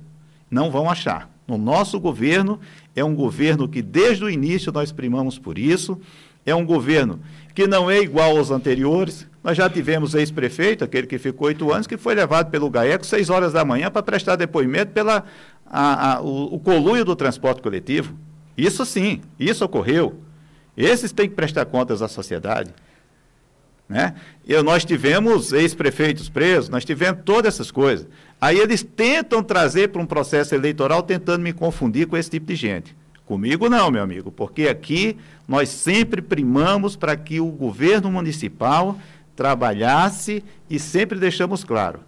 não 0.51 0.71
vão 0.71 0.91
achar. 0.91 1.31
O 1.47 1.57
nosso 1.57 2.01
governo 2.01 2.59
é 2.95 3.05
um 3.05 3.15
governo 3.15 3.69
que, 3.69 3.81
desde 3.81 4.25
o 4.25 4.31
início, 4.31 4.73
nós 4.73 4.93
primamos 4.93 5.39
por 5.39 5.59
isso. 5.59 5.99
É 6.45 6.55
um 6.55 6.65
governo 6.65 7.21
que 7.55 7.67
não 7.67 7.91
é 7.91 7.99
igual 8.01 8.37
aos 8.37 8.51
anteriores. 8.51 9.27
Nós 9.43 9.57
já 9.57 9.69
tivemos 9.69 10.15
ex-prefeito, 10.15 10.85
aquele 10.85 11.07
que 11.07 11.19
ficou 11.19 11.49
oito 11.49 11.73
anos, 11.73 11.87
que 11.87 11.97
foi 11.97 12.15
levado 12.15 12.51
pelo 12.51 12.69
GAECO 12.69 13.07
seis 13.07 13.31
horas 13.31 13.53
da 13.53 13.65
manhã 13.65 13.91
para 13.91 14.03
prestar 14.03 14.37
depoimento 14.37 14.93
pela 14.93 15.25
a, 15.67 16.17
a, 16.17 16.21
o, 16.21 16.55
o 16.57 17.05
do 17.05 17.17
transporte 17.17 17.63
coletivo. 17.63 18.15
Isso 18.59 18.85
sim, 18.85 19.21
isso 19.39 19.65
ocorreu. 19.65 20.21
Esses 20.77 21.13
têm 21.13 21.29
que 21.29 21.37
prestar 21.37 21.65
contas 21.67 22.03
à 22.03 22.09
sociedade. 22.09 22.75
Né? 23.89 24.15
Nós 24.65 24.85
tivemos 24.85 25.53
ex-prefeitos 25.53 26.29
presos, 26.29 26.69
nós 26.69 26.85
tivemos 26.85 27.23
todas 27.25 27.55
essas 27.55 27.71
coisas. 27.71 28.09
Aí 28.41 28.59
eles 28.59 28.83
tentam 28.83 29.43
trazer 29.43 29.89
para 29.89 30.03
um 30.03 30.07
processo 30.07 30.55
eleitoral 30.55 31.03
tentando 31.05 31.41
me 31.43 31.53
confundir 31.53 32.09
com 32.09 32.17
esse 32.17 32.31
tipo 32.31 32.47
de 32.47 32.57
gente. 32.57 32.97
Comigo 33.25 33.69
não, 33.69 33.91
meu 33.91 34.03
amigo, 34.03 34.33
porque 34.33 34.69
aqui 34.69 35.17
nós 35.47 35.69
sempre 35.69 36.21
primamos 36.21 36.97
para 36.97 37.17
que 37.17 37.41
o 37.41 37.47
governo 37.47 38.11
municipal 38.11 38.99
trabalhasse 39.37 40.43
e 40.69 40.79
sempre 40.81 41.19
deixamos 41.19 41.63
claro. 41.63 42.01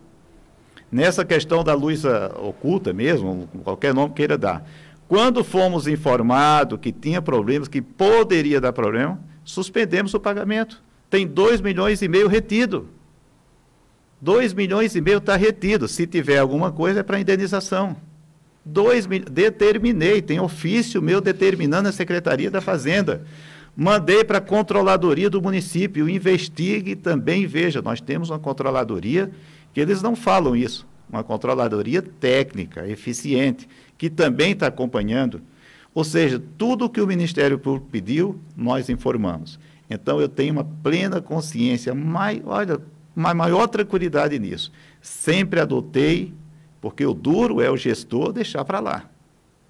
Nessa 0.91 1.25
questão 1.25 1.63
da 1.63 1.75
luz 1.75 2.05
oculta 2.05 2.93
mesmo, 2.93 3.49
qualquer 3.63 3.95
nome 3.95 4.13
queira 4.15 4.37
dar, 4.37 4.67
quando 5.11 5.43
fomos 5.43 5.89
informados 5.89 6.79
que 6.79 6.93
tinha 6.93 7.21
problemas, 7.21 7.67
que 7.67 7.83
poderia 7.83 8.61
dar 8.61 8.73
problema, 8.73 9.19
suspendemos 9.43 10.15
o 10.15 10.21
pagamento. 10.21 10.81
Tem 11.11 11.27
2 11.27 11.61
milhões 11.61 12.01
e 12.01 12.07
meio 12.07 12.29
retido. 12.29 12.87
2 14.21 14.53
milhões 14.55 14.95
e 14.95 15.01
meio 15.01 15.19
está 15.19 15.35
retido. 15.35 15.89
Se 15.89 16.07
tiver 16.07 16.39
alguma 16.39 16.71
coisa, 16.71 17.01
é 17.01 17.03
para 17.03 17.19
indenização. 17.19 17.97
Dois, 18.65 19.05
determinei, 19.05 20.23
tem 20.23 20.39
ofício 20.39 21.03
meu 21.03 21.21
determinando 21.21 21.89
a 21.89 21.93
Secretaria 21.93 22.49
da 22.49 22.61
Fazenda. 22.61 23.25
Mandei 23.77 24.23
para 24.23 24.39
a 24.39 24.41
controladoria 24.41 25.29
do 25.29 25.43
município, 25.43 26.09
investigue 26.09 26.95
também 26.95 27.49
veja. 27.49 27.83
Nós 27.83 28.01
temos 28.01 28.31
uma 28.31 28.39
controladoria 28.39 29.29
que 29.75 29.81
eles 29.81 30.03
não 30.03 30.15
falam 30.15 30.55
isso, 30.55 30.87
uma 31.09 31.25
controladoria 31.25 32.01
técnica, 32.01 32.89
eficiente, 32.89 33.67
que 34.01 34.09
também 34.09 34.53
está 34.53 34.67
acompanhando. 34.67 35.43
Ou 35.95 36.05
seja, 36.05 36.43
tudo 36.57 36.87
o 36.87 36.89
que 36.89 37.03
o 37.03 37.07
Ministério 37.07 37.59
Público 37.59 37.87
pediu, 37.91 38.41
nós 38.57 38.89
informamos. 38.89 39.61
Então, 39.91 40.19
eu 40.19 40.27
tenho 40.27 40.55
uma 40.55 40.65
plena 40.65 41.21
consciência, 41.21 41.95
mai, 41.95 42.43
olha, 42.47 42.81
uma 43.15 43.35
maior 43.35 43.67
tranquilidade 43.67 44.39
nisso. 44.39 44.73
Sempre 45.03 45.61
adotei, 45.61 46.33
porque 46.81 47.05
o 47.05 47.13
duro 47.13 47.61
é 47.61 47.71
o 47.71 47.77
gestor 47.77 48.33
deixar 48.33 48.65
para 48.65 48.81
lá. 48.81 49.05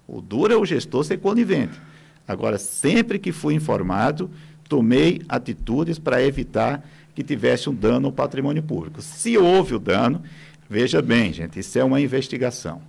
O 0.07 0.21
duro 0.21 0.53
é 0.53 0.55
o 0.55 0.65
gestor 0.65 1.03
ser 1.03 1.17
conivente. 1.17 1.77
Agora, 2.25 2.57
sempre 2.57 3.19
que 3.19 3.33
fui 3.33 3.53
informado, 3.53 4.31
tomei 4.63 5.21
atitudes 5.27 5.99
para 5.99 6.23
evitar 6.23 6.87
que 7.13 7.21
tivesse 7.21 7.69
um 7.69 7.75
dano 7.75 8.07
ao 8.07 8.13
patrimônio 8.13 8.63
público. 8.63 9.01
Se 9.01 9.37
houve 9.37 9.75
o 9.75 9.79
dano, 9.79 10.21
veja 10.69 11.01
bem, 11.01 11.33
gente, 11.33 11.59
isso 11.59 11.77
é 11.77 11.83
uma 11.83 11.99
investigação. 11.99 12.81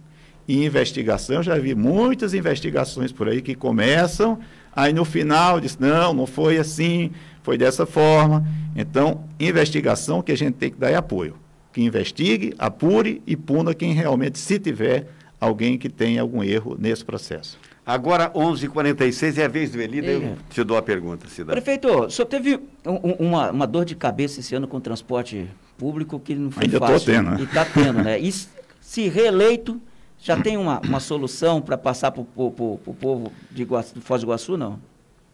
E 0.47 0.65
investigação, 0.65 1.43
já 1.43 1.57
vi 1.59 1.75
muitas 1.75 2.35
investigações 2.35 3.13
por 3.13 3.29
aí 3.29 3.41
que 3.41 3.55
começam, 3.55 4.39
aí 4.75 4.93
no 4.93 5.05
final 5.05 5.61
diz, 5.61 5.79
não, 5.79 6.13
não 6.13 6.27
foi 6.27 6.59
assim, 6.59 7.13
foi 7.43 7.57
dessa 7.57 7.87
forma. 7.87 8.45
Então, 8.75 9.25
investigação 9.39 10.23
que 10.23 10.33
a 10.33 10.37
gente 10.37 10.55
tem 10.55 10.71
que 10.71 10.79
dar 10.79 10.91
é 10.91 10.97
apoio. 10.97 11.37
Que 11.73 11.81
investigue, 11.83 12.55
apure 12.59 13.23
e 13.27 13.37
puna 13.37 13.75
quem 13.75 13.93
realmente, 13.93 14.39
se 14.39 14.59
tiver 14.59 15.09
alguém 15.41 15.79
que 15.79 15.89
tenha 15.89 16.21
algum 16.21 16.43
erro 16.43 16.77
nesse 16.79 17.05
processo. 17.05 17.59
Agora, 17.85 18.31
11 18.33 18.67
h 18.67 18.73
46 18.73 19.39
é 19.39 19.45
a 19.45 19.49
vez 19.49 19.71
do 19.71 19.81
Eli, 19.81 20.01
daí 20.01 20.15
eu 20.15 20.37
te 20.49 20.63
dou 20.63 20.77
a 20.77 20.83
pergunta, 20.83 21.27
Cidade. 21.29 21.61
Prefeito, 21.61 21.89
o 21.89 22.11
senhor 22.11 22.27
teve 22.27 22.61
um, 22.87 23.27
uma, 23.27 23.51
uma, 23.51 23.67
dor 23.67 23.85
de 23.85 23.97
cabeça 23.97 24.39
esse 24.39 24.55
ano 24.55 24.69
com 24.69 24.77
o 24.77 24.81
transporte 24.81 25.49
público 25.77 26.21
que 26.21 26.37
não 26.37 26.53
foi 26.53 26.65
Ainda 26.65 26.79
fácil. 26.79 26.95
Ainda 26.95 27.01
estou 27.01 27.15
tendo, 27.15 27.31
né? 27.31 27.41
E 27.41 27.45
está 27.45 27.65
tendo, 27.65 28.03
né? 28.05 28.21
E 28.21 28.33
se 28.81 29.09
reeleito, 29.09 29.81
já 30.23 30.41
tem 30.41 30.57
uma, 30.57 30.81
uma 30.81 31.01
solução 31.01 31.61
para 31.61 31.77
passar 31.77 32.13
para 32.13 32.23
o 32.23 32.97
povo 33.01 33.33
de 33.51 33.63
Iguaçu, 33.63 33.95
do 33.97 34.01
Foz 34.01 34.23
do 34.23 34.27
Iguaçu, 34.27 34.57
não? 34.57 34.79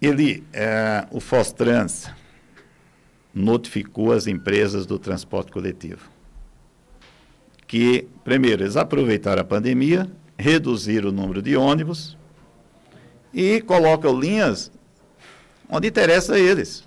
Ele, 0.00 0.42
é, 0.50 1.06
o 1.10 1.20
Fostrans 1.20 2.10
notificou 3.34 4.12
as 4.12 4.26
empresas 4.26 4.86
do 4.86 4.98
transporte 4.98 5.52
coletivo 5.52 6.08
que, 7.66 8.08
primeiro, 8.24 8.62
eles 8.62 8.78
aproveitaram 8.78 9.42
a 9.42 9.44
pandemia, 9.44 10.10
reduziram 10.38 11.10
o 11.10 11.12
número 11.12 11.42
de 11.42 11.54
ônibus 11.54 12.16
e 13.32 13.60
colocam 13.60 14.18
linhas 14.18 14.72
onde 15.68 15.86
interessa 15.86 16.36
a 16.36 16.38
eles. 16.38 16.82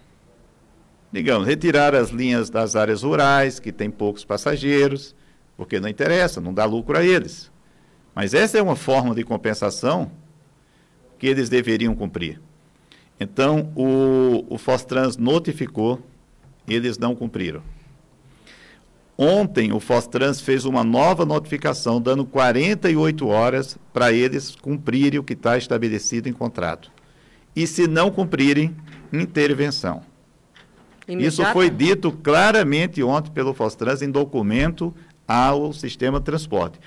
Digamos, 1.11 1.47
retirar 1.47 1.93
as 1.93 2.09
linhas 2.09 2.49
das 2.49 2.75
áreas 2.75 3.03
rurais, 3.03 3.59
que 3.59 3.71
tem 3.71 3.91
poucos 3.91 4.25
passageiros, 4.25 5.13
porque 5.55 5.79
não 5.79 5.87
interessa, 5.87 6.41
não 6.41 6.51
dá 6.51 6.65
lucro 6.65 6.97
a 6.97 7.03
eles. 7.03 7.51
Mas 8.13 8.33
essa 8.33 8.57
é 8.57 8.61
uma 8.61 8.75
forma 8.75 9.15
de 9.15 9.23
compensação 9.23 10.11
que 11.17 11.27
eles 11.27 11.49
deveriam 11.49 11.95
cumprir. 11.95 12.41
Então, 13.19 13.71
o, 13.75 14.45
o 14.49 14.57
Fostrans 14.57 15.15
notificou, 15.17 16.01
eles 16.67 16.97
não 16.97 17.15
cumpriram. 17.15 17.61
Ontem, 19.17 19.71
o 19.71 19.79
Fostrans 19.79 20.41
fez 20.41 20.65
uma 20.65 20.83
nova 20.83 21.23
notificação, 21.25 22.01
dando 22.01 22.25
48 22.25 23.27
horas 23.27 23.77
para 23.93 24.11
eles 24.11 24.55
cumprirem 24.55 25.19
o 25.19 25.23
que 25.23 25.33
está 25.33 25.57
estabelecido 25.57 26.27
em 26.27 26.33
contrato. 26.33 26.91
E 27.55 27.67
se 27.67 27.87
não 27.87 28.09
cumprirem, 28.09 28.75
intervenção. 29.13 30.01
Isso 31.07 31.45
foi 31.53 31.69
dito 31.69 32.11
claramente 32.11 33.03
ontem 33.03 33.31
pelo 33.31 33.53
Fostrans 33.53 34.01
em 34.01 34.09
documento 34.09 34.93
ao 35.27 35.71
sistema 35.73 36.19
de 36.19 36.25
transporte. 36.25 36.79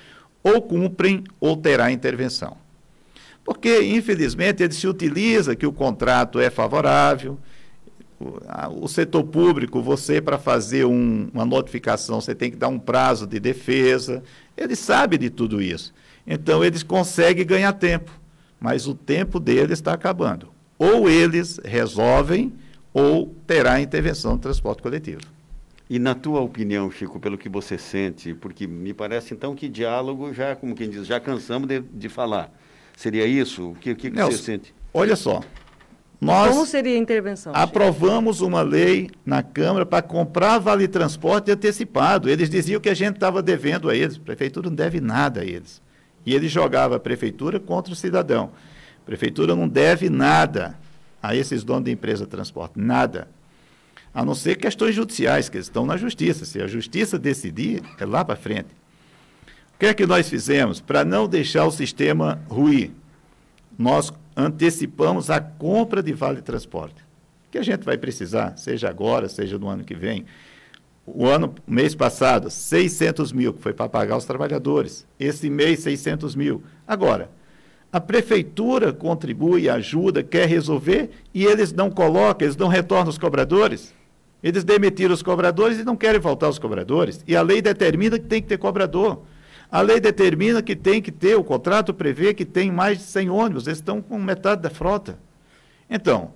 Ou 0.45 0.61
cumprem 0.61 1.23
ou 1.39 1.57
terá 1.57 1.91
intervenção. 1.91 2.55
Porque, 3.43 3.81
infelizmente, 3.81 4.61
ele 4.61 4.73
se 4.73 4.87
utiliza 4.87 5.55
que 5.55 5.65
o 5.65 5.73
contrato 5.73 6.39
é 6.39 6.51
favorável, 6.51 7.39
o 8.79 8.87
setor 8.87 9.23
público, 9.23 9.81
você 9.81 10.21
para 10.21 10.37
fazer 10.37 10.85
um, 10.85 11.29
uma 11.33 11.45
notificação, 11.45 12.21
você 12.21 12.33
tem 12.33 12.49
que 12.49 12.57
dar 12.57 12.69
um 12.69 12.79
prazo 12.79 13.27
de 13.27 13.39
defesa. 13.39 14.23
Ele 14.55 14.75
sabe 14.75 15.17
de 15.17 15.29
tudo 15.29 15.61
isso. 15.61 15.93
Então 16.25 16.63
eles 16.63 16.81
conseguem 16.81 17.45
ganhar 17.45 17.73
tempo, 17.73 18.11
mas 18.59 18.87
o 18.87 18.95
tempo 18.95 19.39
deles 19.39 19.79
está 19.79 19.93
acabando. 19.93 20.47
Ou 20.77 21.09
eles 21.09 21.59
resolvem, 21.63 22.53
ou 22.93 23.35
terá 23.45 23.81
intervenção 23.81 24.35
do 24.35 24.41
transporte 24.41 24.81
coletivo. 24.81 25.34
E 25.89 25.99
na 25.99 26.15
tua 26.15 26.41
opinião, 26.41 26.89
Chico, 26.89 27.19
pelo 27.19 27.37
que 27.37 27.47
você 27.47 27.77
sente, 27.77 28.33
porque 28.33 28.65
me 28.65 28.93
parece 28.93 29.33
então 29.33 29.55
que 29.55 29.69
diálogo 29.69 30.33
já, 30.33 30.55
como 30.55 30.75
quem 30.75 30.89
diz, 30.89 31.05
já 31.05 31.19
cansamos 31.19 31.67
de, 31.67 31.79
de 31.79 32.09
falar. 32.09 32.51
Seria 32.97 33.27
isso? 33.27 33.71
O 33.71 33.75
que, 33.75 33.93
que, 33.93 34.09
que 34.09 34.15
Nelson, 34.15 34.31
você 34.31 34.43
sente? 34.43 34.73
Olha 34.93 35.15
só, 35.15 35.41
nós 36.19 36.49
Como 36.49 36.65
seria 36.65 36.95
a 36.95 36.97
intervenção? 36.97 37.53
Aprovamos 37.55 38.41
uma 38.41 38.61
lei 38.61 39.09
na 39.25 39.43
Câmara 39.43 39.85
para 39.85 40.01
comprar 40.01 40.57
vale 40.59 40.87
transporte 40.87 41.51
antecipado. 41.51 42.29
Eles 42.29 42.49
diziam 42.49 42.79
que 42.81 42.89
a 42.89 42.93
gente 42.93 43.15
estava 43.15 43.41
devendo 43.41 43.89
a 43.89 43.95
eles. 43.95 44.17
A 44.17 44.19
prefeitura 44.19 44.69
não 44.69 44.75
deve 44.75 44.99
nada 45.01 45.41
a 45.41 45.45
eles. 45.45 45.81
E 46.25 46.33
ele 46.33 46.47
jogava 46.47 46.95
a 46.95 46.99
prefeitura 46.99 47.59
contra 47.59 47.93
o 47.93 47.95
cidadão. 47.95 48.51
A 49.03 49.05
prefeitura 49.05 49.55
não 49.55 49.67
deve 49.67 50.09
nada 50.09 50.77
a 51.21 51.35
esses 51.35 51.63
donos 51.63 51.85
de 51.85 51.91
empresa 51.91 52.23
de 52.23 52.31
transporte. 52.31 52.79
Nada. 52.79 53.27
A 54.15 54.23
não 54.23 54.33
ser 54.33 54.55
questões 54.55 54.95
judiciais, 54.95 55.49
que 55.49 55.57
estão 55.57 55.85
na 55.85 55.97
justiça. 55.97 56.45
Se 56.45 56.61
a 56.61 56.67
justiça 56.67 57.19
decidir, 57.19 57.83
é 57.99 58.05
lá 58.05 58.23
para 58.23 58.37
frente. 58.37 58.69
O 59.75 59.77
que 59.77 59.87
é 59.87 59.93
que 59.93 60.05
nós 60.05 60.29
fizemos 60.29 60.79
para 60.79 61.03
não 61.03 61.27
deixar 61.27 61.65
o 61.65 61.71
sistema 61.71 62.41
ruir? 62.47 62.91
Nós 63.77 64.13
antecipamos 64.35 65.29
a 65.29 65.41
compra 65.41 66.01
de 66.01 66.13
vale 66.13 66.41
transporte, 66.41 67.03
que 67.51 67.57
a 67.57 67.61
gente 67.61 67.83
vai 67.83 67.97
precisar, 67.97 68.55
seja 68.55 68.89
agora, 68.89 69.27
seja 69.27 69.59
no 69.59 69.67
ano 69.67 69.83
que 69.83 69.93
vem. 69.93 70.25
O 71.05 71.25
ano, 71.25 71.53
mês 71.67 71.93
passado, 71.93 72.49
600 72.49 73.33
mil, 73.33 73.53
que 73.53 73.61
foi 73.61 73.73
para 73.73 73.89
pagar 73.89 74.15
os 74.15 74.23
trabalhadores. 74.23 75.05
Esse 75.19 75.49
mês, 75.49 75.81
600 75.81 76.35
mil. 76.35 76.63
Agora, 76.87 77.29
a 77.91 77.99
prefeitura 77.99 78.93
contribui, 78.93 79.69
ajuda, 79.69 80.23
quer 80.23 80.47
resolver, 80.47 81.11
e 81.33 81.45
eles 81.45 81.73
não 81.73 81.91
colocam, 81.91 82.45
eles 82.45 82.57
não 82.57 82.69
retornam 82.69 83.09
os 83.09 83.17
cobradores. 83.17 83.93
Eles 84.45 84.63
demitiram 84.63 85.11
os 85.11 85.23
cobradores 85.23 85.79
e 85.79 85.83
não 85.83 85.95
querem 85.95 86.21
voltar 86.21 86.47
os 86.47 86.59
cobradores. 86.59 87.23
E 87.27 87.35
a 87.35 87.41
lei 87.41 87.63
determina 87.63 88.19
que 88.19 88.27
tem 88.27 88.43
que 88.43 88.47
ter 88.47 88.59
cobrador. 88.59 89.23
A 89.71 89.81
lei 89.81 89.99
determina 89.99 90.61
que 90.61 90.75
tem 90.75 91.01
que 91.01 91.11
ter, 91.11 91.35
o 91.35 91.43
contrato 91.43 91.91
prevê 91.95 92.31
que 92.31 92.45
tem 92.45 92.71
mais 92.71 92.99
de 92.99 93.05
100 93.05 93.29
ônibus, 93.31 93.65
eles 93.65 93.79
estão 93.79 94.03
com 94.03 94.19
metade 94.19 94.61
da 94.61 94.69
frota. 94.69 95.17
Então, 95.89 96.33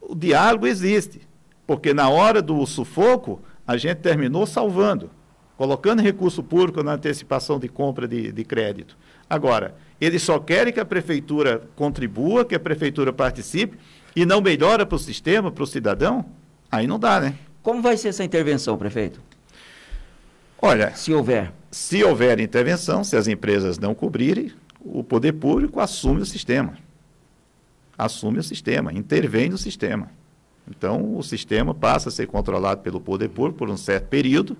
o 0.00 0.14
diálogo 0.14 0.64
existe, 0.64 1.20
porque 1.66 1.92
na 1.92 2.08
hora 2.08 2.40
do 2.40 2.64
sufoco, 2.64 3.42
a 3.66 3.76
gente 3.76 3.96
terminou 3.96 4.46
salvando, 4.46 5.10
colocando 5.56 6.00
recurso 6.00 6.40
público 6.40 6.84
na 6.84 6.92
antecipação 6.92 7.58
de 7.58 7.68
compra 7.68 8.06
de, 8.06 8.30
de 8.30 8.44
crédito. 8.44 8.96
Agora, 9.28 9.74
eles 10.00 10.22
só 10.22 10.38
querem 10.38 10.72
que 10.72 10.78
a 10.78 10.84
prefeitura 10.84 11.68
contribua, 11.74 12.44
que 12.44 12.54
a 12.54 12.60
prefeitura 12.60 13.12
participe, 13.12 13.76
e 14.14 14.24
não 14.24 14.40
melhora 14.40 14.86
para 14.86 14.94
o 14.94 15.00
sistema, 15.00 15.50
para 15.50 15.64
o 15.64 15.66
cidadão, 15.66 16.24
aí 16.70 16.86
não 16.86 16.98
dá, 16.98 17.20
né? 17.20 17.34
Como 17.62 17.82
vai 17.82 17.96
ser 17.96 18.08
essa 18.08 18.24
intervenção, 18.24 18.78
prefeito? 18.78 19.20
Olha, 20.60 20.94
se 20.94 21.12
houver. 21.12 21.52
Se 21.70 22.02
houver 22.02 22.40
intervenção, 22.40 23.04
se 23.04 23.16
as 23.16 23.28
empresas 23.28 23.78
não 23.78 23.94
cobrirem, 23.94 24.52
o 24.80 25.04
poder 25.04 25.32
público 25.32 25.80
assume 25.80 26.22
o 26.22 26.26
sistema. 26.26 26.74
Assume 27.96 28.38
o 28.38 28.42
sistema, 28.42 28.92
intervém 28.92 29.48
no 29.48 29.58
sistema. 29.58 30.10
Então, 30.68 31.16
o 31.16 31.22
sistema 31.22 31.74
passa 31.74 32.08
a 32.08 32.12
ser 32.12 32.26
controlado 32.26 32.80
pelo 32.80 33.00
poder 33.00 33.28
público 33.28 33.58
por 33.58 33.70
um 33.70 33.76
certo 33.76 34.06
período, 34.08 34.56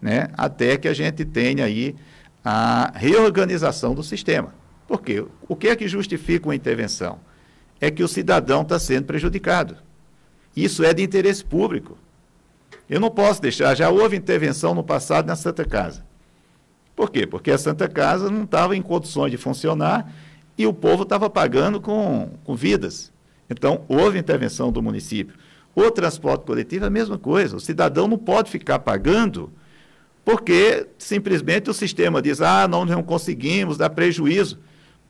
né, 0.00 0.28
até 0.36 0.76
que 0.76 0.88
a 0.88 0.94
gente 0.94 1.24
tenha 1.24 1.64
aí 1.64 1.94
a 2.44 2.92
reorganização 2.94 3.94
do 3.94 4.02
sistema. 4.02 4.54
Por 4.86 5.00
quê? 5.02 5.24
O 5.48 5.56
que 5.56 5.68
é 5.68 5.76
que 5.76 5.88
justifica 5.88 6.48
uma 6.48 6.54
intervenção? 6.54 7.18
É 7.80 7.90
que 7.90 8.02
o 8.02 8.08
cidadão 8.08 8.62
está 8.62 8.78
sendo 8.78 9.06
prejudicado. 9.06 9.76
Isso 10.56 10.84
é 10.84 10.92
de 10.92 11.02
interesse 11.02 11.44
público. 11.44 11.98
Eu 12.88 13.00
não 13.00 13.10
posso 13.10 13.40
deixar, 13.40 13.74
já 13.74 13.90
houve 13.90 14.16
intervenção 14.16 14.74
no 14.74 14.84
passado 14.84 15.26
na 15.26 15.36
Santa 15.36 15.64
Casa. 15.64 16.04
Por 16.94 17.10
quê? 17.10 17.26
Porque 17.26 17.50
a 17.50 17.58
Santa 17.58 17.88
Casa 17.88 18.30
não 18.30 18.44
estava 18.44 18.76
em 18.76 18.82
condições 18.82 19.30
de 19.30 19.36
funcionar 19.36 20.12
e 20.56 20.66
o 20.66 20.72
povo 20.72 21.02
estava 21.02 21.28
pagando 21.28 21.80
com, 21.80 22.30
com 22.44 22.54
vidas. 22.54 23.12
Então, 23.50 23.84
houve 23.88 24.18
intervenção 24.18 24.70
do 24.70 24.82
município. 24.82 25.34
O 25.74 25.90
transporte 25.90 26.44
coletivo 26.44 26.84
é 26.84 26.88
a 26.88 26.90
mesma 26.90 27.18
coisa. 27.18 27.56
O 27.56 27.60
cidadão 27.60 28.06
não 28.06 28.18
pode 28.18 28.50
ficar 28.50 28.78
pagando 28.78 29.52
porque 30.24 30.86
simplesmente 30.96 31.68
o 31.68 31.74
sistema 31.74 32.22
diz: 32.22 32.40
ah, 32.40 32.66
não, 32.66 32.84
não 32.84 33.02
conseguimos, 33.02 33.76
dá 33.76 33.90
prejuízo. 33.90 34.58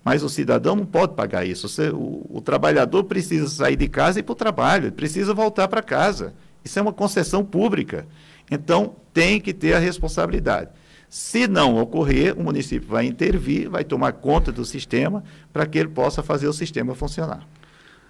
Mas 0.05 0.23
o 0.23 0.29
cidadão 0.29 0.77
não 0.77 0.85
pode 0.85 1.15
pagar 1.15 1.47
isso. 1.47 1.67
O, 1.95 2.39
o 2.39 2.41
trabalhador 2.43 3.05
precisa 3.05 3.49
sair 3.49 3.77
de 3.77 3.89
casa 3.89 4.19
e 4.19 4.21
ir 4.21 4.23
para 4.23 4.33
o 4.33 4.37
trabalho, 4.37 4.93
precisa 4.93 5.33
voltar 5.33 5.67
para 5.67 5.83
casa. 5.83 6.35
Isso 6.63 6.79
é 6.79 6.83
uma 6.83 6.93
concessão 6.93 7.43
pública. 7.43 8.07
Então, 8.51 8.97
tem 9.15 9.41
que 9.41 9.55
ter 9.55 9.73
a 9.73 9.79
responsabilidade. 9.79 10.71
Se 11.09 11.47
não 11.47 11.79
ocorrer, 11.79 12.39
o 12.39 12.43
município 12.43 12.89
vai 12.89 13.07
intervir, 13.07 13.71
vai 13.71 13.85
tomar 13.85 14.13
conta 14.13 14.51
do 14.51 14.65
sistema 14.65 15.23
para 15.53 15.65
que 15.65 15.79
ele 15.79 15.89
possa 15.89 16.23
fazer 16.23 16.49
o 16.49 16.53
sistema 16.53 16.95
funcionar. 16.95 17.47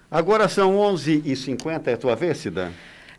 Agora 0.09 0.49
são 0.49 0.75
11h50, 0.77 1.87
é 1.87 1.93
a 1.93 1.97
tua 1.97 2.15
vez, 2.15 2.37
Cida? 2.39 2.71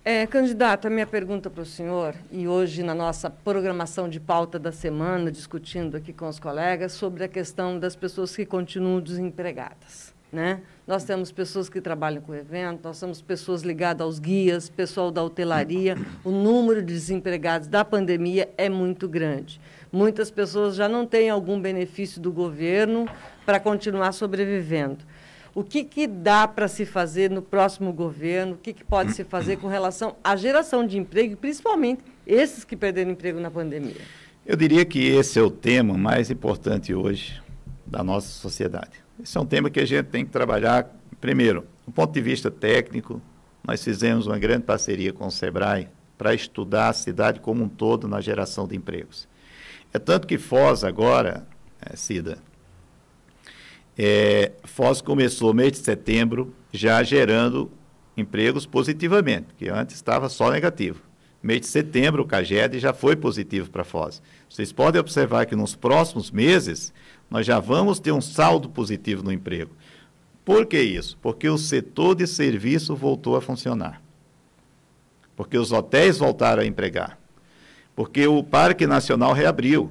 É, 0.09 0.25
candidato, 0.25 0.87
a 0.87 0.89
minha 0.89 1.05
pergunta 1.05 1.51
para 1.51 1.65
o 1.65 1.67
senhor, 1.67 2.15
e 2.31 2.47
hoje 2.47 2.81
na 2.81 2.95
nossa 2.95 3.29
programação 3.29 4.09
de 4.09 4.21
pauta 4.21 4.57
da 4.57 4.71
semana, 4.71 5.33
discutindo 5.33 5.97
aqui 5.97 6.13
com 6.13 6.29
os 6.29 6.39
colegas, 6.39 6.93
sobre 6.93 7.25
a 7.25 7.29
questão 7.29 7.77
das 7.77 7.97
pessoas 7.97 8.37
que 8.37 8.47
continuam 8.47 9.01
desempregadas. 9.01 10.15
Né? 10.33 10.61
Nós 10.87 11.03
temos 11.03 11.33
pessoas 11.33 11.69
que 11.69 11.81
trabalham 11.81 12.23
com 12.23 12.33
evento, 12.33 12.85
nós 12.85 13.01
temos 13.01 13.21
pessoas 13.21 13.63
ligadas 13.63 14.05
aos 14.05 14.21
guias, 14.21 14.69
pessoal 14.69 15.11
da 15.11 15.25
hotelaria. 15.25 15.97
O 16.23 16.31
número 16.31 16.83
de 16.83 16.95
desempregados 16.95 17.67
da 17.67 17.85
pandemia 17.85 18.49
é 18.57 18.69
muito 18.69 19.09
grande. 19.09 19.61
Muitas 19.91 20.31
pessoas 20.31 20.77
já 20.77 20.89
não 20.89 21.05
têm 21.05 21.31
algum 21.31 21.61
benefício 21.61 22.21
do 22.21 22.31
governo 22.31 23.09
para 23.45 23.59
continuar 23.59 24.13
sobrevivendo. 24.13 25.05
O 25.57 25.65
que, 25.65 25.85
que 25.85 26.07
dá 26.07 26.47
para 26.47 26.69
se 26.69 26.85
fazer 26.85 27.31
no 27.31 27.41
próximo 27.41 27.91
governo? 27.91 28.57
O 28.57 28.59
que, 28.59 28.75
que 28.75 28.85
pode 28.85 29.15
se 29.15 29.25
fazer 29.25 29.57
com 29.57 29.69
relação 29.69 30.15
à 30.23 30.37
geração 30.37 30.87
de 30.87 30.99
emprego, 30.99 31.35
principalmente 31.35 32.03
esses 32.27 32.63
que 32.63 32.77
perderam 32.77 33.13
emprego 33.13 33.41
na 33.41 33.51
pandemia? 33.51 33.97
Eu 34.45 34.55
diria 34.55 34.85
que 34.85 34.99
esse 34.99 35.39
é 35.39 35.43
o 35.43 35.51
tema 35.51 35.97
mais 35.97 36.31
importante 36.31 36.93
hoje 36.93 37.41
da 37.87 38.05
nossa 38.05 38.29
sociedade. 38.29 39.03
Esse 39.19 39.39
é 39.39 39.41
um 39.41 39.47
tema 39.47 39.71
que 39.71 39.81
a 39.81 39.87
gente 39.87 40.05
tem 40.09 40.27
que 40.27 40.31
trabalhar, 40.31 40.95
primeiro, 41.23 41.67
do 41.87 41.91
ponto 41.91 42.13
de 42.13 42.21
vista 42.21 42.51
técnico, 42.51 43.23
nós 43.67 43.83
fizemos 43.83 44.27
uma 44.27 44.39
grande 44.39 44.65
parceria 44.65 45.11
com 45.11 45.27
o 45.27 45.31
SEBRAE 45.31 45.89
para 46.19 46.35
estudar 46.35 46.91
a 46.91 46.93
cidade 46.93 47.41
como 47.41 47.65
um 47.65 47.69
todo 47.71 48.07
na 48.07 48.21
geração 48.21 48.69
de 48.69 48.77
empregos. 48.77 49.27
É 49.91 49.99
tanto 49.99 50.27
que 50.27 50.37
Foz 50.37 50.85
agora, 50.85 51.49
é, 51.81 51.97
Cida, 51.97 52.37
é, 53.99 54.53
Foz 54.65 55.01
começou 55.01 55.55
mês 55.55 55.73
de 55.73 55.79
setembro 55.79 56.53
já 56.73 57.03
gerando 57.03 57.71
empregos 58.17 58.67
positivamente, 58.67 59.49
que 59.57 59.69
antes 59.69 59.97
estava 59.97 60.29
só 60.29 60.51
negativo. 60.51 61.01
Mês 61.43 61.61
de 61.61 61.67
setembro, 61.67 62.23
o 62.23 62.27
CAGED 62.27 62.79
já 62.79 62.93
foi 62.93 63.15
positivo 63.15 63.71
para 63.71 63.85
Foz. 63.85 64.21
Vocês 64.49 64.73
podem 64.73 65.01
observar 65.01 65.47
que 65.47 65.55
nos 65.55 65.77
próximos 65.77 66.31
meses 66.31 66.93
nós 67.31 67.47
já 67.47 67.61
vamos 67.61 68.01
ter 68.01 68.13
um 68.13 68.21
saldo 68.21 68.69
positivo 68.69 69.23
no 69.23 69.33
emprego. 69.33 69.71
Por 70.45 70.67
que 70.67 70.81
isso? 70.81 71.17
Porque 71.21 71.49
o 71.49 71.59
setor 71.59 72.15
de 72.15 72.27
serviço 72.27 72.95
voltou 72.95 73.37
a 73.37 73.41
funcionar. 73.41 74.03
Porque 75.35 75.59
os 75.59 75.73
hotéis 75.73 76.19
voltaram 76.19 76.63
a 76.63 76.67
empregar. 76.67 77.19
Porque 77.95 78.27
o 78.27 78.43
Parque 78.43 78.87
Nacional 78.87 79.33
reabriu. 79.33 79.91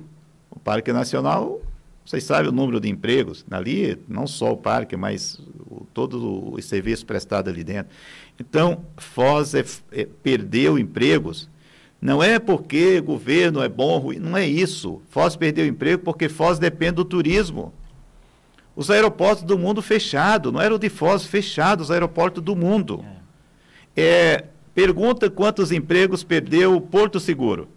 O 0.50 0.60
Parque 0.60 0.92
Nacional, 0.94 1.62
vocês 2.06 2.24
sabem 2.24 2.50
o 2.50 2.54
número 2.54 2.80
de 2.80 2.88
empregos 2.88 3.44
ali, 3.50 3.98
não 4.08 4.28
só 4.28 4.52
o 4.52 4.58
parque, 4.58 4.96
mas 4.96 5.40
o, 5.68 5.88
todo 5.92 6.54
o 6.54 6.62
serviço 6.62 7.04
prestado 7.04 7.50
ali 7.50 7.64
dentro. 7.64 7.92
Então, 8.40 8.86
Foz 8.96 9.56
é, 9.56 9.66
é, 9.92 10.08
perdeu 10.22 10.78
empregos 10.78 11.50
Não 12.00 12.22
é 12.22 12.38
porque 12.38 13.00
o 13.00 13.04
governo 13.04 13.64
é 13.64 13.68
bom, 13.68 13.98
ruim, 13.98 14.20
não 14.20 14.38
é 14.38 14.46
isso. 14.46 15.02
Foz 15.10 15.36
perdeu 15.36 15.66
emprego 15.66 16.04
porque 16.04 16.30
Foz 16.30 16.60
depende 16.60 16.98
do 16.98 17.06
turismo. 17.06 17.74
Os 18.76 18.92
aeroportos 18.92 19.44
do 19.44 19.58
mundo 19.58 19.82
fechados, 19.82 20.54
não 20.54 20.62
era 20.62 20.76
o 20.76 20.78
de 20.78 20.90
Foz, 20.90 21.26
fechados 21.26 21.86
os 21.86 21.92
aeroportos 21.92 22.44
do 22.44 22.56
mundo. 22.56 23.04
É. 23.96 24.04
é, 24.04 24.46
pergunta 24.76 25.28
quantos 25.30 25.72
empregos 25.72 26.24
perdeu 26.24 26.76
o 26.76 26.82
Porto 26.82 27.20
Seguro, 27.20 27.68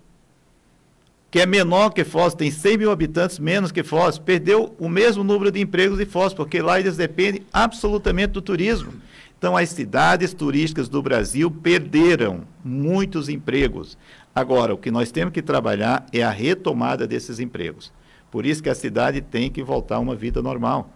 que 1.31 1.41
é 1.41 1.47
menor 1.47 1.91
que 1.91 2.05
Foz, 2.05 2.35
tem 2.35 2.51
100 2.51 2.79
mil 2.79 2.91
habitantes 2.91 3.39
menos 3.39 3.71
que 3.71 3.83
Foz, 3.83 4.19
perdeu 4.19 4.75
o 4.79 4.89
mesmo 4.89 5.23
número 5.23 5.51
de 5.51 5.61
empregos 5.61 5.99
de 5.99 6.07
Foz, 6.07 6.33
porque 6.33 6.63
lá 6.63 6.81
eles 6.81 6.97
dependem 6.97 7.43
absolutamente 7.53 8.33
do 8.33 8.43
turismo. 8.43 8.95
Então, 9.39 9.57
as 9.57 9.69
cidades 9.69 10.33
turísticas 10.33 10.89
do 10.89 11.01
Brasil 11.03 11.51
perderam 11.51 12.43
muitos 12.65 13.29
empregos. 13.29 13.97
Agora, 14.35 14.75
o 14.75 14.79
que 14.79 14.91
nós 14.91 15.13
temos 15.13 15.33
que 15.33 15.43
trabalhar 15.43 16.07
é 16.13 16.23
a 16.23 16.31
retomada 16.31 17.07
desses 17.07 17.39
empregos. 17.39 17.93
Por 18.31 18.45
isso 18.45 18.63
que 18.63 18.69
a 18.69 18.75
cidade 18.75 19.21
tem 19.21 19.51
que 19.51 19.63
voltar 19.63 19.97
a 19.97 20.01
uma 20.01 20.17
vida 20.17 20.43
normal. 20.43 20.93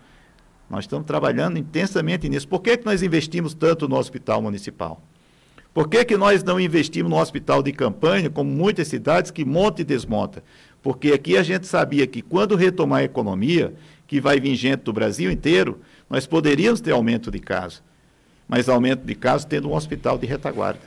Nós 0.68 0.85
estamos 0.85 1.07
trabalhando 1.07 1.59
intensamente 1.59 2.28
nisso. 2.28 2.49
Por 2.49 2.61
que, 2.61 2.78
que 2.78 2.87
nós 2.87 3.03
investimos 3.03 3.55
tanto 3.55 3.87
no 3.87 3.97
hospital 3.97 4.41
municipal? 4.41 5.03
Por 5.73 5.89
que, 5.89 6.05
que 6.05 6.16
nós 6.16 6.43
não 6.45 6.61
investimos 6.61 7.11
no 7.11 7.18
hospital 7.18 7.62
de 7.62 7.73
campanha, 7.73 8.29
como 8.29 8.51
muitas 8.51 8.89
cidades 8.89 9.31
que 9.31 9.45
monta 9.45 9.81
e 9.81 9.85
desmonta? 9.85 10.43
Porque 10.83 11.12
aqui 11.12 11.37
a 11.37 11.43
gente 11.43 11.66
sabia 11.66 12.07
que 12.07 12.20
quando 12.20 12.57
retomar 12.57 13.01
a 13.01 13.05
economia, 13.05 13.73
que 14.07 14.20
vai 14.20 14.39
vir 14.39 14.55
gente 14.55 14.81
do 14.81 14.93
Brasil 14.93 15.31
inteiro, 15.31 15.81
nós 16.11 16.27
poderíamos 16.27 16.81
ter 16.81 16.91
aumento 16.91 17.31
de 17.31 17.39
casos 17.39 17.83
mas 18.53 18.68
aumento 18.68 19.03
de 19.07 19.14
casos 19.14 19.47
tendo 19.47 19.70
um 19.70 19.75
hospital 19.75 20.18
de 20.18 20.27
retaguarda. 20.27 20.83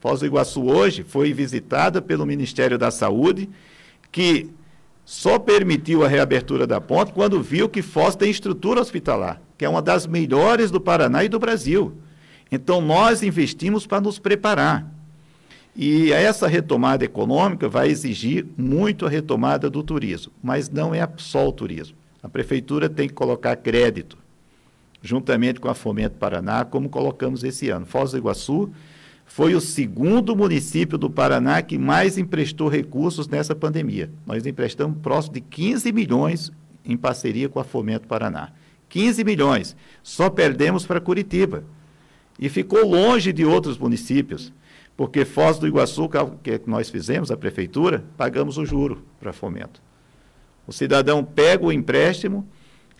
Foz 0.00 0.20
do 0.20 0.26
Iguaçu 0.26 0.64
hoje 0.64 1.02
foi 1.02 1.30
visitada 1.30 2.00
pelo 2.00 2.24
Ministério 2.24 2.78
da 2.78 2.90
Saúde, 2.90 3.50
que 4.10 4.48
só 5.04 5.38
permitiu 5.38 6.02
a 6.02 6.08
reabertura 6.08 6.66
da 6.66 6.80
ponte 6.80 7.12
quando 7.12 7.42
viu 7.42 7.68
que 7.68 7.82
Foz 7.82 8.16
tem 8.16 8.30
estrutura 8.30 8.80
hospitalar, 8.80 9.42
que 9.58 9.64
é 9.66 9.68
uma 9.68 9.82
das 9.82 10.06
melhores 10.06 10.70
do 10.70 10.80
Paraná 10.80 11.22
e 11.22 11.28
do 11.28 11.38
Brasil. 11.38 11.92
Então 12.52 12.82
nós 12.82 13.22
investimos 13.22 13.86
para 13.86 14.00
nos 14.00 14.18
preparar. 14.18 14.86
E 15.74 16.12
essa 16.12 16.46
retomada 16.46 17.02
econômica 17.02 17.66
vai 17.68 17.88
exigir 17.88 18.46
muito 18.58 19.06
a 19.06 19.08
retomada 19.08 19.70
do 19.70 19.82
turismo, 19.82 20.30
mas 20.42 20.68
não 20.68 20.94
é 20.94 21.08
só 21.16 21.48
o 21.48 21.52
turismo. 21.52 21.96
A 22.22 22.28
prefeitura 22.28 22.90
tem 22.90 23.08
que 23.08 23.14
colocar 23.14 23.56
crédito 23.56 24.18
juntamente 25.02 25.58
com 25.58 25.68
a 25.68 25.74
Fomento 25.74 26.16
Paraná, 26.16 26.64
como 26.64 26.88
colocamos 26.88 27.42
esse 27.42 27.68
ano. 27.68 27.84
Foz 27.84 28.12
do 28.12 28.18
Iguaçu 28.18 28.70
foi 29.26 29.54
o 29.54 29.60
segundo 29.60 30.36
município 30.36 30.96
do 30.96 31.10
Paraná 31.10 31.60
que 31.60 31.76
mais 31.76 32.16
emprestou 32.16 32.68
recursos 32.68 33.26
nessa 33.26 33.54
pandemia. 33.54 34.10
Nós 34.26 34.46
emprestamos 34.46 34.98
próximo 35.02 35.34
de 35.34 35.40
15 35.40 35.90
milhões 35.90 36.52
em 36.84 36.96
parceria 36.96 37.48
com 37.48 37.58
a 37.58 37.64
Fomento 37.64 38.06
Paraná. 38.06 38.52
15 38.88 39.24
milhões. 39.24 39.74
Só 40.02 40.30
perdemos 40.30 40.86
para 40.86 41.00
Curitiba. 41.00 41.64
E 42.42 42.48
ficou 42.48 42.84
longe 42.84 43.32
de 43.32 43.44
outros 43.44 43.78
municípios, 43.78 44.52
porque 44.96 45.24
Foz 45.24 45.60
do 45.60 45.68
Iguaçu, 45.68 46.10
que 46.42 46.60
nós 46.66 46.90
fizemos, 46.90 47.30
a 47.30 47.36
prefeitura, 47.36 48.04
pagamos 48.16 48.58
o 48.58 48.66
juro 48.66 49.04
para 49.20 49.32
Fomento. 49.32 49.80
O 50.66 50.72
cidadão 50.72 51.22
pega 51.22 51.64
o 51.64 51.70
empréstimo, 51.70 52.44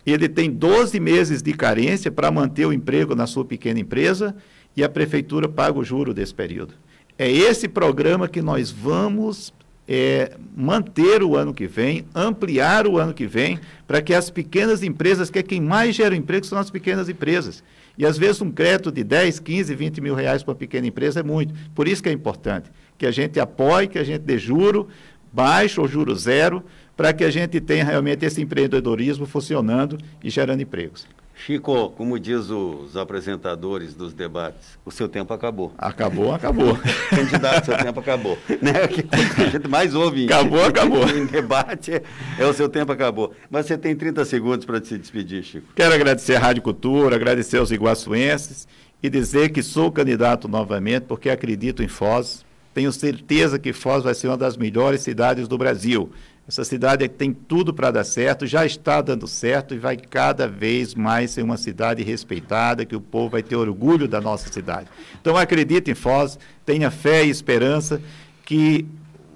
ele 0.05 0.29
tem 0.29 0.49
12 0.49 0.97
meses 0.97 1.41
de 1.41 1.51
carência 1.51 2.09
para 2.09 2.31
manter 2.31 2.65
o 2.65 2.71
emprego 2.71 3.15
na 3.15 3.27
sua 3.27 3.43
pequena 3.43 3.81
empresa 3.81 4.33
e 4.77 4.81
a 4.81 4.87
prefeitura 4.87 5.49
paga 5.49 5.77
o 5.77 5.83
juro 5.83 6.13
desse 6.13 6.33
período. 6.33 6.75
É 7.17 7.29
esse 7.29 7.67
programa 7.67 8.29
que 8.29 8.41
nós 8.41 8.71
vamos 8.71 9.53
é, 9.85 10.37
manter 10.55 11.21
o 11.21 11.35
ano 11.35 11.53
que 11.53 11.67
vem, 11.67 12.05
ampliar 12.15 12.87
o 12.87 12.97
ano 12.97 13.13
que 13.13 13.27
vem, 13.27 13.59
para 13.85 14.01
que 14.01 14.13
as 14.13 14.29
pequenas 14.29 14.83
empresas, 14.83 15.29
que 15.29 15.39
é 15.39 15.43
quem 15.43 15.59
mais 15.59 15.93
gera 15.97 16.15
emprego, 16.15 16.45
são 16.45 16.57
as 16.57 16.71
pequenas 16.71 17.09
empresas. 17.09 17.61
E 17.97 18.05
às 18.05 18.17
vezes 18.17 18.41
um 18.41 18.51
crédito 18.51 18.91
de 18.91 19.03
10, 19.03 19.39
15, 19.39 19.75
20 19.75 20.01
mil 20.01 20.15
reais 20.15 20.43
para 20.43 20.51
uma 20.51 20.57
pequena 20.57 20.87
empresa 20.87 21.19
é 21.19 21.23
muito. 21.23 21.53
Por 21.75 21.87
isso 21.87 22.01
que 22.01 22.09
é 22.09 22.11
importante 22.11 22.71
que 22.97 23.05
a 23.05 23.11
gente 23.11 23.39
apoie, 23.39 23.87
que 23.87 23.99
a 23.99 24.03
gente 24.03 24.21
dê 24.21 24.37
juro 24.37 24.87
baixo 25.31 25.81
ou 25.81 25.87
juro 25.87 26.15
zero, 26.15 26.63
para 26.95 27.11
que 27.11 27.23
a 27.23 27.29
gente 27.31 27.59
tenha 27.59 27.83
realmente 27.83 28.23
esse 28.23 28.39
empreendedorismo 28.39 29.25
funcionando 29.25 29.97
e 30.23 30.29
gerando 30.29 30.61
empregos. 30.61 31.07
Chico, 31.35 31.89
como 31.91 32.19
diz 32.19 32.49
os 32.49 32.95
apresentadores 32.95 33.93
dos 33.93 34.13
debates, 34.13 34.77
o 34.85 34.91
seu 34.91 35.09
tempo 35.09 35.33
acabou. 35.33 35.73
Acabou, 35.77 36.33
acabou. 36.33 36.77
Candidato, 37.09 37.65
seu 37.65 37.77
tempo 37.77 37.99
acabou. 37.99 38.37
Né? 38.61 38.71
A 39.11 39.49
gente 39.49 39.67
mais 39.67 39.93
ouve 39.93 40.25
acabou, 40.25 40.63
acabou. 40.63 41.03
em 41.09 41.25
debate 41.25 42.01
é 42.39 42.45
o 42.45 42.53
seu 42.53 42.69
tempo 42.69 42.91
acabou. 42.91 43.33
Mas 43.49 43.65
você 43.65 43.77
tem 43.77 43.95
30 43.95 44.23
segundos 44.23 44.65
para 44.65 44.83
se 44.83 44.97
despedir, 44.97 45.43
Chico. 45.43 45.67
Quero 45.75 45.93
agradecer 45.93 46.35
a 46.35 46.39
Rádio 46.39 46.61
Cultura, 46.61 47.15
agradecer 47.15 47.57
aos 47.57 47.71
iguaçuenses 47.71 48.67
e 49.01 49.09
dizer 49.09 49.49
que 49.49 49.61
sou 49.61 49.91
candidato 49.91 50.47
novamente 50.47 51.03
porque 51.07 51.29
acredito 51.29 51.83
em 51.83 51.87
Foz. 51.87 52.45
Tenho 52.73 52.91
certeza 52.91 53.59
que 53.59 53.73
Foz 53.73 54.03
vai 54.03 54.13
ser 54.13 54.27
uma 54.27 54.37
das 54.37 54.55
melhores 54.55 55.01
cidades 55.01 55.47
do 55.47 55.57
Brasil. 55.57 56.09
Essa 56.45 56.65
cidade 56.65 57.07
tem 57.07 57.31
tudo 57.31 57.73
para 57.73 57.89
dar 57.89 58.03
certo, 58.03 58.45
já 58.45 58.65
está 58.65 59.01
dando 59.01 59.25
certo 59.27 59.73
e 59.73 59.79
vai 59.79 59.95
cada 59.95 60.45
vez 60.45 60.93
mais 60.93 61.31
ser 61.31 61.41
uma 61.41 61.55
cidade 61.55 62.03
respeitada, 62.03 62.85
que 62.85 62.95
o 62.95 63.01
povo 63.01 63.29
vai 63.29 63.41
ter 63.41 63.55
orgulho 63.55 64.09
da 64.09 64.19
nossa 64.19 64.51
cidade. 64.51 64.87
Então 65.21 65.37
acredite 65.37 65.89
em 65.89 65.95
Foz, 65.95 66.37
tenha 66.65 66.91
fé 66.91 67.23
e 67.23 67.29
esperança 67.29 68.01
que 68.43 68.85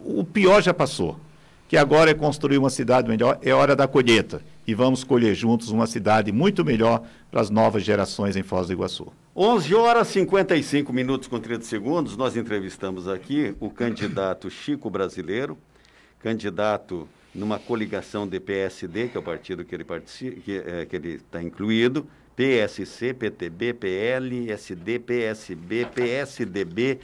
o 0.04 0.26
pior 0.26 0.62
já 0.62 0.74
passou, 0.74 1.18
que 1.70 1.78
agora 1.78 2.12
é 2.12 2.14
construir 2.14 2.58
uma 2.58 2.70
cidade 2.70 3.08
melhor, 3.08 3.40
é 3.42 3.54
hora 3.54 3.74
da 3.74 3.88
colheita 3.88 4.42
e 4.68 4.74
vamos 4.74 5.06
colher 5.06 5.34
juntos 5.34 5.70
uma 5.70 5.88
cidade 5.88 6.34
muito 6.34 6.66
melhor 6.66 7.04
para 7.32 7.40
as 7.40 7.50
novas 7.50 7.84
gerações 7.84 8.36
em 8.36 8.44
Foz 8.44 8.68
do 8.68 8.74
Iguaçu. 8.74 9.08
11 9.34 9.76
horas 9.76 10.08
55 10.10 10.92
minutos 10.92 11.28
com 11.28 11.40
30 11.40 11.64
segundos, 11.64 12.18
nós 12.18 12.36
entrevistamos 12.36 13.08
aqui 13.08 13.56
o 13.60 13.70
candidato 13.70 14.50
Chico 14.50 14.90
Brasileiro, 14.90 15.58
candidato 16.20 17.08
numa 17.34 17.60
coligação 17.60 18.28
de 18.28 18.40
PSD, 18.40 19.10
que 19.10 19.18
é 19.18 19.20
o 19.20 19.24
partido 19.24 19.64
que 19.64 19.76
ele 19.76 19.84
participa, 19.84 20.42
que, 20.42 20.58
é, 20.58 20.86
que 20.86 20.96
ele 20.96 21.10
está 21.16 21.42
incluído, 21.42 22.08
PSC, 22.36 23.14
PTB, 23.14 23.74
PL, 23.74 24.52
SD, 24.52 25.00
PSB, 25.00 25.86
PSDB 25.86 27.00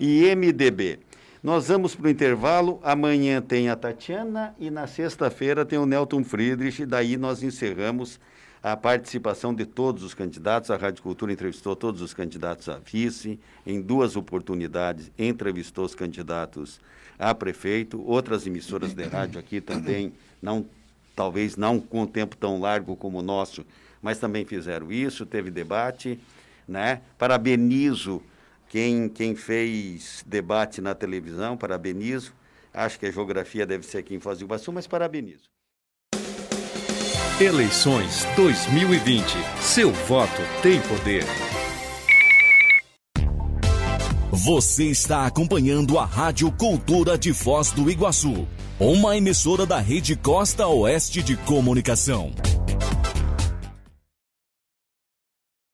e 0.00 0.34
MDB. 0.34 0.98
Nós 1.42 1.68
vamos 1.68 1.94
para 1.94 2.06
o 2.06 2.10
intervalo. 2.10 2.80
Amanhã 2.82 3.40
tem 3.40 3.68
a 3.68 3.76
Tatiana 3.76 4.54
e 4.58 4.70
na 4.70 4.86
sexta-feira 4.86 5.64
tem 5.64 5.78
o 5.78 5.86
Nelton 5.86 6.24
Friedrich. 6.24 6.82
E 6.82 6.86
daí 6.86 7.16
nós 7.16 7.42
encerramos 7.42 8.18
a 8.62 8.76
participação 8.76 9.54
de 9.54 9.64
todos 9.64 10.02
os 10.02 10.14
candidatos. 10.14 10.70
A 10.70 10.76
Rádio 10.76 11.02
Cultura 11.02 11.32
entrevistou 11.32 11.76
todos 11.76 12.02
os 12.02 12.12
candidatos 12.12 12.68
a 12.68 12.78
vice. 12.78 13.38
Em 13.64 13.80
duas 13.80 14.16
oportunidades, 14.16 15.12
entrevistou 15.18 15.84
os 15.84 15.94
candidatos 15.94 16.80
a 17.18 17.34
prefeito, 17.34 18.02
outras 18.06 18.46
emissoras 18.46 18.94
de 18.94 19.04
rádio 19.04 19.40
aqui 19.40 19.60
também, 19.60 20.12
não, 20.40 20.64
talvez 21.16 21.56
não 21.56 21.80
com 21.80 22.02
um 22.02 22.06
tempo 22.06 22.36
tão 22.36 22.60
largo 22.60 22.94
como 22.96 23.18
o 23.18 23.22
nosso, 23.22 23.64
mas 24.00 24.18
também 24.18 24.44
fizeram 24.44 24.92
isso, 24.92 25.26
teve 25.26 25.50
debate, 25.50 26.18
né? 26.66 27.00
Parabenizo 27.18 28.22
quem, 28.68 29.08
quem 29.08 29.34
fez 29.34 30.22
debate 30.26 30.80
na 30.80 30.94
televisão, 30.94 31.56
parabenizo. 31.56 32.32
Acho 32.72 32.98
que 32.98 33.06
a 33.06 33.10
geografia 33.10 33.66
deve 33.66 33.84
ser 33.84 33.98
aqui 33.98 34.14
em 34.14 34.20
Foz 34.20 34.38
do 34.38 34.44
Iguaçu, 34.44 34.72
mas 34.72 34.86
parabenizo. 34.86 35.48
Eleições 37.40 38.24
2020. 38.36 39.24
Seu 39.60 39.92
voto 39.92 40.42
tem 40.62 40.80
poder. 40.82 41.24
Você 44.44 44.84
está 44.84 45.26
acompanhando 45.26 45.98
a 45.98 46.04
Rádio 46.04 46.52
Cultura 46.52 47.18
de 47.18 47.34
Foz 47.34 47.72
do 47.72 47.90
Iguaçu, 47.90 48.46
uma 48.78 49.16
emissora 49.16 49.66
da 49.66 49.80
Rede 49.80 50.14
Costa 50.14 50.64
Oeste 50.68 51.24
de 51.24 51.36
Comunicação. 51.38 52.32